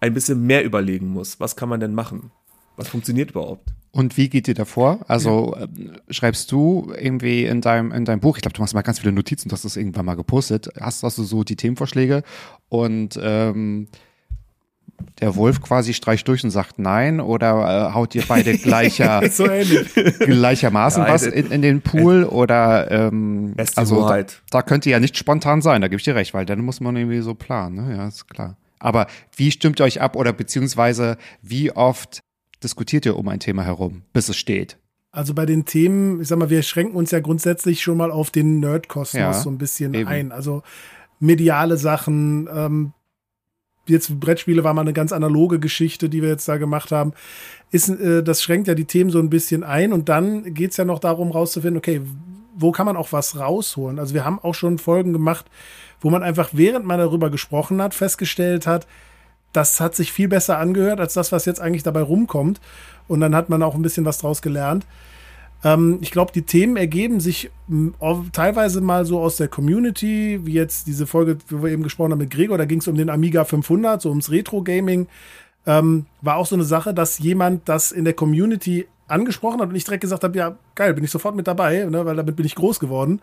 [0.00, 1.40] ein bisschen mehr überlegen muss.
[1.40, 2.30] Was kann man denn machen?
[2.76, 3.70] Was funktioniert überhaupt?
[3.90, 5.00] Und wie geht ihr davor?
[5.08, 5.68] Also äh,
[6.10, 9.12] schreibst du irgendwie in deinem, in deinem Buch, ich glaube, du machst mal ganz viele
[9.12, 12.22] Notizen, du hast das irgendwann mal gepostet, hast, hast du so die Themenvorschläge
[12.68, 13.88] und ähm,
[15.20, 19.44] der Wolf quasi streicht durch und sagt nein oder äh, haut ihr beide gleicher, so
[19.44, 25.00] gleichermaßen Ja, was äh, in, in den Pool oder ähm, also da, da könnte ja
[25.00, 27.76] nicht spontan sein, da gebe ich dir recht, weil dann muss man irgendwie so planen,
[27.76, 27.96] ne?
[27.96, 28.56] Ja, ist klar.
[28.78, 32.20] Aber wie stimmt ihr euch ab oder beziehungsweise wie oft
[32.62, 34.78] diskutiert ihr um ein Thema herum, bis es steht?
[35.12, 38.30] Also bei den Themen, ich sag mal, wir schränken uns ja grundsätzlich schon mal auf
[38.30, 40.08] den Nerdkosmos Ja, so ein bisschen eben.
[40.08, 40.30] ein.
[40.30, 40.62] Also
[41.20, 42.92] mediale Sachen, ähm,
[43.86, 47.12] jetzt Brettspiele war mal eine ganz analoge Geschichte, die wir jetzt da gemacht haben.
[47.70, 50.84] Ist, äh, das schränkt ja die Themen so ein bisschen ein und dann geht's ja
[50.84, 52.02] noch darum rauszufinden, okay,
[52.56, 53.98] wo kann man auch was rausholen?
[53.98, 55.46] Also wir haben auch schon Folgen gemacht,
[56.00, 58.86] wo man einfach, während man darüber gesprochen hat, festgestellt hat,
[59.52, 62.60] das hat sich viel besser angehört als das, was jetzt eigentlich dabei rumkommt.
[63.08, 64.86] Und dann hat man auch ein bisschen was draus gelernt.
[65.66, 67.50] Ähm, ich glaube, die Themen ergeben sich
[68.32, 72.20] teilweise mal so aus der Community, wie jetzt diese Folge, wo wir eben gesprochen haben
[72.20, 75.08] mit Gregor, da ging es um den Amiga 500, so ums Retro-Gaming.
[75.66, 79.74] Ähm, war auch so eine Sache, dass jemand das in der Community angesprochen hat und
[79.74, 82.46] ich direkt gesagt habe, ja, geil, bin ich sofort mit dabei, ne, weil damit bin
[82.46, 83.20] ich groß geworden.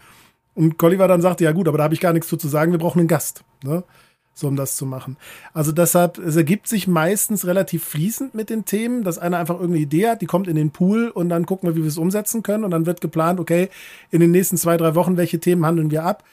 [0.53, 2.73] Und Colliver dann sagte, ja gut, aber da habe ich gar nichts zu, zu sagen,
[2.73, 3.85] wir brauchen einen Gast, ne?
[4.33, 5.17] So um das zu machen.
[5.53, 9.83] Also deshalb, es ergibt sich meistens relativ fließend mit den Themen, dass einer einfach irgendeine
[9.83, 12.43] Idee hat, die kommt in den Pool und dann gucken wir, wie wir es umsetzen
[12.43, 13.69] können und dann wird geplant, okay,
[14.11, 16.23] in den nächsten zwei, drei Wochen, welche Themen handeln wir ab?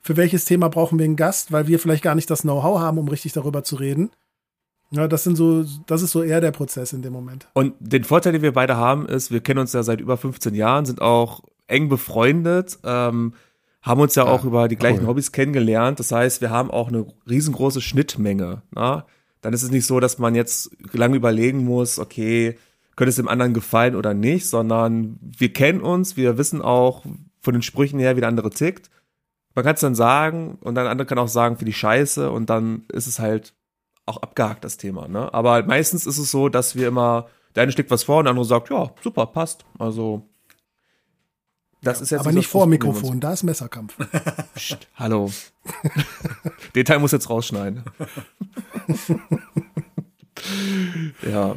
[0.00, 2.98] Für welches Thema brauchen wir einen Gast, weil wir vielleicht gar nicht das Know-how haben,
[2.98, 4.10] um richtig darüber zu reden.
[4.92, 7.46] Ja, das sind so, das ist so eher der Prozess in dem Moment.
[7.52, 10.54] Und den Vorteil, den wir beide haben, ist, wir kennen uns ja seit über 15
[10.54, 13.34] Jahren, sind auch eng befreundet, ähm,
[13.82, 15.08] haben uns ja auch über die gleichen cool.
[15.08, 15.98] Hobbys kennengelernt.
[15.98, 18.62] Das heißt, wir haben auch eine riesengroße Schnittmenge.
[18.70, 19.06] Na?
[19.40, 22.58] Dann ist es nicht so, dass man jetzt lange überlegen muss, okay,
[22.96, 27.04] könnte es dem anderen gefallen oder nicht, sondern wir kennen uns, wir wissen auch
[27.40, 28.90] von den Sprüchen her, wie der andere tickt.
[29.54, 32.50] Man kann es dann sagen und dann andere kann auch sagen, für die Scheiße und
[32.50, 33.54] dann ist es halt
[34.04, 35.08] auch abgehakt, das Thema.
[35.08, 35.32] Ne?
[35.32, 38.30] Aber meistens ist es so, dass wir immer, der eine schlägt was vor und der
[38.30, 39.64] andere sagt, ja, super, passt.
[39.78, 40.28] Also,
[41.82, 42.66] das ist jetzt Aber nicht vor.
[42.66, 43.96] Mikrofon, da ist Messerkampf.
[44.54, 45.30] Psst, hallo.
[46.74, 47.82] Den Teil muss jetzt rausschneiden.
[51.30, 51.56] ja.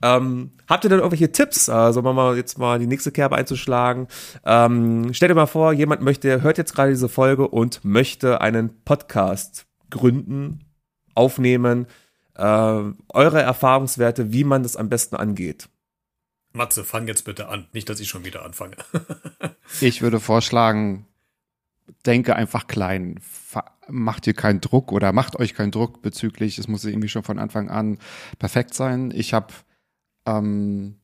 [0.00, 1.68] Ähm, habt ihr denn irgendwelche Tipps?
[1.68, 4.06] Also, um mal jetzt mal die nächste Kerbe einzuschlagen.
[4.44, 8.82] Ähm, stellt dir mal vor, jemand möchte, hört jetzt gerade diese Folge und möchte einen
[8.84, 10.64] Podcast gründen,
[11.14, 11.86] aufnehmen.
[12.34, 15.68] Äh, eure Erfahrungswerte, wie man das am besten angeht.
[16.52, 17.68] Matze, fang jetzt bitte an.
[17.72, 18.76] Nicht, dass ich schon wieder anfange.
[19.82, 21.06] Ich würde vorschlagen,
[22.06, 23.20] denke einfach klein.
[23.86, 27.38] Macht ihr keinen Druck oder macht euch keinen Druck bezüglich, es muss irgendwie schon von
[27.38, 27.98] Anfang an
[28.38, 29.12] perfekt sein.
[29.14, 29.52] Ich habe
[30.24, 30.96] ähm,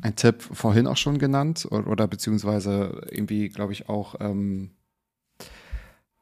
[0.00, 4.70] einen Tipp vorhin auch schon genannt oder, oder beziehungsweise irgendwie, glaube ich, auch ähm,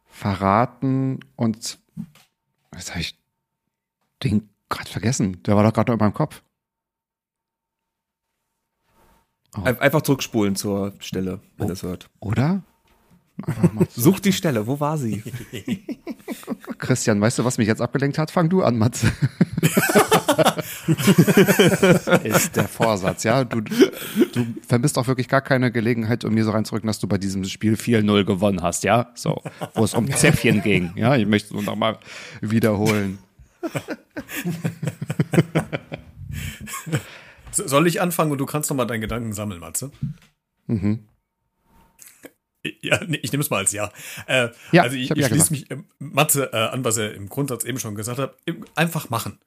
[0.07, 1.79] verraten und
[2.75, 3.19] jetzt habe ich
[4.23, 5.43] den gerade vergessen.
[5.45, 6.43] Der war doch gerade noch in meinem Kopf.
[9.55, 12.09] Ein- Einfach zurückspulen zur Stelle, wenn ihr es hört.
[12.21, 12.63] Oder?
[13.95, 15.23] Sucht die Stelle, wo war sie?
[16.79, 18.31] Christian, weißt du, was mich jetzt abgelenkt hat?
[18.31, 19.11] Fang du an, Matze.
[22.25, 23.45] ist der Vorsatz, ja?
[23.45, 23.73] Du, du
[24.67, 27.75] vermisst auch wirklich gar keine Gelegenheit, um mir so reinzurücken, dass du bei diesem Spiel
[27.75, 29.11] 4-0 gewonnen hast, ja?
[29.15, 29.43] So,
[29.75, 31.17] wo es um Zäpfchen ging, ja?
[31.17, 31.99] Ich möchte es nochmal
[32.41, 33.19] wiederholen.
[37.53, 39.91] So- Soll ich anfangen und du kannst noch mal deinen Gedanken sammeln, Matze?
[40.67, 41.07] Mhm.
[42.81, 43.91] Ja, nee, ich nehme es mal als Ja.
[44.27, 47.13] Äh, Ja, also ich, ich ich ja schließe mich ähm, Matze äh, an, was er
[47.15, 48.37] im Grundsatz eben schon gesagt hat.
[48.77, 49.39] Einfach machen.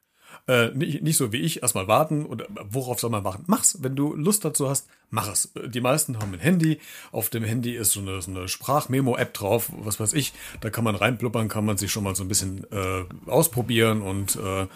[0.47, 3.45] Äh, nicht, nicht so wie ich, erstmal warten oder worauf soll man warten?
[3.47, 3.77] Mach's.
[3.81, 5.49] Wenn du Lust dazu hast, mach es.
[5.55, 6.79] Äh, Die meisten haben ein Handy.
[7.13, 10.33] Auf dem Handy ist so eine, so eine Sprachmemo-App drauf, was weiß ich.
[10.59, 14.35] Da kann man reinblubbern, kann man sich schon mal so ein bisschen äh, ausprobieren und
[14.35, 14.67] äh,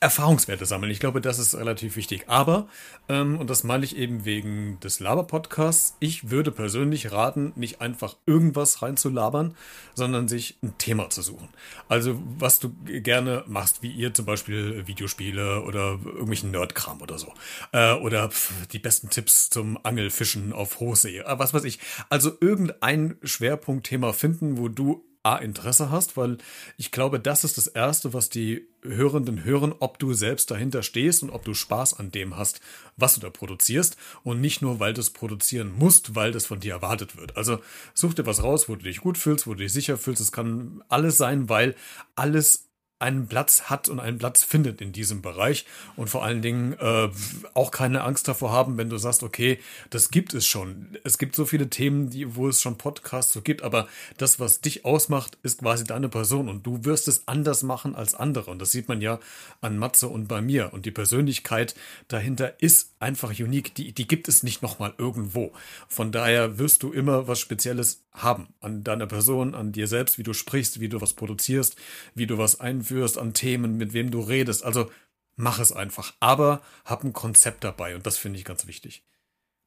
[0.00, 0.92] Erfahrungswerte sammeln.
[0.92, 2.24] Ich glaube, das ist relativ wichtig.
[2.28, 2.68] Aber,
[3.08, 8.16] ähm, und das meine ich eben wegen des Laber-Podcasts, ich würde persönlich raten, nicht einfach
[8.24, 9.56] irgendwas reinzulabern,
[9.94, 11.48] sondern sich ein Thema zu suchen.
[11.88, 17.32] Also, was du gerne machst, wie ihr zum Beispiel Videospiele oder irgendwelchen Nerdkram oder so.
[17.72, 21.18] Äh, oder pf, die besten Tipps zum Angelfischen auf Hochsee.
[21.18, 21.80] Äh, was weiß ich.
[22.08, 26.38] Also irgendein Schwerpunktthema finden, wo du A, Interesse hast, weil
[26.76, 31.22] ich glaube, das ist das Erste, was die Hörenden hören, ob du selbst dahinter stehst
[31.22, 32.60] und ob du Spaß an dem hast,
[32.96, 36.60] was du da produzierst und nicht nur, weil du es produzieren musst, weil das von
[36.60, 37.36] dir erwartet wird.
[37.36, 37.60] Also
[37.94, 40.20] such dir was raus, wo du dich gut fühlst, wo du dich sicher fühlst.
[40.20, 41.74] Es kann alles sein, weil
[42.14, 42.67] alles
[42.98, 45.66] einen Platz hat und einen Platz findet in diesem Bereich
[45.96, 47.08] und vor allen Dingen äh,
[47.54, 49.58] auch keine Angst davor haben, wenn du sagst, okay,
[49.90, 50.98] das gibt es schon.
[51.04, 54.60] Es gibt so viele Themen, die, wo es schon Podcasts so gibt, aber das, was
[54.60, 58.50] dich ausmacht, ist quasi deine Person und du wirst es anders machen als andere.
[58.50, 59.20] Und das sieht man ja
[59.60, 60.72] an Matze und bei mir.
[60.72, 61.74] Und die Persönlichkeit
[62.08, 63.74] dahinter ist einfach unique.
[63.74, 65.52] Die, die gibt es nicht nochmal irgendwo.
[65.88, 70.22] Von daher wirst du immer was Spezielles haben an deiner Person, an dir selbst, wie
[70.22, 71.76] du sprichst, wie du was produzierst,
[72.14, 74.64] wie du was einführst an Themen, mit wem du redest.
[74.64, 74.90] Also
[75.36, 79.02] mach es einfach, aber hab ein Konzept dabei und das finde ich ganz wichtig.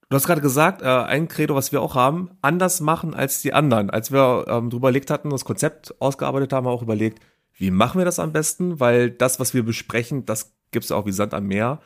[0.10, 3.54] Du hast gerade gesagt, äh, ein Credo, was wir auch haben, anders machen als die
[3.54, 3.90] anderen.
[3.90, 7.22] Als wir ähm, drüber überlegt hatten, das Konzept ausgearbeitet haben, haben wir auch überlegt,
[7.54, 8.82] wie machen wir das am besten?
[8.82, 11.80] Weil das, was wir besprechen, das gibt's ja auch wie Sand am Meer.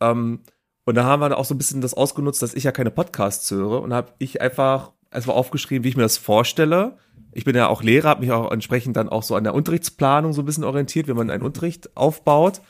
[0.00, 0.40] Ähm,
[0.88, 3.50] und da haben wir auch so ein bisschen das ausgenutzt, dass ich ja keine Podcasts
[3.50, 6.96] höre und habe ich einfach erstmal aufgeschrieben, wie ich mir das vorstelle.
[7.32, 10.32] Ich bin ja auch Lehrer, habe mich auch entsprechend dann auch so an der Unterrichtsplanung
[10.32, 12.62] so ein bisschen orientiert, wie man einen Unterricht aufbaut.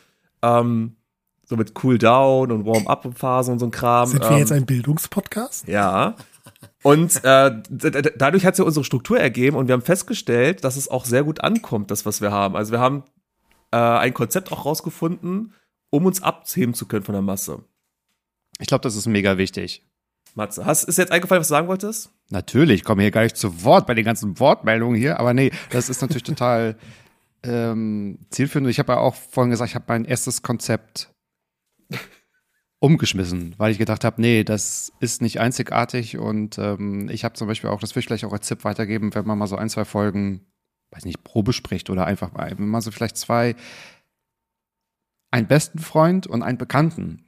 [0.42, 0.96] Ähm,
[1.44, 4.08] so mit Cool-Down und Warm-Up-Phasen und so ein Kram.
[4.08, 5.68] Sind wir ähm, jetzt ein Bildungspodcast?
[5.68, 6.16] Ja.
[6.82, 11.04] Und äh, dadurch hat sich unsere Struktur ergeben und wir haben festgestellt, dass es auch
[11.04, 12.56] sehr gut ankommt, das, was wir haben.
[12.56, 13.04] Also wir haben
[13.70, 15.52] äh, ein Konzept auch rausgefunden,
[15.90, 17.62] um uns abheben zu können von der Masse.
[18.58, 19.84] Ich glaube, das ist mega wichtig.
[20.34, 22.10] Matze, hast, ist jetzt eingefallen, was du sagen wolltest?
[22.30, 25.88] Natürlich, komme hier gar nicht zu Wort bei den ganzen Wortmeldungen hier, aber nee, das
[25.88, 26.76] ist natürlich total
[27.42, 28.68] ähm, zielführend.
[28.68, 31.12] Ich habe ja auch vorhin gesagt, ich habe mein erstes Konzept
[32.80, 37.48] umgeschmissen, weil ich gedacht habe, nee, das ist nicht einzigartig und ähm, ich habe zum
[37.48, 39.68] Beispiel auch, das will ich vielleicht auch als Tipp weitergeben, wenn man mal so ein,
[39.68, 40.46] zwei Folgen,
[40.90, 43.56] weiß nicht, Probe spricht oder einfach mal, wenn man so vielleicht zwei,
[45.30, 47.27] einen besten Freund und einen Bekannten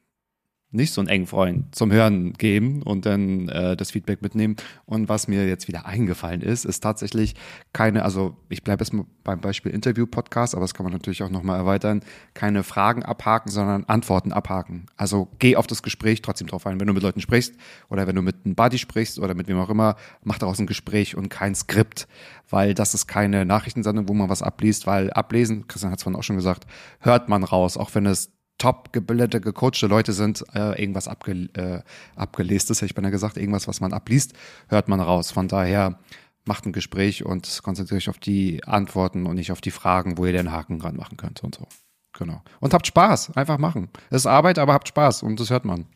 [0.73, 4.57] nicht so einen engen Freund zum Hören geben und dann äh, das Feedback mitnehmen.
[4.87, 7.35] Und was mir jetzt wieder eingefallen ist, ist tatsächlich
[7.73, 11.31] keine, also ich bleibe jetzt mal beim Beispiel Interview-Podcast, aber das kann man natürlich auch
[11.31, 12.03] nochmal erweitern,
[12.35, 14.87] keine Fragen abhaken, sondern Antworten abhaken.
[14.97, 16.79] Also geh auf das Gespräch trotzdem drauf ein.
[16.79, 17.55] Wenn du mit Leuten sprichst
[17.89, 20.67] oder wenn du mit einem Buddy sprichst oder mit wem auch immer, mach daraus ein
[20.67, 22.07] Gespräch und kein Skript,
[22.49, 26.19] weil das ist keine Nachrichtensendung, wo man was abliest, weil ablesen, Christian hat es vorhin
[26.19, 26.67] auch schon gesagt,
[27.01, 28.31] hört man raus, auch wenn es
[28.61, 31.83] top gebildete, gecoachte Leute sind, äh, irgendwas abge, äh,
[32.15, 34.35] abgelestes, hätte ich beinahe gesagt, irgendwas, was man abliest,
[34.69, 35.33] hört man raus.
[35.33, 35.99] Von daher
[36.45, 40.27] macht ein Gespräch und konzentriert euch auf die Antworten und nicht auf die Fragen, wo
[40.27, 41.67] ihr den Haken dran machen könnt und so.
[42.13, 42.43] Genau.
[42.61, 43.89] Und habt Spaß, einfach machen.
[44.11, 45.87] Es ist Arbeit, aber habt Spaß und das hört man.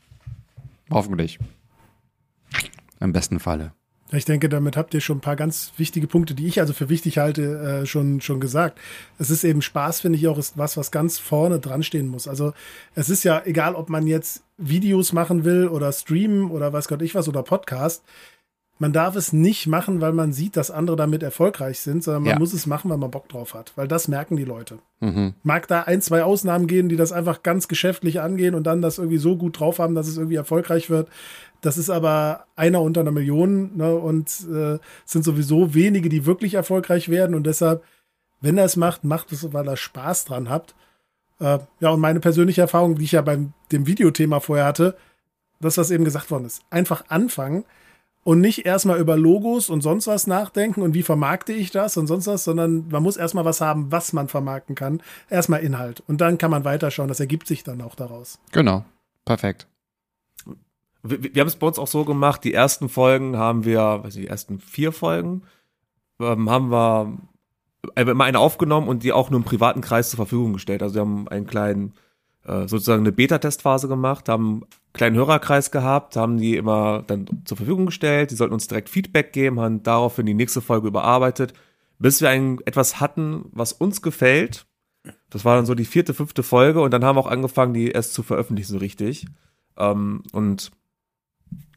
[0.91, 1.39] Hoffentlich.
[3.01, 3.73] Im besten Falle.
[4.12, 6.89] Ich denke, damit habt ihr schon ein paar ganz wichtige Punkte, die ich also für
[6.89, 8.78] wichtig halte, äh, schon, schon gesagt.
[9.18, 12.28] Es ist eben Spaß, finde ich auch, ist was, was ganz vorne dran stehen muss.
[12.28, 12.52] Also
[12.94, 17.02] es ist ja egal, ob man jetzt Videos machen will oder streamen oder weiß Gott
[17.02, 18.05] ich was oder Podcast.
[18.78, 22.32] Man darf es nicht machen, weil man sieht, dass andere damit erfolgreich sind, sondern man
[22.32, 22.38] Ja.
[22.40, 23.72] muss es machen, weil man Bock drauf hat.
[23.76, 24.78] Weil das merken die Leute.
[24.98, 25.34] Mhm.
[25.44, 28.98] Mag da ein, zwei Ausnahmen gehen, die das einfach ganz geschäftlich angehen und dann das
[28.98, 31.09] irgendwie so gut drauf haben, dass es irgendwie erfolgreich wird.
[31.60, 36.26] Das ist aber einer unter einer Million ne, und äh, es sind sowieso wenige, die
[36.26, 37.84] wirklich erfolgreich werden und deshalb,
[38.40, 40.74] wenn er es macht, macht es, weil er Spaß dran habt.
[41.38, 44.96] Äh, ja, und meine persönliche Erfahrung, die ich ja beim dem Videothema vorher hatte,
[45.60, 47.64] das, was eben gesagt worden ist, einfach anfangen
[48.24, 52.06] und nicht erstmal über Logos und sonst was nachdenken und wie vermarkte ich das und
[52.06, 55.02] sonst was, sondern man muss erstmal was haben, was man vermarkten kann.
[55.28, 56.02] Erstmal Inhalt.
[56.09, 57.09] Und dann kann man weiterschauen.
[57.09, 58.38] Das ergibt sich dann auch daraus.
[58.52, 58.84] Genau.
[59.26, 59.68] Perfekt.
[61.02, 64.16] wir, wir haben es bei uns auch so gemacht, die ersten Folgen haben wir, weiß
[64.16, 65.42] nicht, die ersten vier Folgen,
[66.18, 67.18] ähm, haben wir
[67.96, 70.82] immer eine aufgenommen und die auch nur im privaten Kreis zur Verfügung gestellt.
[70.82, 71.92] Also wir haben einen kleinen,
[72.44, 74.62] äh, sozusagen eine Beta-Testphase gemacht, haben
[74.95, 79.33] kleinen Hörerkreis gehabt, haben die immer dann zur Verfügung gestellt, die sollten uns direkt Feedback
[79.33, 81.53] geben, haben daraufhin die nächste Folge überarbeitet,
[81.99, 84.66] bis wir ein, etwas hatten, was uns gefällt.
[85.31, 87.91] Das war dann so die vierte, fünfte Folge und dann haben wir auch angefangen, die
[87.91, 89.27] erst zu veröffentlichen, so richtig.
[89.77, 90.71] Ähm, und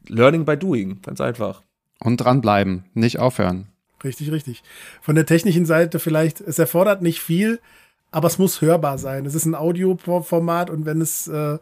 [0.06, 1.62] Learning by Doing, ganz einfach.
[2.00, 3.66] Und dranbleiben, nicht aufhören.
[4.04, 4.62] Richtig, richtig.
[5.02, 7.60] Von der technischen Seite vielleicht, es erfordert nicht viel,
[8.12, 9.26] aber es muss hörbar sein.
[9.26, 11.58] Es ist ein Audioformat und wenn es äh,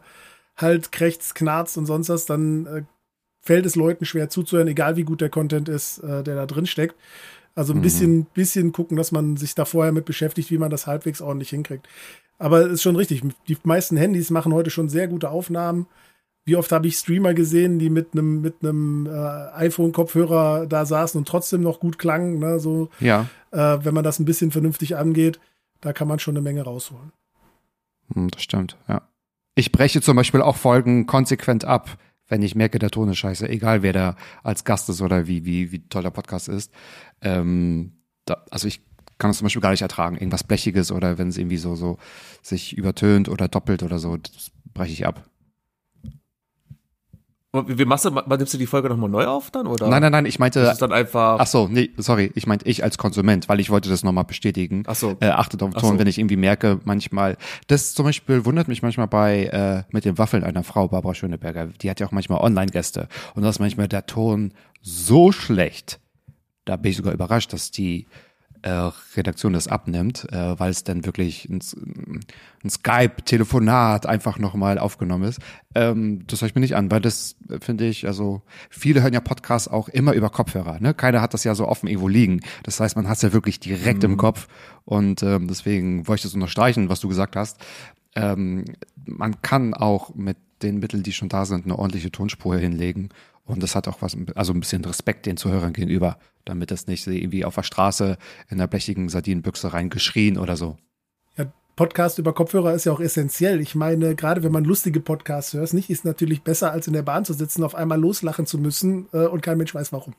[0.57, 2.83] halt krächzt, knarzt und sonst was, dann äh,
[3.41, 6.65] fällt es Leuten schwer zuzuhören, egal wie gut der Content ist, äh, der da drin
[6.65, 6.95] steckt.
[7.55, 7.81] Also ein Mhm.
[7.83, 11.49] bisschen, bisschen gucken, dass man sich da vorher mit beschäftigt, wie man das halbwegs ordentlich
[11.49, 11.87] hinkriegt.
[12.37, 13.23] Aber es ist schon richtig.
[13.47, 15.87] Die meisten Handys machen heute schon sehr gute Aufnahmen.
[16.45, 19.09] Wie oft habe ich Streamer gesehen, die mit einem mit einem äh,
[19.55, 22.39] iPhone-Kopfhörer da saßen und trotzdem noch gut klangen.
[22.39, 22.59] Ne?
[22.59, 25.39] So, Ja, äh, wenn man das ein bisschen vernünftig angeht,
[25.81, 27.11] da kann man schon eine Menge rausholen.
[28.13, 29.01] hm, das stimmt, ja.
[29.57, 31.97] Ich breche zum Beispiel auch Folgen konsequent ab,
[32.27, 35.45] wenn ich merke, der Ton ist scheiße, egal wer da als Gast ist oder wie,
[35.45, 36.71] wie, wie toll der Podcast ist.
[37.21, 37.93] Ähm,
[38.25, 38.81] da, also ich
[39.17, 40.15] kann das zum Beispiel gar nicht ertragen.
[40.15, 41.97] Irgendwas Blechiges oder wenn es irgendwie so, so
[42.43, 45.27] sich übertönt oder doppelt oder so, das breche ich ab.
[47.65, 49.67] Wie machst du, nimmst du die Folge nochmal neu auf dann?
[49.67, 49.87] Oder?
[49.87, 51.39] Nein, nein, nein, ich meinte, Das ist dann einfach.
[51.39, 54.83] ach so, nee, sorry, ich meinte ich als Konsument, weil ich wollte das nochmal bestätigen.
[54.87, 55.15] Ach so.
[55.19, 55.99] Äh, achtet auf Ton, so.
[55.99, 60.17] wenn ich irgendwie merke, manchmal, das zum Beispiel wundert mich manchmal bei, äh, mit den
[60.17, 63.87] Waffeln einer Frau, Barbara Schöneberger, die hat ja auch manchmal Online-Gäste und da ist manchmal
[63.87, 65.99] der Ton so schlecht,
[66.65, 68.07] da bin ich sogar überrascht, dass die
[69.15, 71.59] Redaktion das abnimmt, äh, weil es dann wirklich ein,
[72.63, 75.39] ein Skype-Telefonat einfach nochmal aufgenommen ist.
[75.75, 79.13] Ähm, das höre ich mir nicht an, weil das äh, finde ich, also viele hören
[79.13, 80.79] ja Podcasts auch immer über Kopfhörer.
[80.79, 80.93] Ne?
[80.93, 82.41] Keiner hat das ja so offen irgendwo liegen.
[82.63, 84.47] Das heißt, man hat es ja wirklich direkt im Kopf
[84.85, 87.59] und ähm, deswegen wollte ich das unterstreichen, was du gesagt hast.
[88.15, 88.65] Ähm,
[89.05, 93.09] man kann auch mit den Mitteln, die schon da sind, eine ordentliche Tonspur hinlegen.
[93.47, 97.07] Und das hat auch was, also ein bisschen Respekt den Zuhörern gegenüber, damit das nicht
[97.07, 98.17] irgendwie auf der Straße
[98.49, 100.77] in der blechigen Sardinenbüchse reingeschrien oder so.
[101.37, 101.45] Ja,
[101.77, 103.61] Podcast über Kopfhörer ist ja auch essentiell.
[103.61, 107.03] Ich meine, gerade wenn man lustige Podcasts hört, nicht ist natürlich besser, als in der
[107.03, 110.13] Bahn zu sitzen, auf einmal loslachen zu müssen äh, und kein Mensch weiß warum.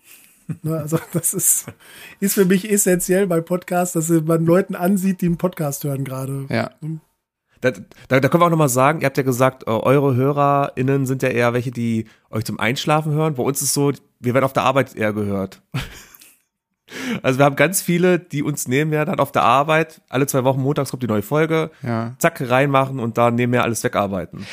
[0.62, 1.66] ne, also das ist,
[2.20, 6.46] ist für mich essentiell bei Podcasts, dass man Leuten ansieht, die einen Podcast hören gerade.
[6.48, 6.70] Ja.
[7.60, 7.72] Da,
[8.08, 11.28] da, da können wir auch nochmal sagen, ihr habt ja gesagt, eure HörerInnen sind ja
[11.28, 13.34] eher welche, die euch zum Einschlafen hören.
[13.34, 15.62] Bei uns ist so, wir werden auf der Arbeit eher gehört.
[17.22, 20.62] Also wir haben ganz viele, die uns nebenher dann auf der Arbeit, alle zwei Wochen
[20.62, 22.14] montags kommt die neue Folge, Ja.
[22.18, 24.46] zack, reinmachen und dann nebenher alles wegarbeiten.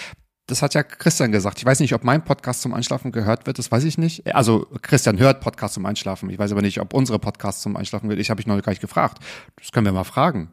[0.48, 1.60] Das hat ja Christian gesagt.
[1.60, 4.36] Ich weiß nicht, ob mein Podcast zum Einschlafen gehört wird, das weiß ich nicht.
[4.36, 6.30] Also Christian hört Podcast zum Einschlafen.
[6.30, 8.20] Ich weiß aber nicht, ob unsere Podcast zum Einschlafen wird.
[8.20, 9.20] Ich habe ich noch gar nicht gefragt.
[9.56, 10.52] Das können wir mal fragen.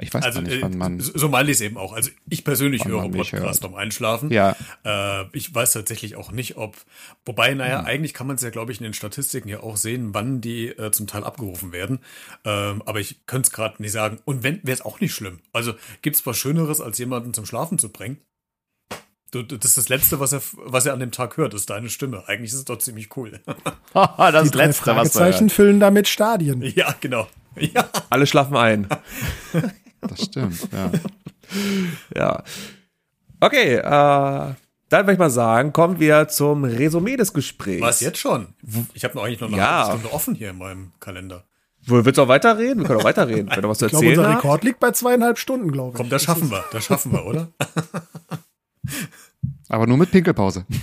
[0.00, 1.00] Ich weiß Also gar nicht, äh, wann man.
[1.00, 1.92] so so meine ich es eben auch.
[1.92, 3.60] Also ich persönlich höre Podcasts hört.
[3.60, 4.30] beim Einschlafen.
[4.30, 6.76] Ja, Äh, ich weiß tatsächlich auch nicht, ob.
[7.24, 7.58] Wobei, Hm.
[7.58, 10.40] naja, eigentlich kann man es ja, glaube ich, in den Statistiken ja auch sehen, wann
[10.40, 12.00] die äh, zum Teil abgerufen werden.
[12.44, 14.18] Ähm, aber ich könnte es gerade nicht sagen.
[14.24, 15.40] Und wenn, wäre es auch nicht schlimm.
[15.52, 18.18] Also gibt es was Schöneres, als jemanden zum Schlafen zu bringen?
[19.32, 21.88] Du, das ist das Letzte, was er, was er an dem Tag hört, ist deine
[21.88, 22.24] Stimme.
[22.26, 23.38] Eigentlich ist es doch ziemlich cool.
[23.94, 26.62] das Die drei Fragezeichen füllen damit Stadien.
[26.62, 27.28] ja, genau.
[27.56, 27.88] Ja.
[28.10, 28.86] Alle schlafen ein.
[30.00, 30.90] Das stimmt, ja.
[32.16, 32.42] Ja.
[33.40, 34.56] Okay, äh, dann
[34.90, 37.82] würde ich mal sagen, kommen wir zum Resümee des Gesprächs.
[37.82, 38.48] Was jetzt schon?
[38.94, 39.84] Ich habe noch eigentlich noch eine Ja.
[39.86, 41.44] halbe Stunde offen hier in meinem Kalender.
[41.86, 42.80] Wo, willst du auch weiterreden?
[42.80, 44.44] Wir können auch weiterreden, wenn du was zu Ich glaube, erzählen unser hast.
[44.44, 45.96] Rekord liegt bei zweieinhalb Stunden, glaube ich.
[45.96, 46.64] Komm, das schaffen wir.
[46.72, 47.48] Das schaffen wir, oder?
[49.68, 50.66] Aber nur mit Pinkelpause.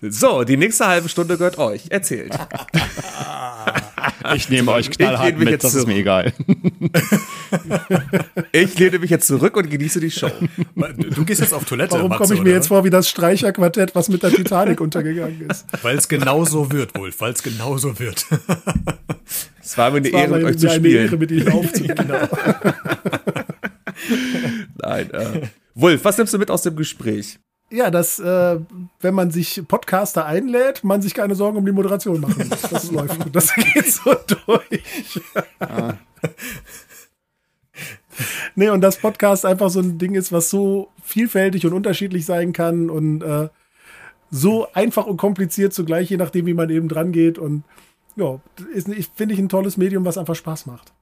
[0.00, 1.82] So, die nächste halbe Stunde gehört euch.
[1.90, 2.32] Erzählt.
[4.34, 5.94] Ich nehme euch knallhart mit, jetzt das ist zurück.
[5.94, 6.32] mir egal.
[8.52, 10.30] Ich lehne mich jetzt zurück und genieße die Show.
[11.14, 12.56] Du, gehst jetzt auf Toilette, Warum komme ich mir oder?
[12.56, 15.64] jetzt vor wie das Streicherquartett, was mit der Titanic untergegangen ist?
[15.82, 18.26] Weil es genauso wird, Wolf, weil es genauso wird.
[19.64, 21.18] Es war mir eine War Ehre, mit euch zu eine Ehre, spielen.
[21.20, 22.12] mit Ihnen aufzunehmen.
[24.82, 25.40] Nein, äh.
[25.74, 27.38] Wolf, was nimmst du mit aus dem Gespräch?
[27.72, 28.58] Ja, dass, äh,
[29.00, 32.62] wenn man sich Podcaster einlädt, man sich keine Sorgen um die Moderation machen muss.
[32.70, 33.34] Das läuft.
[33.34, 34.14] Das geht so
[34.46, 35.20] durch.
[38.56, 42.52] nee, und dass Podcast einfach so ein Ding ist, was so vielfältig und unterschiedlich sein
[42.52, 43.48] kann und äh,
[44.30, 47.38] so einfach und kompliziert zugleich, je nachdem, wie man eben dran geht.
[47.38, 47.64] Und
[48.16, 48.38] ja,
[48.74, 50.92] ist, finde ich ein tolles Medium, was einfach Spaß macht.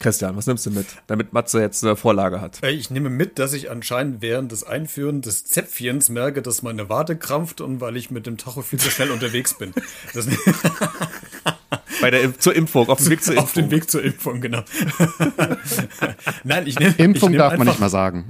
[0.00, 2.62] Christian, was nimmst du mit, damit Matze jetzt eine Vorlage hat?
[2.62, 6.88] Äh, Ich nehme mit, dass ich anscheinend während des Einführen des Zäpfchens merke, dass meine
[6.88, 9.72] Wade krampft und weil ich mit dem Tacho viel zu schnell unterwegs bin.
[10.14, 10.26] Das,
[12.00, 13.44] Bei der zur Impfung, auf dem Weg zur Impfung.
[13.44, 14.62] auf dem Weg zur Impfung, genau.
[16.44, 18.24] Nein, ich nehme Impfung ich nehm darf man einfach- nicht mal sagen.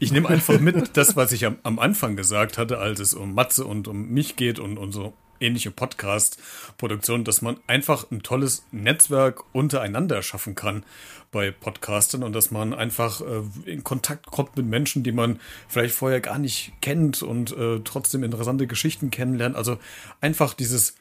[0.00, 3.32] Ich nehme einfach mit, das, was ich am, am Anfang gesagt hatte, als es um
[3.34, 8.64] Matze und um mich geht und, und so ähnliche Podcast-Produktionen, dass man einfach ein tolles
[8.72, 10.84] Netzwerk untereinander schaffen kann
[11.30, 15.94] bei Podcastern und dass man einfach äh, in Kontakt kommt mit Menschen, die man vielleicht
[15.94, 19.56] vorher gar nicht kennt und äh, trotzdem interessante Geschichten kennenlernt.
[19.56, 19.78] Also
[20.20, 20.94] einfach dieses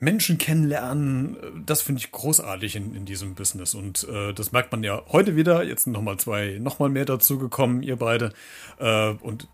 [0.00, 3.74] Menschen kennenlernen, äh, das finde ich großartig in, in diesem Business.
[3.74, 5.64] Und äh, das merkt man ja heute wieder.
[5.64, 8.32] Jetzt sind nochmal zwei, nochmal mehr dazu gekommen, ihr beide.
[8.78, 9.48] Äh, und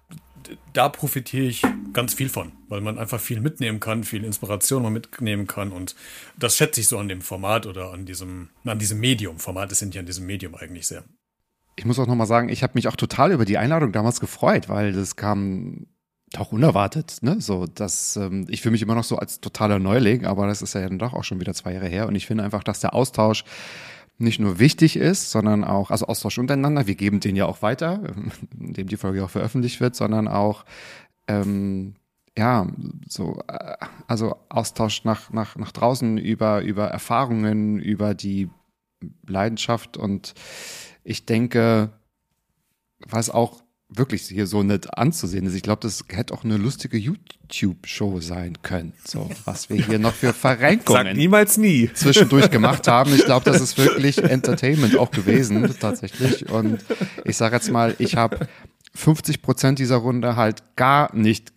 [0.73, 1.63] da profitiere ich
[1.93, 5.73] ganz viel von, weil man einfach viel mitnehmen kann, viel Inspiration mal mitnehmen kann.
[5.73, 5.95] Und
[6.39, 9.39] das schätze ich so an dem Format oder an diesem, an diesem Medium.
[9.39, 11.05] Format ist ja an diesem Medium eigentlich sehr.
[11.77, 14.69] Ich muss auch nochmal sagen, ich habe mich auch total über die Einladung damals gefreut,
[14.69, 15.87] weil das kam
[16.37, 17.41] auch unerwartet, ne?
[17.41, 20.75] So, dass ähm, ich fühle mich immer noch so als totaler Neuling, aber das ist
[20.75, 22.07] ja dann doch auch schon wieder zwei Jahre her.
[22.07, 23.45] Und ich finde einfach, dass der Austausch
[24.21, 28.03] nicht nur wichtig ist, sondern auch, also Austausch untereinander, wir geben den ja auch weiter,
[28.61, 30.65] indem die Folge auch veröffentlicht wird, sondern auch
[31.27, 31.95] ähm,
[32.37, 32.67] ja,
[33.09, 33.77] so, äh,
[34.07, 38.49] also Austausch nach, nach, nach draußen über, über Erfahrungen, über die
[39.27, 39.97] Leidenschaft.
[39.97, 40.35] Und
[41.05, 41.91] ich denke,
[43.09, 45.55] was auch wirklich hier so nett anzusehen ist.
[45.55, 48.93] Ich glaube, das hätte auch eine lustige YouTube-Show sein können.
[49.05, 51.91] So, was wir hier noch für Sag Verrenkungen niemals nie.
[51.93, 53.15] zwischendurch gemacht haben.
[53.15, 56.49] Ich glaube, das ist wirklich Entertainment auch gewesen, tatsächlich.
[56.49, 56.85] Und
[57.25, 58.49] ich sage jetzt mal, ich habe
[58.95, 61.55] 50 Prozent dieser Runde halt gar nicht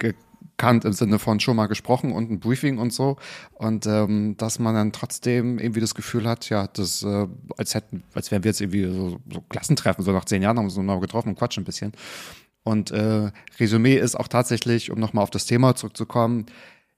[0.57, 3.17] gekannt im Sinne von schon mal gesprochen und ein Briefing und so.
[3.53, 7.27] Und ähm, dass man dann trotzdem irgendwie das Gefühl hat, ja, das, äh,
[7.57, 10.65] als hätten, als wären wir jetzt irgendwie so, so Klassentreffen, so nach zehn Jahren haben
[10.69, 11.93] wir uns mal getroffen und quatschen ein bisschen.
[12.63, 16.45] Und äh, Resümee ist auch tatsächlich, um nochmal auf das Thema zurückzukommen,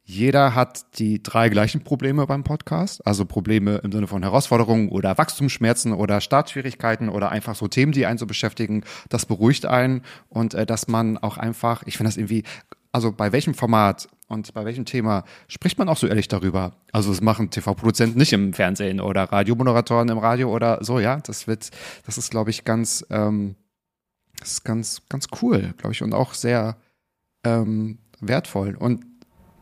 [0.07, 5.17] jeder hat die drei gleichen Probleme beim Podcast, also Probleme im Sinne von Herausforderungen oder
[5.17, 8.83] Wachstumsschmerzen oder Startschwierigkeiten oder einfach so Themen, die einen so beschäftigen.
[9.09, 12.43] Das beruhigt einen und äh, dass man auch einfach, ich finde das irgendwie,
[12.95, 16.77] also bei welchem Format und bei welchem Thema spricht man auch so ehrlich darüber?
[16.93, 21.17] Also das machen TV-Produzenten nicht im Fernsehen oder Radiomoderatoren im Radio oder so, ja.
[21.17, 21.71] Das wird,
[22.05, 23.55] das ist, glaube ich, ganz, ähm,
[24.39, 26.77] das ist ganz, ganz cool, glaube ich, und auch sehr
[27.43, 28.75] ähm, wertvoll.
[28.79, 29.05] Und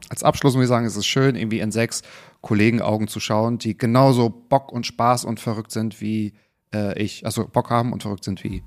[0.10, 2.04] als Abschluss muss ich sagen, es ist schön, irgendwie in sechs
[2.42, 6.34] Kollegenaugen zu schauen, die genauso Bock und Spaß und verrückt sind wie
[6.72, 7.26] äh, ich.
[7.26, 8.62] Also Bock haben und verrückt sind wie,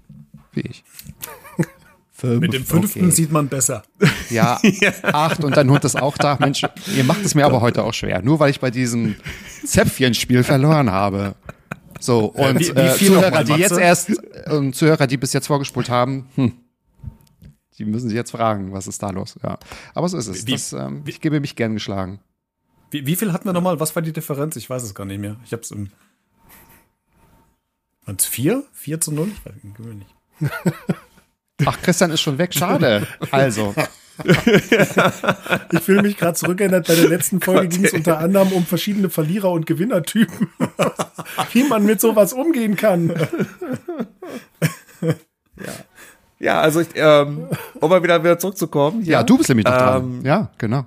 [0.51, 0.83] wie ich.
[2.19, 3.11] Fünf, Mit dem fünften okay.
[3.11, 3.83] sieht man besser.
[4.31, 4.59] Ja,
[5.03, 6.39] acht und dein Hund ist auch da.
[6.41, 6.63] Mensch,
[6.97, 8.23] ihr macht es mir aber heute auch schwer.
[8.23, 9.17] Nur weil ich bei diesem
[9.67, 11.35] Zäpfchenspiel verloren habe.
[12.01, 14.13] So, und wie- wie äh, Zuhörer, die jetzt erst,
[14.47, 16.53] ähm, Zuhörer, die bis jetzt vorgespult haben, hm,
[17.79, 19.39] die müssen sich jetzt fragen, was ist da los?
[19.43, 19.59] Ja,
[19.95, 20.47] aber so ist es.
[20.47, 22.21] Wie- Das, ähm, ich gebe mich gern geschlagen.
[22.91, 23.79] Wie, wie viel hatten wir nochmal?
[23.79, 24.57] Was war die Differenz?
[24.57, 25.37] Ich weiß es gar nicht mehr.
[25.45, 25.91] Ich hab's im.
[28.07, 28.63] Waren es vier?
[28.73, 29.29] Vier zu null?
[29.35, 30.09] Ich weiß nicht, gewöhnlich.
[31.65, 33.07] Ach, Christian ist schon weg, schade.
[33.31, 33.75] Also,
[35.73, 39.09] Ich fühle mich gerade zurückerinnert, bei der letzten Folge ging es unter anderem um verschiedene
[39.11, 40.49] Verlierer- und Gewinnertypen.
[41.53, 43.13] Wie man mit sowas umgehen kann.
[46.39, 47.49] Ja, also ich, ähm,
[47.81, 49.03] um mal wieder, wieder zurückzukommen.
[49.05, 50.03] ja, du bist nämlich noch dran.
[50.03, 50.85] Ähm, Ja, genau.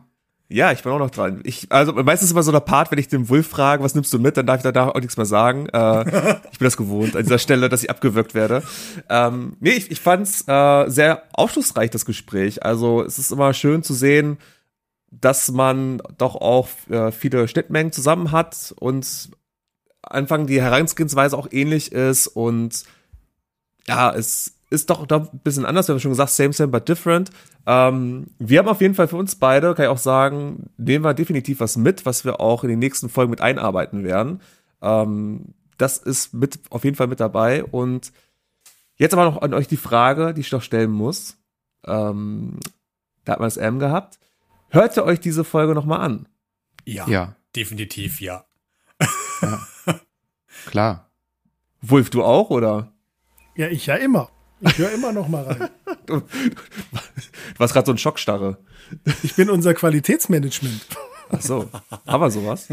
[0.52, 1.42] Ja, ich bin auch noch dran.
[1.44, 4.12] Ich, also meistens ist immer so der Part, wenn ich dem Wolf frage, was nimmst
[4.12, 5.70] du mit, dann darf ich danach auch nichts mehr sagen.
[5.70, 8.64] Äh, ich bin das gewohnt an dieser Stelle, dass ich abgewürgt werde.
[9.10, 12.64] Ähm, nee, ich, ich fand's äh, sehr aufschlussreich, das Gespräch.
[12.64, 14.40] Also es ist immer schön zu sehen,
[15.12, 19.30] dass man doch auch äh, viele Schnittmengen zusammen hat und
[20.02, 22.86] Anfang die Herangehensweise auch ähnlich ist und
[23.88, 25.88] ja, es ist doch, doch ein bisschen anders.
[25.88, 27.32] Wir haben schon gesagt, same, same, but different.
[27.66, 31.14] Ähm, wir haben auf jeden Fall für uns beide, kann ich auch sagen, nehmen wir
[31.14, 34.42] definitiv was mit, was wir auch in den nächsten Folgen mit einarbeiten werden.
[34.82, 37.64] Ähm, das ist mit, auf jeden Fall mit dabei.
[37.64, 38.12] Und
[38.98, 41.38] jetzt aber noch an euch die Frage, die ich noch stellen muss.
[41.86, 42.60] Ähm,
[43.26, 44.20] da hat man das M gehabt.
[44.70, 46.28] Hört ihr euch diese Folge nochmal an?
[46.86, 48.46] Ja, Ja, definitiv ja.
[50.66, 51.10] klar.
[51.82, 52.92] Wolf, du auch, oder?
[53.56, 54.30] Ja, ich ja immer.
[54.62, 55.70] Ich höre immer noch mal rein.
[56.06, 56.24] Du
[57.60, 58.58] warst gerade so ein Schockstarre.
[59.22, 60.82] Ich bin unser Qualitätsmanagement.
[61.30, 61.70] Ach so.
[62.08, 62.68] Haben wir sowas?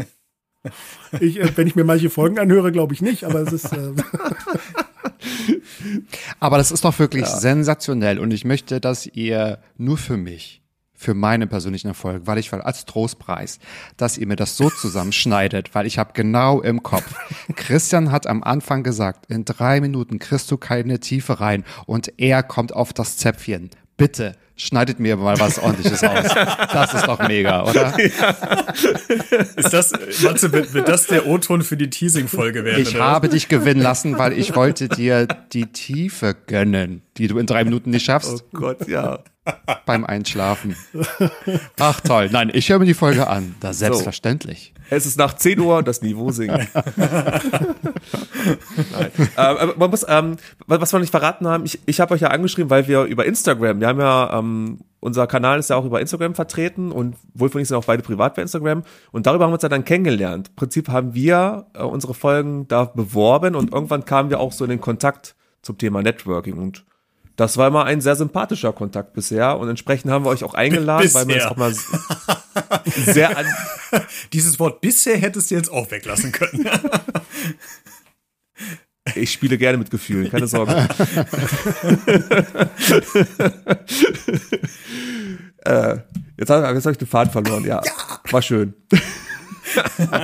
[1.19, 3.71] Ich, äh, wenn ich mir manche Folgen anhöre, glaube ich nicht, aber es ist.
[3.73, 3.93] Äh,
[6.39, 10.61] Aber das ist doch wirklich sensationell und ich möchte, dass ihr nur für mich,
[10.97, 13.59] für meinen persönlichen Erfolg, weil ich als Trostpreis,
[13.95, 17.05] dass ihr mir das so zusammenschneidet, weil ich habe genau im Kopf.
[17.55, 22.41] Christian hat am Anfang gesagt, in drei Minuten kriegst du keine Tiefe rein und er
[22.41, 23.69] kommt auf das Zäpfchen.
[23.95, 26.25] Bitte schneidet mir mal was ordentliches aus.
[26.73, 27.97] Das ist doch mega, oder?
[29.55, 29.91] Ist das,
[30.21, 32.81] Matze, wird, wird das der O-Ton für die Teasing-Folge werden?
[32.81, 33.05] Ich oder?
[33.05, 37.63] habe dich gewinnen lassen, weil ich wollte dir die Tiefe gönnen, die du in drei
[37.63, 38.43] Minuten nicht schaffst.
[38.53, 39.19] Oh Gott, ja.
[39.85, 40.75] beim Einschlafen.
[41.79, 42.29] Ach toll.
[42.31, 43.55] Nein, ich höre mir die Folge an.
[43.59, 44.73] Das selbstverständlich.
[44.89, 46.53] Es ist nach 10 Uhr das Niveau sinkt.
[46.75, 47.11] Nein.
[49.37, 52.69] Ähm, man muss, ähm, was wir nicht verraten haben, ich, ich habe euch ja angeschrieben,
[52.69, 56.35] weil wir über Instagram, wir haben ja, ähm, unser Kanal ist ja auch über Instagram
[56.35, 59.55] vertreten und Wolf und ich sind auch beide privat bei Instagram und darüber haben wir
[59.55, 60.49] uns ja dann kennengelernt.
[60.49, 64.63] Im Prinzip haben wir äh, unsere Folgen da beworben und irgendwann kamen wir auch so
[64.63, 66.85] in den Kontakt zum Thema Networking und
[67.37, 71.09] das war immer ein sehr sympathischer Kontakt bisher und entsprechend haben wir euch auch eingeladen,
[71.13, 71.45] weil wir Bisher.
[71.45, 71.73] es auch mal
[73.13, 73.45] sehr an,
[74.33, 76.69] Dieses Wort bisher hättest du jetzt auch weglassen können.
[79.15, 80.73] Ich spiele gerne mit Gefühlen, keine Sorge.
[85.63, 85.97] äh,
[86.37, 87.81] jetzt habe hab ich den Faden verloren, ja.
[88.31, 88.73] War schön.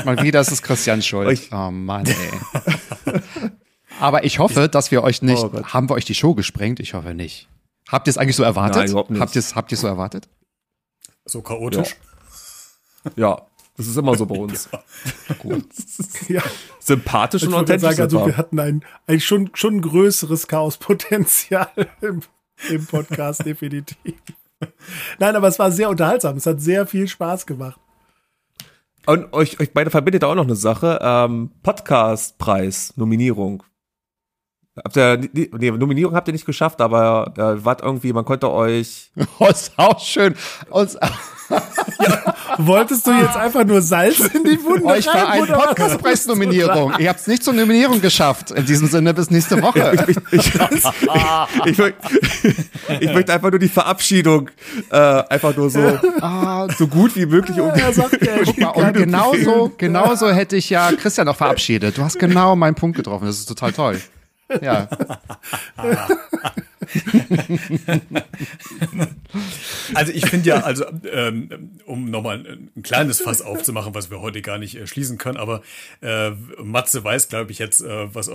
[0.06, 1.28] Mal wieder ist es Christian schuld.
[1.28, 3.22] Euch- Oh Mann, ey.
[4.04, 5.42] Aber ich hoffe, dass wir euch nicht.
[5.42, 6.82] Oh haben wir euch die Show gesprengt?
[6.82, 7.48] Ich hoffe nicht.
[7.88, 8.76] Habt ihr es eigentlich so erwartet?
[8.76, 9.22] Nein, überhaupt nicht.
[9.22, 10.28] Habt ihr es habt ihr so erwartet?
[11.24, 11.96] So chaotisch.
[13.16, 13.42] Ja,
[13.78, 14.68] das ist immer so bei uns.
[16.28, 16.44] Ja.
[16.80, 17.82] Sympathisch Ich und authentisch.
[17.82, 18.36] sagen, also wir.
[18.36, 21.70] hatten ein, ein schon, schon größeres Chaospotenzial
[22.02, 22.20] im,
[22.70, 23.96] im Podcast, definitiv.
[25.18, 26.36] Nein, aber es war sehr unterhaltsam.
[26.36, 27.80] Es hat sehr viel Spaß gemacht.
[29.06, 31.00] Und euch, euch beide verbindet auch noch eine Sache.
[31.02, 33.64] Ähm, Podcastpreis, Nominierung.
[34.76, 38.52] Habt ihr, nee, nee, Nominierung habt ihr nicht geschafft, aber äh, wart irgendwie, man konnte
[38.52, 39.12] euch.
[39.40, 40.36] Oh, ist auch schön.
[40.70, 40.98] Und,
[42.58, 45.66] Wolltest du jetzt einfach nur Salz in die Wunde euch war reiben, eine oder was?
[45.68, 46.94] Podcastpreis-Nominierung.
[47.00, 48.52] Ihr habt es nicht zur Nominierung geschafft.
[48.52, 50.06] In diesem Sinne bis nächste Woche.
[50.32, 50.56] Ich, ich,
[51.66, 51.80] ich,
[53.00, 54.50] ich möchte einfach nur die Verabschiedung
[54.90, 57.70] äh, einfach nur so, Ah, so gut wie möglich um.
[57.70, 61.98] Er sagt, er Guck mal, und genauso, genauso hätte ich ja Christian auch verabschiedet.
[61.98, 63.26] Du hast genau meinen Punkt getroffen.
[63.26, 64.02] Das ist total toll.
[64.62, 64.90] Ja.
[69.96, 74.22] Also ich finde ja, also ähm, um nochmal ein, ein kleines Fass aufzumachen, was wir
[74.22, 75.62] heute gar nicht äh, schließen können, aber
[76.02, 78.30] äh, Matze weiß, glaube ich, jetzt, äh, was,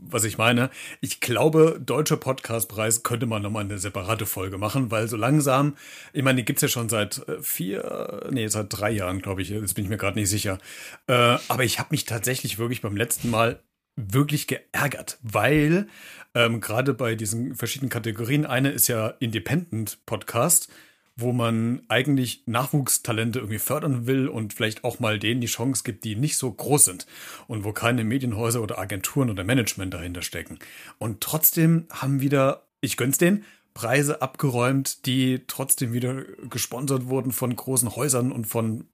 [0.00, 0.70] was ich meine.
[1.00, 5.76] Ich glaube, Deutscher Podcastpreis könnte man nochmal eine separate Folge machen, weil so langsam,
[6.12, 9.48] ich meine, die gibt's ja schon seit äh, vier, nee, seit drei Jahren, glaube ich,
[9.48, 10.58] jetzt bin ich mir gerade nicht sicher.
[11.06, 13.60] Äh, aber ich habe mich tatsächlich wirklich beim letzten Mal
[13.96, 15.88] wirklich geärgert, weil
[16.34, 20.68] ähm, gerade bei diesen verschiedenen Kategorien, eine ist ja Independent Podcast,
[21.16, 26.04] wo man eigentlich Nachwuchstalente irgendwie fördern will und vielleicht auch mal denen die Chance gibt,
[26.04, 27.06] die nicht so groß sind
[27.48, 30.58] und wo keine Medienhäuser oder Agenturen oder Management dahinter stecken.
[30.98, 37.54] Und trotzdem haben wieder, ich gönn's denen, Preise abgeräumt, die trotzdem wieder gesponsert wurden von
[37.54, 38.84] großen Häusern und von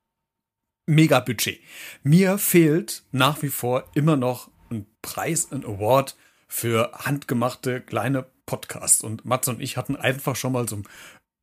[0.87, 1.61] mega Budget.
[2.05, 4.52] Mir fehlt nach wie vor immer noch
[5.03, 6.17] Preis, ein Award
[6.49, 9.03] für handgemachte kleine Podcasts.
[9.03, 10.83] Und Matze und ich hatten einfach schon mal so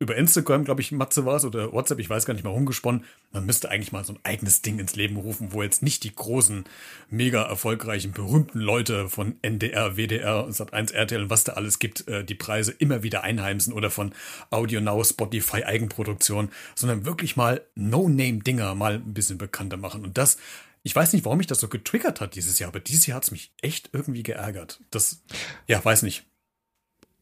[0.01, 3.03] über Instagram, glaube ich, Matze war es, oder WhatsApp, ich weiß gar nicht mal, rumgesponnen.
[3.33, 6.15] Man müsste eigentlich mal so ein eigenes Ding ins Leben rufen, wo jetzt nicht die
[6.15, 6.63] großen,
[7.09, 12.07] mega erfolgreichen, berühmten Leute von NDR, WDR und Sat1 RTL und was da alles gibt,
[12.07, 14.13] äh, die Preise immer wieder einheimsen oder von
[14.51, 20.05] Audio Now, Spotify, Eigenproduktion, sondern wirklich mal No-Name-Dinger mal ein bisschen bekannter machen.
[20.05, 20.37] Und das,
[20.83, 23.25] ich weiß nicht, warum mich das so getriggert hat dieses Jahr, aber dieses Jahr hat
[23.25, 24.81] es mich echt irgendwie geärgert.
[24.91, 25.23] Das,
[25.67, 26.25] ja, weiß nicht.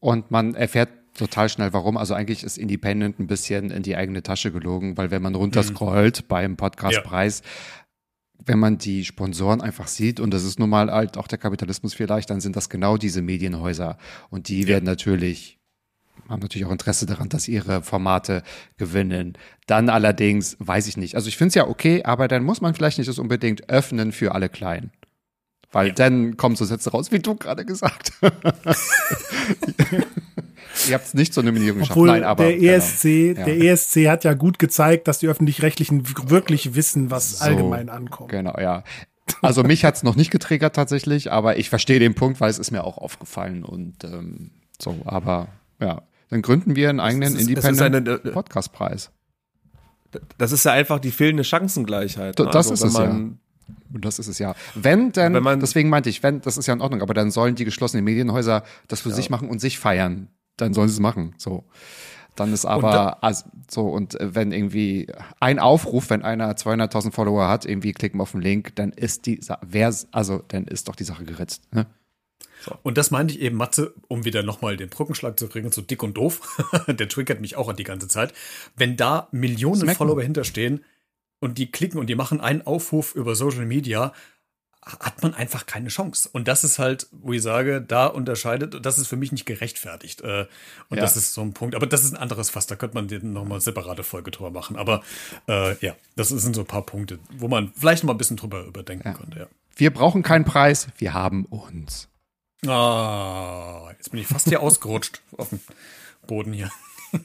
[0.00, 1.96] Und man erfährt total schnell, warum.
[1.96, 6.28] Also eigentlich ist Independent ein bisschen in die eigene Tasche gelogen, weil wenn man runterscrollt
[6.28, 7.42] beim Podcastpreis,
[8.44, 11.94] wenn man die Sponsoren einfach sieht, und das ist nun mal halt auch der Kapitalismus
[11.94, 13.98] vielleicht, dann sind das genau diese Medienhäuser.
[14.30, 15.58] Und die werden natürlich,
[16.28, 18.42] haben natürlich auch Interesse daran, dass ihre Formate
[18.76, 19.36] gewinnen.
[19.66, 21.14] Dann allerdings, weiß ich nicht.
[21.14, 24.12] Also ich finde es ja okay, aber dann muss man vielleicht nicht das unbedingt öffnen
[24.12, 24.90] für alle Kleinen.
[25.70, 28.12] Weil dann kommen so Sätze raus, wie du gerade gesagt
[30.88, 31.96] Ihr habt es nicht zur Nominierung geschafft.
[31.96, 32.72] Obwohl Nein, aber der genau.
[32.72, 33.04] ESC,
[33.36, 33.44] Ja.
[33.44, 38.30] der ESC hat ja gut gezeigt, dass die öffentlich-rechtlichen wirklich wissen, was So, allgemein ankommt.
[38.30, 38.84] Genau, ja.
[39.42, 42.70] Also mich hat's noch nicht getriggert tatsächlich, aber ich verstehe den Punkt, weil es ist
[42.70, 45.48] mir auch aufgefallen und ähm, so, aber
[45.80, 49.10] ja, dann gründen wir einen eigenen ist- Independent eine- äh, Podcastpreis.
[50.38, 52.38] Das ist ja einfach die fehlende Chancengleichheit.
[52.38, 52.46] Ne?
[52.46, 53.38] das Also, ist es, man-
[53.92, 54.54] Und das ist es ja.
[54.74, 57.30] Wenn denn, Wenn man- deswegen meinte ich, wenn, das ist ja in Ordnung, aber dann
[57.30, 60.28] sollen die geschlossenen Medienhäuser das für sich machen und sich feiern.
[60.56, 61.34] Dann sollen sie es machen.
[61.36, 61.64] So.
[62.34, 65.08] Dann ist aber also, so und äh, wenn irgendwie
[65.40, 69.26] ein Aufruf, wenn einer 200.000 Follower hat, irgendwie klicken wir auf den Link, dann ist
[69.26, 71.62] die wer also dann ist doch die Sache geritzt.
[71.74, 71.86] Ne?
[72.82, 76.02] Und das meinte ich eben, Matze, um wieder nochmal den Brückenschlag zu kriegen zu dick
[76.02, 76.40] und doof.
[76.88, 78.32] Der triggert mich auch an die ganze Zeit.
[78.76, 79.96] Wenn da Millionen Smacken.
[79.96, 80.84] Follower hinterstehen
[81.40, 84.12] und die klicken und die machen einen Aufruf über Social Media,
[84.82, 86.30] hat man einfach keine Chance.
[86.32, 90.22] Und das ist halt, wo ich sage, da unterscheidet, das ist für mich nicht gerechtfertigt.
[90.22, 90.46] Äh,
[90.88, 91.02] Und Ja.
[91.02, 91.74] das ist so ein Punkt.
[91.74, 94.76] Aber das ist ein anderes Fass, da könnte man nochmal separate Folge drüber machen.
[94.76, 95.02] Aber
[95.46, 98.36] äh, ja, das sind so ein paar Punkte, wo man vielleicht noch mal ein bisschen
[98.38, 99.46] drüber überdenken könnte, ja.
[99.76, 102.07] Wir brauchen keinen Preis, wir haben uns.
[102.66, 105.60] Ah, jetzt bin ich fast hier ausgerutscht auf dem
[106.26, 106.70] Boden hier.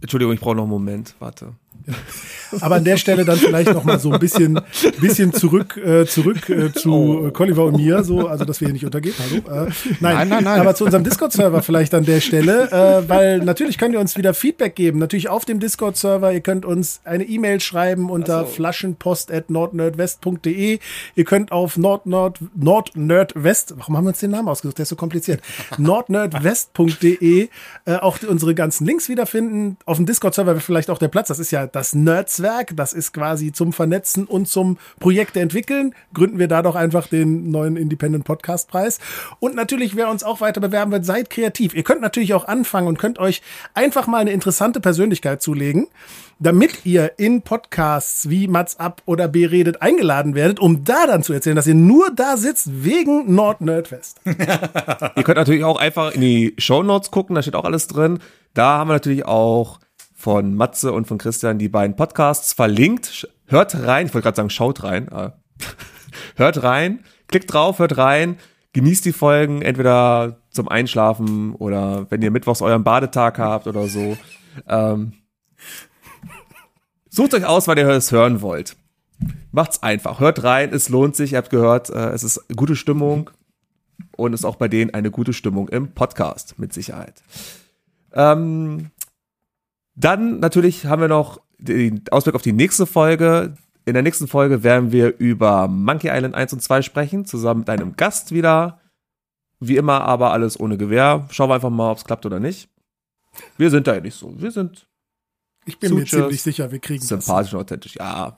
[0.00, 1.14] Entschuldigung, ich brauche noch einen Moment.
[1.18, 1.54] Warte.
[2.60, 4.60] Aber an der Stelle dann vielleicht noch mal so ein bisschen,
[5.00, 8.74] bisschen zurück, äh, zurück äh, zu äh, Colliver und mir, so, also dass wir hier
[8.74, 9.14] nicht untergehen.
[9.18, 9.66] Hallo.
[9.66, 10.60] Äh, nein, Nein, nein, nein.
[10.60, 14.34] Aber zu unserem Discord-Server vielleicht an der Stelle, äh, weil natürlich könnt ihr uns wieder
[14.34, 14.98] Feedback geben.
[14.98, 16.32] Natürlich auf dem Discord-Server.
[16.32, 20.78] Ihr könnt uns eine E-Mail schreiben unter flaschenpost@nordnerdwest.de.
[21.14, 23.74] Ihr könnt auf nordnord nordnerdwest.
[23.76, 24.78] Warum haben wir uns den Namen ausgesucht?
[24.78, 25.40] Der ist so kompliziert.
[25.78, 27.48] nordnerdwest.de
[27.84, 29.76] äh, auch unsere ganzen Links wiederfinden.
[29.86, 31.28] Auf dem Discord-Server wäre vielleicht auch der Platz.
[31.28, 32.76] Das ist ja das Nerds Netzwerk.
[32.76, 35.94] Das ist quasi zum Vernetzen und zum Projekte entwickeln.
[36.14, 38.98] Gründen wir da doch einfach den neuen Independent Podcast Preis.
[39.40, 41.74] Und natürlich, wer uns auch weiter bewerben wird, seid kreativ.
[41.74, 43.42] Ihr könnt natürlich auch anfangen und könnt euch
[43.74, 45.88] einfach mal eine interessante Persönlichkeit zulegen,
[46.38, 51.22] damit ihr in Podcasts wie Mats Ab oder B redet eingeladen werdet, um da dann
[51.22, 54.20] zu erzählen, dass ihr nur da sitzt wegen Nord Nerdfest.
[54.24, 58.18] Ihr könnt natürlich auch einfach in die Show Notes gucken, da steht auch alles drin.
[58.54, 59.78] Da haben wir natürlich auch
[60.22, 63.28] von Matze und von Christian die beiden Podcasts verlinkt.
[63.46, 65.08] Hört rein, ich wollte gerade sagen, schaut rein.
[65.08, 65.30] äh,
[66.36, 68.36] hört rein, klickt drauf, hört rein,
[68.72, 74.16] genießt die Folgen, entweder zum Einschlafen oder wenn ihr mittwochs euren Badetag habt oder so.
[74.68, 75.14] Ähm,
[77.10, 78.76] sucht euch aus, wann ihr es hören wollt.
[79.50, 80.20] Macht's einfach.
[80.20, 81.32] Hört rein, es lohnt sich.
[81.32, 83.30] Ihr habt gehört, äh, es ist gute Stimmung
[84.16, 87.24] und ist auch bei denen eine gute Stimmung im Podcast, mit Sicherheit.
[88.12, 88.92] Ähm,
[89.94, 93.54] dann natürlich haben wir noch den Ausblick auf die nächste Folge.
[93.84, 97.70] In der nächsten Folge werden wir über Monkey Island 1 und 2 sprechen, zusammen mit
[97.70, 98.80] einem Gast wieder.
[99.60, 101.28] Wie immer, aber alles ohne Gewehr.
[101.30, 102.68] Schauen wir einfach mal, ob es klappt oder nicht.
[103.56, 104.34] Wir sind da ja nicht so.
[104.40, 104.86] Wir sind
[105.64, 107.08] Ich bin mir ziemlich sicher, wir kriegen das.
[107.08, 107.96] sympathisch und authentisch.
[107.96, 108.36] Ja.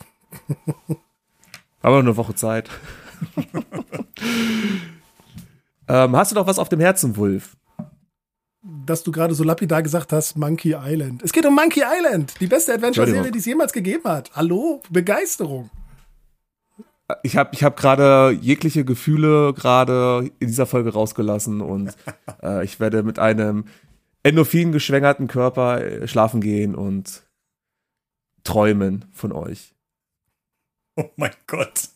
[1.80, 2.70] Aber nur eine Woche Zeit.
[5.88, 7.56] ähm, hast du noch was auf dem Herzen, Wulf?
[8.64, 11.22] Dass du gerade so lapidar gesagt hast, Monkey Island.
[11.22, 14.30] Es geht um Monkey Island, die beste Adventure-Serie, die es jemals gegeben hat.
[14.34, 14.80] Hallo?
[14.88, 15.68] Begeisterung.
[17.22, 21.94] Ich habe ich hab gerade jegliche Gefühle gerade in dieser Folge rausgelassen und
[22.42, 23.66] äh, ich werde mit einem
[24.22, 27.22] endorphin geschwängerten Körper äh, schlafen gehen und
[28.44, 29.73] träumen von euch.
[30.96, 31.88] Oh mein Gott.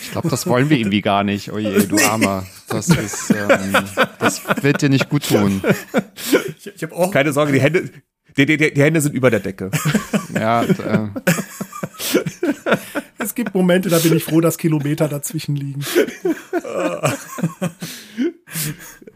[0.00, 1.52] Ich glaube, das wollen wir irgendwie gar nicht.
[1.52, 2.46] Oh je, du Armer.
[2.68, 3.74] Das ist, ähm,
[4.20, 5.60] das wird dir nicht gut tun.
[6.58, 7.90] Ich, ich habe auch Keine Sorge, die Hände,
[8.36, 9.72] die, die, die Hände sind über der Decke.
[10.32, 11.08] Ja, äh,
[13.18, 15.84] Es gibt Momente, da bin ich froh, dass Kilometer dazwischen liegen.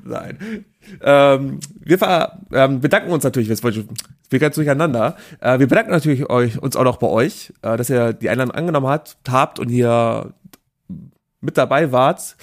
[0.06, 0.64] Nein.
[1.02, 3.86] Ähm, wir ähm, bedanken uns natürlich, jetzt wollte ich-
[4.30, 5.16] wir ganz durcheinander.
[5.40, 8.54] Äh, wir bedanken natürlich euch, uns auch noch bei euch, äh, dass ihr die Einladung
[8.54, 10.32] angenommen hat, habt und hier
[11.40, 12.36] mit dabei wart.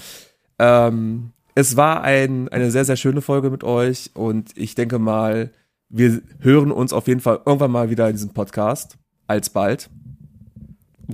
[0.59, 5.51] Ähm, es war ein, eine sehr, sehr schöne Folge mit euch und ich denke mal,
[5.89, 8.97] wir hören uns auf jeden Fall irgendwann mal wieder in diesem Podcast.
[9.27, 9.89] Alsbald.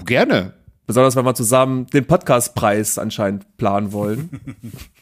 [0.05, 0.53] gerne.
[0.87, 4.29] Besonders wenn wir zusammen den Podcastpreis anscheinend planen wollen.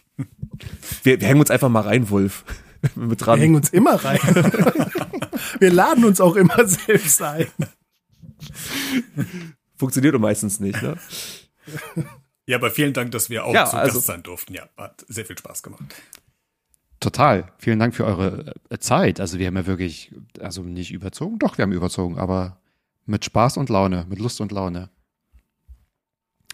[1.04, 2.44] wir, wir hängen uns einfach mal rein, Wulf.
[2.96, 3.38] Mit dran.
[3.40, 4.20] Wir hängen uns immer rein.
[5.60, 7.48] Wir laden uns auch immer selbst ein.
[9.76, 10.98] Funktioniert doch meistens nicht, ne?
[12.46, 14.54] Ja, aber vielen Dank, dass wir auch Ja, zu also- Gast sein durften.
[14.54, 15.84] Ja, hat sehr viel Spaß gemacht.
[17.00, 17.52] Total.
[17.60, 19.20] Vielen Dank für eure äh, Zeit.
[19.20, 22.60] Also wir haben ja wirklich, also nicht überzogen, doch, wir haben überzogen, aber
[23.06, 24.90] mit Spaß und Laune, mit Lust und Laune.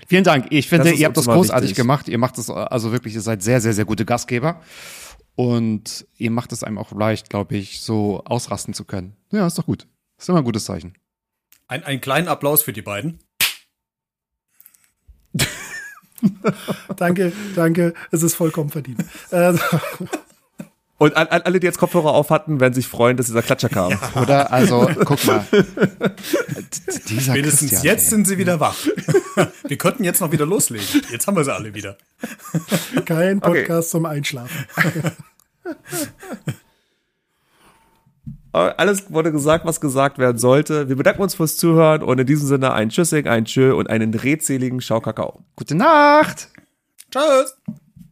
[0.08, 0.48] Vielen Dank.
[0.50, 1.78] Ich finde, ihr habt das großartig wichtig.
[1.78, 2.08] gemacht.
[2.08, 4.62] Ihr macht das, äh, also wirklich, ihr seid sehr, sehr, sehr gute Gastgeber.
[5.36, 9.16] Und ihr macht es einem auch leicht, glaube ich, so ausrasten zu können.
[9.32, 9.88] Ja, ist doch gut.
[10.18, 10.94] Ist immer ein gutes Zeichen.
[11.68, 13.20] Ein, einen kleinen Applaus für die beiden.
[16.96, 17.94] Danke, danke.
[18.12, 19.04] Es ist vollkommen verdient.
[21.04, 23.42] Äh, Und an, an alle, die jetzt Kopfhörer auf hatten, werden sich freuen, dass dieser
[23.42, 23.94] Klatscher kam.
[24.22, 24.52] Oder?
[24.52, 25.46] Also, guck mal.
[27.10, 28.10] Dieser Wenigstens Christian, jetzt ey.
[28.10, 28.76] sind sie wieder wach.
[29.68, 30.86] wir könnten jetzt noch wieder loslegen.
[31.12, 31.98] Jetzt haben wir sie alle wieder.
[33.06, 33.62] kein Okay.
[33.64, 34.66] Podcast zum Einschlafen.
[38.52, 40.88] Aber Alles wurde gesagt, was gesagt werden sollte.
[40.88, 44.14] Wir bedanken uns fürs Zuhören und in diesem Sinne ein Tschüssing, ein Tschö und einen
[44.14, 45.44] redseligen Schau Kakao.
[45.56, 46.50] Gute Nacht.
[47.12, 47.56] Tschüss.